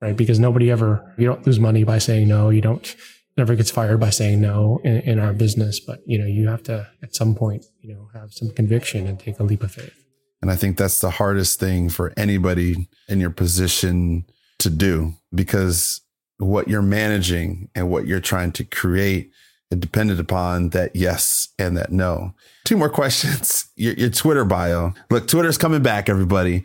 right? 0.00 0.16
Because 0.16 0.38
nobody 0.38 0.70
ever, 0.70 1.14
you 1.18 1.26
don't 1.26 1.46
lose 1.46 1.60
money 1.60 1.84
by 1.84 1.98
saying 1.98 2.28
no. 2.28 2.50
You 2.50 2.60
don't, 2.60 2.96
never 3.36 3.54
gets 3.54 3.70
fired 3.70 4.00
by 4.00 4.10
saying 4.10 4.40
no 4.40 4.80
in, 4.84 5.00
in, 5.02 5.18
our 5.18 5.32
business. 5.32 5.80
But 5.80 6.00
you 6.06 6.18
know, 6.18 6.26
you 6.26 6.48
have 6.48 6.62
to 6.64 6.88
at 7.02 7.14
some 7.14 7.34
point, 7.34 7.64
you 7.80 7.94
know, 7.94 8.08
have 8.12 8.32
some 8.32 8.50
conviction 8.50 9.06
and 9.06 9.18
take 9.18 9.38
a 9.38 9.42
leap 9.42 9.62
of 9.62 9.72
faith. 9.72 9.94
And 10.42 10.50
I 10.50 10.56
think 10.56 10.76
that's 10.76 11.00
the 11.00 11.10
hardest 11.10 11.60
thing 11.60 11.90
for 11.90 12.12
anybody 12.16 12.88
in 13.08 13.20
your 13.20 13.30
position 13.30 14.24
to 14.58 14.70
do 14.70 15.14
because 15.34 16.00
what 16.38 16.68
you're 16.68 16.82
managing 16.82 17.68
and 17.74 17.90
what 17.90 18.06
you're 18.06 18.20
trying 18.20 18.52
to 18.52 18.64
create 18.64 19.30
it 19.70 19.80
depended 19.80 20.18
upon 20.18 20.70
that 20.70 20.96
yes 20.96 21.48
and 21.58 21.76
that 21.76 21.92
no. 21.92 22.34
Two 22.64 22.76
more 22.76 22.88
questions. 22.88 23.66
Your, 23.76 23.94
your 23.94 24.10
Twitter 24.10 24.44
bio. 24.44 24.92
Look, 25.10 25.26
Twitter's 25.26 25.56
coming 25.56 25.82
back, 25.82 26.10
everybody. 26.10 26.64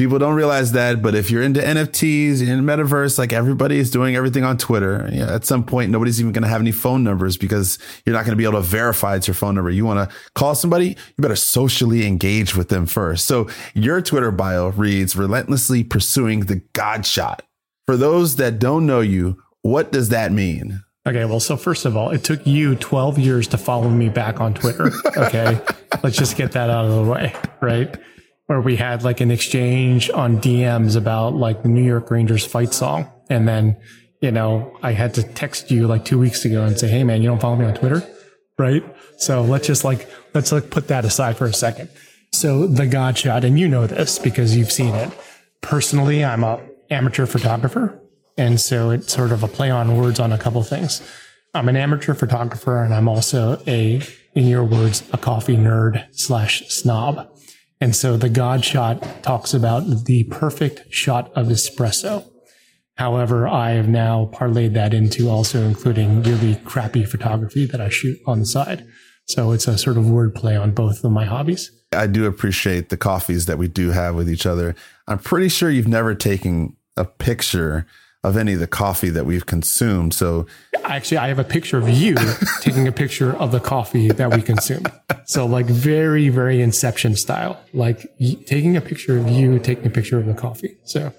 People 0.00 0.18
don't 0.18 0.32
realize 0.32 0.72
that, 0.72 1.02
but 1.02 1.14
if 1.14 1.30
you're 1.30 1.42
into 1.42 1.60
NFTs, 1.60 2.40
in 2.40 2.64
metaverse, 2.64 3.18
like 3.18 3.34
everybody 3.34 3.78
is 3.78 3.90
doing 3.90 4.16
everything 4.16 4.44
on 4.44 4.56
Twitter. 4.56 5.06
You 5.12 5.26
know, 5.26 5.34
at 5.34 5.44
some 5.44 5.62
point, 5.62 5.90
nobody's 5.90 6.18
even 6.18 6.32
going 6.32 6.42
to 6.42 6.48
have 6.48 6.62
any 6.62 6.72
phone 6.72 7.04
numbers 7.04 7.36
because 7.36 7.78
you're 8.06 8.14
not 8.14 8.24
going 8.24 8.30
to 8.30 8.36
be 8.36 8.44
able 8.44 8.62
to 8.62 8.66
verify 8.66 9.16
it's 9.16 9.28
your 9.28 9.34
phone 9.34 9.56
number. 9.56 9.68
You 9.68 9.84
want 9.84 10.08
to 10.08 10.16
call 10.34 10.54
somebody, 10.54 10.86
you 10.86 10.96
better 11.18 11.36
socially 11.36 12.06
engage 12.06 12.56
with 12.56 12.70
them 12.70 12.86
first. 12.86 13.26
So 13.26 13.50
your 13.74 14.00
Twitter 14.00 14.30
bio 14.30 14.68
reads 14.68 15.16
relentlessly 15.16 15.84
pursuing 15.84 16.46
the 16.46 16.62
God 16.72 17.04
shot. 17.04 17.42
For 17.84 17.98
those 17.98 18.36
that 18.36 18.58
don't 18.58 18.86
know 18.86 19.00
you, 19.00 19.42
what 19.60 19.92
does 19.92 20.08
that 20.08 20.32
mean? 20.32 20.82
Okay, 21.06 21.26
well, 21.26 21.40
so 21.40 21.58
first 21.58 21.84
of 21.84 21.94
all, 21.94 22.08
it 22.08 22.24
took 22.24 22.46
you 22.46 22.74
12 22.76 23.18
years 23.18 23.48
to 23.48 23.58
follow 23.58 23.90
me 23.90 24.08
back 24.08 24.40
on 24.40 24.54
Twitter. 24.54 24.92
Okay, 25.18 25.60
let's 26.02 26.16
just 26.16 26.38
get 26.38 26.52
that 26.52 26.70
out 26.70 26.86
of 26.86 27.04
the 27.04 27.10
way, 27.10 27.34
right? 27.60 27.94
Where 28.50 28.60
we 28.60 28.74
had 28.74 29.04
like 29.04 29.20
an 29.20 29.30
exchange 29.30 30.10
on 30.10 30.40
DMs 30.40 30.96
about 30.96 31.36
like 31.36 31.62
the 31.62 31.68
New 31.68 31.84
York 31.84 32.10
Rangers 32.10 32.44
fight 32.44 32.74
song. 32.74 33.08
And 33.28 33.46
then, 33.46 33.76
you 34.20 34.32
know, 34.32 34.76
I 34.82 34.90
had 34.90 35.14
to 35.14 35.22
text 35.22 35.70
you 35.70 35.86
like 35.86 36.04
two 36.04 36.18
weeks 36.18 36.44
ago 36.44 36.64
and 36.64 36.76
say, 36.76 36.88
Hey 36.88 37.04
man, 37.04 37.22
you 37.22 37.28
don't 37.28 37.40
follow 37.40 37.54
me 37.54 37.64
on 37.64 37.74
Twitter. 37.74 38.02
Right. 38.58 38.82
So 39.18 39.42
let's 39.42 39.68
just 39.68 39.84
like, 39.84 40.10
let's 40.34 40.50
like 40.50 40.68
put 40.68 40.88
that 40.88 41.04
aside 41.04 41.36
for 41.36 41.46
a 41.46 41.52
second. 41.52 41.90
So 42.32 42.66
the 42.66 42.88
God 42.88 43.16
shot, 43.16 43.44
and 43.44 43.56
you 43.56 43.68
know 43.68 43.86
this 43.86 44.18
because 44.18 44.56
you've 44.56 44.72
seen 44.72 44.96
it. 44.96 45.12
Personally, 45.60 46.24
I'm 46.24 46.42
a 46.42 46.60
amateur 46.90 47.26
photographer. 47.26 48.02
And 48.36 48.60
so 48.60 48.90
it's 48.90 49.12
sort 49.12 49.30
of 49.30 49.44
a 49.44 49.48
play 49.48 49.70
on 49.70 49.96
words 49.96 50.18
on 50.18 50.32
a 50.32 50.38
couple 50.38 50.60
things. 50.64 51.08
I'm 51.54 51.68
an 51.68 51.76
amateur 51.76 52.14
photographer 52.14 52.82
and 52.82 52.92
I'm 52.92 53.08
also 53.08 53.62
a, 53.68 54.02
in 54.34 54.48
your 54.48 54.64
words, 54.64 55.08
a 55.12 55.18
coffee 55.18 55.56
nerd 55.56 56.04
slash 56.10 56.66
snob. 56.68 57.28
And 57.80 57.96
so 57.96 58.16
the 58.16 58.28
God 58.28 58.64
shot 58.64 59.22
talks 59.22 59.54
about 59.54 60.04
the 60.04 60.24
perfect 60.24 60.92
shot 60.92 61.32
of 61.34 61.46
espresso. 61.46 62.30
However, 62.96 63.48
I 63.48 63.70
have 63.70 63.88
now 63.88 64.30
parlayed 64.34 64.74
that 64.74 64.92
into 64.92 65.30
also 65.30 65.62
including 65.62 66.22
really 66.22 66.56
crappy 66.56 67.06
photography 67.06 67.64
that 67.66 67.80
I 67.80 67.88
shoot 67.88 68.18
on 68.26 68.40
the 68.40 68.46
side. 68.46 68.86
So 69.26 69.52
it's 69.52 69.66
a 69.66 69.78
sort 69.78 69.96
of 69.96 70.04
wordplay 70.04 70.60
on 70.60 70.72
both 70.72 71.02
of 71.02 71.10
my 71.12 71.24
hobbies. 71.24 71.70
I 71.92 72.06
do 72.06 72.26
appreciate 72.26 72.90
the 72.90 72.96
coffees 72.96 73.46
that 73.46 73.58
we 73.58 73.68
do 73.68 73.90
have 73.90 74.14
with 74.14 74.28
each 74.28 74.44
other. 74.44 74.74
I'm 75.08 75.18
pretty 75.18 75.48
sure 75.48 75.70
you've 75.70 75.88
never 75.88 76.14
taken 76.14 76.76
a 76.96 77.04
picture 77.04 77.86
of 78.22 78.36
any 78.36 78.52
of 78.52 78.60
the 78.60 78.66
coffee 78.66 79.08
that 79.10 79.24
we've 79.24 79.46
consumed. 79.46 80.12
So 80.12 80.46
actually, 80.84 81.18
I 81.18 81.28
have 81.28 81.38
a 81.38 81.44
picture 81.44 81.78
of 81.78 81.88
you 81.88 82.16
taking 82.60 82.86
a 82.86 82.92
picture 82.92 83.34
of 83.36 83.50
the 83.50 83.60
coffee 83.60 84.08
that 84.08 84.34
we 84.34 84.42
consume. 84.42 84.84
So 85.24 85.46
like 85.46 85.66
very, 85.66 86.28
very 86.28 86.60
inception 86.60 87.16
style, 87.16 87.58
like 87.72 88.06
taking 88.46 88.76
a 88.76 88.80
picture 88.80 89.16
of 89.18 89.28
you, 89.28 89.58
taking 89.58 89.86
a 89.86 89.90
picture 89.90 90.18
of 90.18 90.26
the 90.26 90.34
coffee. 90.34 90.76
So. 90.84 91.12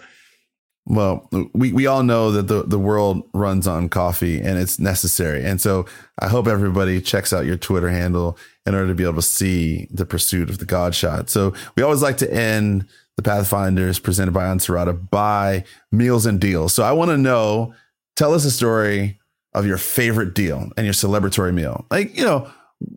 Well, 0.86 1.30
we, 1.54 1.72
we 1.72 1.86
all 1.86 2.02
know 2.02 2.32
that 2.32 2.48
the, 2.48 2.64
the 2.64 2.80
world 2.80 3.24
runs 3.34 3.68
on 3.68 3.88
coffee 3.88 4.40
and 4.42 4.58
it's 4.58 4.80
necessary. 4.80 5.46
And 5.46 5.62
so 5.62 5.86
I 6.20 6.28
hope 6.28 6.48
everybody 6.48 7.00
checks 7.02 7.32
out 7.32 7.46
your 7.46 7.58
Twitter 7.58 7.90
handle 7.90 8.38
in 8.66 8.74
order 8.74 8.88
to 8.88 8.96
be 8.96 9.04
able 9.04 9.16
to 9.16 9.22
see 9.22 9.88
the 9.92 10.06
pursuit 10.06 10.50
of 10.50 10.58
the 10.58 10.66
God 10.66 10.96
shot. 10.96 11.30
So 11.30 11.54
we 11.76 11.84
always 11.84 12.02
like 12.02 12.18
to 12.18 12.34
end 12.34 12.88
the 13.18 13.24
Pathfinders 13.24 14.00
presented 14.00 14.34
by 14.34 14.46
Ansarada 14.46 15.10
by 15.10 15.64
Meals 15.92 16.26
and 16.26 16.40
Deals. 16.40 16.74
So 16.74 16.84
I 16.84 16.92
want 16.92 17.10
to 17.12 17.18
know, 17.18 17.74
tell 18.16 18.34
us 18.34 18.46
a 18.46 18.52
story 18.52 19.20
of 19.54 19.66
your 19.66 19.78
favorite 19.78 20.34
deal 20.34 20.72
and 20.78 20.86
your 20.86 20.94
celebratory 20.94 21.54
meal. 21.54 21.86
Like, 21.92 22.18
you 22.18 22.24
know, 22.24 22.50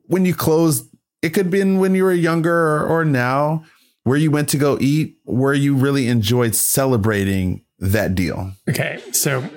when 0.07 0.25
you 0.25 0.35
closed, 0.35 0.89
it 1.23 1.31
could 1.31 1.47
have 1.47 1.51
been 1.51 1.79
when 1.79 1.95
you 1.95 2.05
were 2.05 2.13
younger 2.13 2.55
or, 2.55 2.87
or 2.87 3.05
now, 3.05 3.65
where 4.05 4.19
you 4.19 4.31
went 4.31 4.49
to 4.51 4.59
go 4.59 4.79
eat, 4.81 5.17
where 5.25 5.55
you 5.55 5.75
really 5.75 6.09
enjoyed 6.09 6.55
celebrating 6.55 7.65
that 7.79 8.15
deal. 8.15 8.53
Okay. 8.69 9.03
So, 9.13 9.49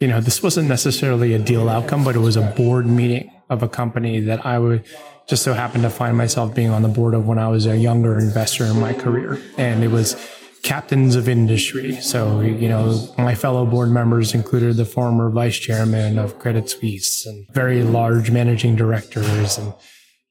you 0.00 0.08
know, 0.08 0.20
this 0.20 0.42
wasn't 0.42 0.68
necessarily 0.68 1.32
a 1.34 1.38
deal 1.38 1.68
outcome, 1.68 2.04
but 2.04 2.16
it 2.16 2.20
was 2.20 2.36
a 2.36 2.42
board 2.42 2.86
meeting 2.86 3.30
of 3.48 3.62
a 3.62 3.68
company 3.68 4.20
that 4.20 4.44
I 4.44 4.58
would 4.58 4.84
just 5.32 5.44
so 5.44 5.54
happened 5.54 5.82
to 5.82 5.88
find 5.88 6.14
myself 6.14 6.54
being 6.54 6.68
on 6.68 6.82
the 6.82 6.88
board 6.90 7.14
of 7.14 7.26
when 7.26 7.38
I 7.38 7.48
was 7.48 7.64
a 7.64 7.74
younger 7.74 8.18
investor 8.18 8.66
in 8.66 8.78
my 8.78 8.92
career. 8.92 9.40
And 9.56 9.82
it 9.82 9.88
was 9.88 10.14
captains 10.62 11.16
of 11.16 11.26
industry. 11.26 11.98
So, 12.02 12.42
you 12.42 12.68
know, 12.68 13.08
my 13.16 13.34
fellow 13.34 13.64
board 13.64 13.88
members 13.88 14.34
included 14.34 14.76
the 14.76 14.84
former 14.84 15.30
vice 15.30 15.56
chairman 15.56 16.18
of 16.18 16.38
Credit 16.38 16.68
Suisse 16.68 17.24
and 17.24 17.46
very 17.50 17.82
large 17.82 18.30
managing 18.30 18.76
directors. 18.76 19.56
And, 19.56 19.72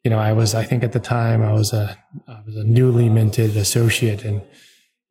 you 0.03 0.11
know, 0.11 0.19
I 0.19 0.33
was, 0.33 0.53
I 0.53 0.65
think 0.65 0.83
at 0.83 0.91
the 0.91 0.99
time 0.99 1.41
I 1.41 1.53
was 1.53 1.73
a, 1.73 1.97
I 2.27 2.41
was 2.45 2.55
a 2.55 2.63
newly 2.63 3.09
minted 3.09 3.57
associate 3.57 4.23
and, 4.23 4.43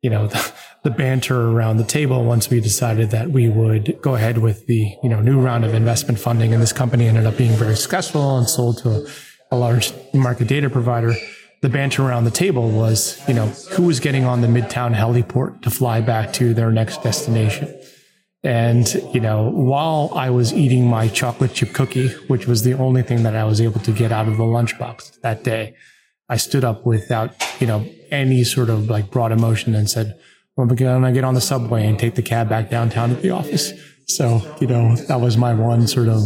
you 0.01 0.09
know, 0.09 0.27
the, 0.33 0.53
the 0.83 0.91
banter 0.91 1.49
around 1.51 1.79
the 1.79 1.83
table 1.83 2.23
once 2.23 2.49
we 2.49 2.61
decided 2.61 3.11
that 3.11 3.31
we 3.31 3.49
would 3.49 4.01
go 4.01 4.15
ahead 4.15 4.37
with 4.37 4.67
the, 4.67 4.95
you 5.03 5.09
know, 5.09 5.19
new 5.19 5.41
round 5.41 5.65
of 5.65 5.73
investment 5.73 6.17
funding. 6.17 6.53
And 6.53 6.63
this 6.63 6.71
company 6.71 7.09
ended 7.09 7.25
up 7.25 7.35
being 7.35 7.57
very 7.57 7.75
successful 7.75 8.37
and 8.37 8.49
sold 8.49 8.77
to 8.83 8.89
a, 8.91 9.07
a 9.51 9.57
large 9.57 9.93
market 10.13 10.47
data 10.47 10.69
provider 10.69 11.13
the 11.61 11.69
banter 11.69 12.03
around 12.03 12.23
the 12.23 12.31
table 12.31 12.69
was, 12.69 13.21
you 13.27 13.35
know, 13.35 13.45
who 13.45 13.83
was 13.83 13.99
getting 13.99 14.25
on 14.25 14.41
the 14.41 14.47
Midtown 14.47 14.95
heliport 14.95 15.61
to 15.61 15.69
fly 15.69 16.01
back 16.01 16.33
to 16.33 16.53
their 16.55 16.71
next 16.71 17.03
destination. 17.03 17.73
And, 18.43 18.91
you 19.13 19.19
know, 19.19 19.51
while 19.51 20.11
I 20.15 20.31
was 20.31 20.51
eating 20.51 20.87
my 20.87 21.07
chocolate 21.07 21.53
chip 21.53 21.73
cookie, 21.73 22.09
which 22.27 22.47
was 22.47 22.63
the 22.63 22.73
only 22.73 23.03
thing 23.03 23.21
that 23.23 23.35
I 23.35 23.43
was 23.43 23.61
able 23.61 23.79
to 23.81 23.91
get 23.91 24.11
out 24.11 24.27
of 24.27 24.37
the 24.37 24.43
lunchbox 24.43 25.21
that 25.21 25.43
day, 25.43 25.75
I 26.27 26.37
stood 26.37 26.63
up 26.63 26.83
without, 26.83 27.35
you 27.61 27.67
know, 27.67 27.87
any 28.09 28.43
sort 28.43 28.69
of 28.69 28.89
like 28.89 29.11
broad 29.11 29.31
emotion 29.31 29.75
and 29.75 29.87
said, 29.87 30.19
well, 30.57 30.67
I'm 30.67 30.75
going 30.75 31.03
to 31.03 31.11
get 31.11 31.23
on 31.23 31.35
the 31.35 31.41
subway 31.41 31.85
and 31.85 31.99
take 31.99 32.15
the 32.15 32.23
cab 32.23 32.49
back 32.49 32.71
downtown 32.71 33.09
to 33.09 33.15
the 33.15 33.29
office. 33.29 33.71
So, 34.07 34.41
you 34.59 34.65
know, 34.65 34.95
that 34.95 35.21
was 35.21 35.37
my 35.37 35.53
one 35.53 35.87
sort 35.87 36.07
of 36.07 36.23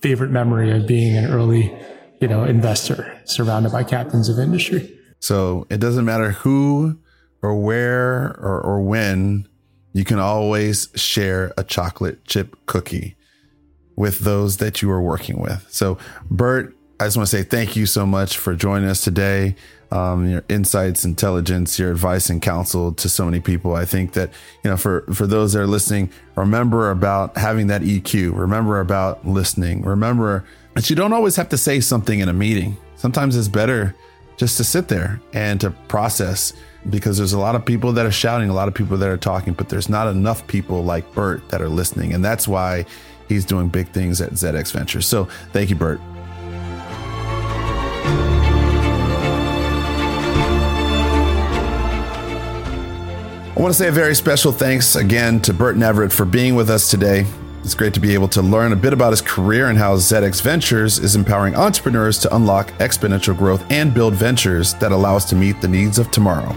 favorite 0.00 0.30
memory 0.30 0.70
of 0.70 0.86
being 0.86 1.16
an 1.16 1.24
early 1.24 1.76
you 2.20 2.28
know, 2.28 2.44
investor 2.44 3.20
surrounded 3.24 3.72
by 3.72 3.84
captains 3.84 4.28
of 4.28 4.38
industry. 4.38 4.98
So 5.20 5.66
it 5.70 5.78
doesn't 5.78 6.04
matter 6.04 6.32
who 6.32 6.98
or 7.42 7.58
where 7.60 8.36
or, 8.38 8.60
or 8.60 8.80
when, 8.80 9.48
you 9.92 10.04
can 10.04 10.18
always 10.18 10.90
share 10.94 11.54
a 11.56 11.64
chocolate 11.64 12.22
chip 12.26 12.54
cookie 12.66 13.16
with 13.96 14.18
those 14.18 14.58
that 14.58 14.82
you 14.82 14.90
are 14.90 15.00
working 15.00 15.40
with. 15.40 15.66
So, 15.70 15.96
Bert, 16.30 16.76
I 17.00 17.04
just 17.04 17.16
want 17.16 17.28
to 17.30 17.36
say 17.36 17.42
thank 17.42 17.76
you 17.76 17.86
so 17.86 18.04
much 18.04 18.36
for 18.36 18.54
joining 18.54 18.90
us 18.90 19.02
today. 19.02 19.56
Um, 19.90 20.28
your 20.28 20.44
insights, 20.48 21.04
intelligence, 21.04 21.78
your 21.78 21.92
advice 21.92 22.28
and 22.28 22.42
counsel 22.42 22.92
to 22.92 23.08
so 23.08 23.24
many 23.24 23.40
people. 23.40 23.74
I 23.74 23.84
think 23.84 24.12
that 24.12 24.30
you 24.62 24.70
know, 24.70 24.76
for 24.76 25.02
for 25.14 25.26
those 25.26 25.52
that 25.52 25.60
are 25.60 25.66
listening, 25.66 26.10
remember 26.34 26.90
about 26.90 27.36
having 27.38 27.68
that 27.68 27.82
EQ. 27.82 28.36
Remember 28.36 28.80
about 28.80 29.26
listening. 29.26 29.82
Remember 29.82 30.44
But 30.76 30.90
you 30.90 30.94
don't 30.94 31.14
always 31.14 31.36
have 31.36 31.48
to 31.48 31.56
say 31.56 31.80
something 31.80 32.20
in 32.20 32.28
a 32.28 32.34
meeting. 32.34 32.76
Sometimes 32.96 33.34
it's 33.34 33.48
better 33.48 33.94
just 34.36 34.58
to 34.58 34.64
sit 34.64 34.88
there 34.88 35.22
and 35.32 35.58
to 35.62 35.70
process 35.88 36.52
because 36.90 37.16
there's 37.16 37.32
a 37.32 37.38
lot 37.38 37.54
of 37.54 37.64
people 37.64 37.94
that 37.94 38.04
are 38.04 38.12
shouting, 38.12 38.50
a 38.50 38.52
lot 38.52 38.68
of 38.68 38.74
people 38.74 38.98
that 38.98 39.08
are 39.08 39.16
talking, 39.16 39.54
but 39.54 39.70
there's 39.70 39.88
not 39.88 40.06
enough 40.06 40.46
people 40.48 40.84
like 40.84 41.10
Bert 41.14 41.48
that 41.48 41.62
are 41.62 41.70
listening. 41.70 42.12
And 42.12 42.22
that's 42.22 42.46
why 42.46 42.84
he's 43.26 43.46
doing 43.46 43.68
big 43.68 43.88
things 43.88 44.20
at 44.20 44.32
ZX 44.32 44.70
Ventures. 44.72 45.06
So 45.06 45.24
thank 45.54 45.70
you, 45.70 45.76
Bert. 45.76 45.98
I 53.48 53.60
want 53.62 53.72
to 53.72 53.78
say 53.78 53.88
a 53.88 53.92
very 53.92 54.14
special 54.14 54.52
thanks 54.52 54.94
again 54.94 55.40
to 55.40 55.54
Bert 55.54 55.78
Navarrete 55.78 56.12
for 56.12 56.26
being 56.26 56.54
with 56.54 56.68
us 56.68 56.90
today. 56.90 57.24
It's 57.66 57.74
great 57.74 57.94
to 57.94 58.00
be 58.00 58.14
able 58.14 58.28
to 58.28 58.42
learn 58.42 58.72
a 58.72 58.76
bit 58.76 58.92
about 58.92 59.10
his 59.10 59.20
career 59.20 59.70
and 59.70 59.76
how 59.76 59.96
ZX 59.96 60.40
Ventures 60.40 61.00
is 61.00 61.16
empowering 61.16 61.56
entrepreneurs 61.56 62.16
to 62.20 62.32
unlock 62.36 62.70
exponential 62.74 63.36
growth 63.36 63.64
and 63.70 63.92
build 63.92 64.14
ventures 64.14 64.74
that 64.74 64.92
allow 64.92 65.16
us 65.16 65.28
to 65.30 65.34
meet 65.34 65.60
the 65.60 65.66
needs 65.66 65.98
of 65.98 66.08
tomorrow. 66.12 66.54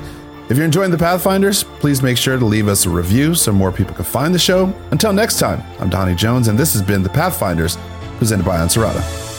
If 0.49 0.57
you're 0.57 0.67
enjoying 0.67 0.91
the 0.91 0.99
Pathfinders, 0.99 1.63
please 1.63 2.03
make 2.03 2.15
sure 2.15 2.37
to 2.37 2.45
leave 2.45 2.67
us 2.67 2.85
a 2.85 2.91
review 2.91 3.33
so 3.33 3.51
more 3.51 3.71
people 3.71 3.95
can 3.95 4.05
find 4.05 4.35
the 4.35 4.39
show. 4.39 4.71
Until 4.91 5.11
next 5.11 5.39
time, 5.39 5.63
I'm 5.79 5.89
Dhani 5.89 6.15
Jones, 6.15 6.47
and 6.47 6.59
this 6.59 6.73
has 6.73 6.83
been 6.83 7.01
the 7.01 7.09
Pathfinders 7.09 7.75
presented 8.19 8.45
by 8.45 8.57
Ansarada. 8.57 9.38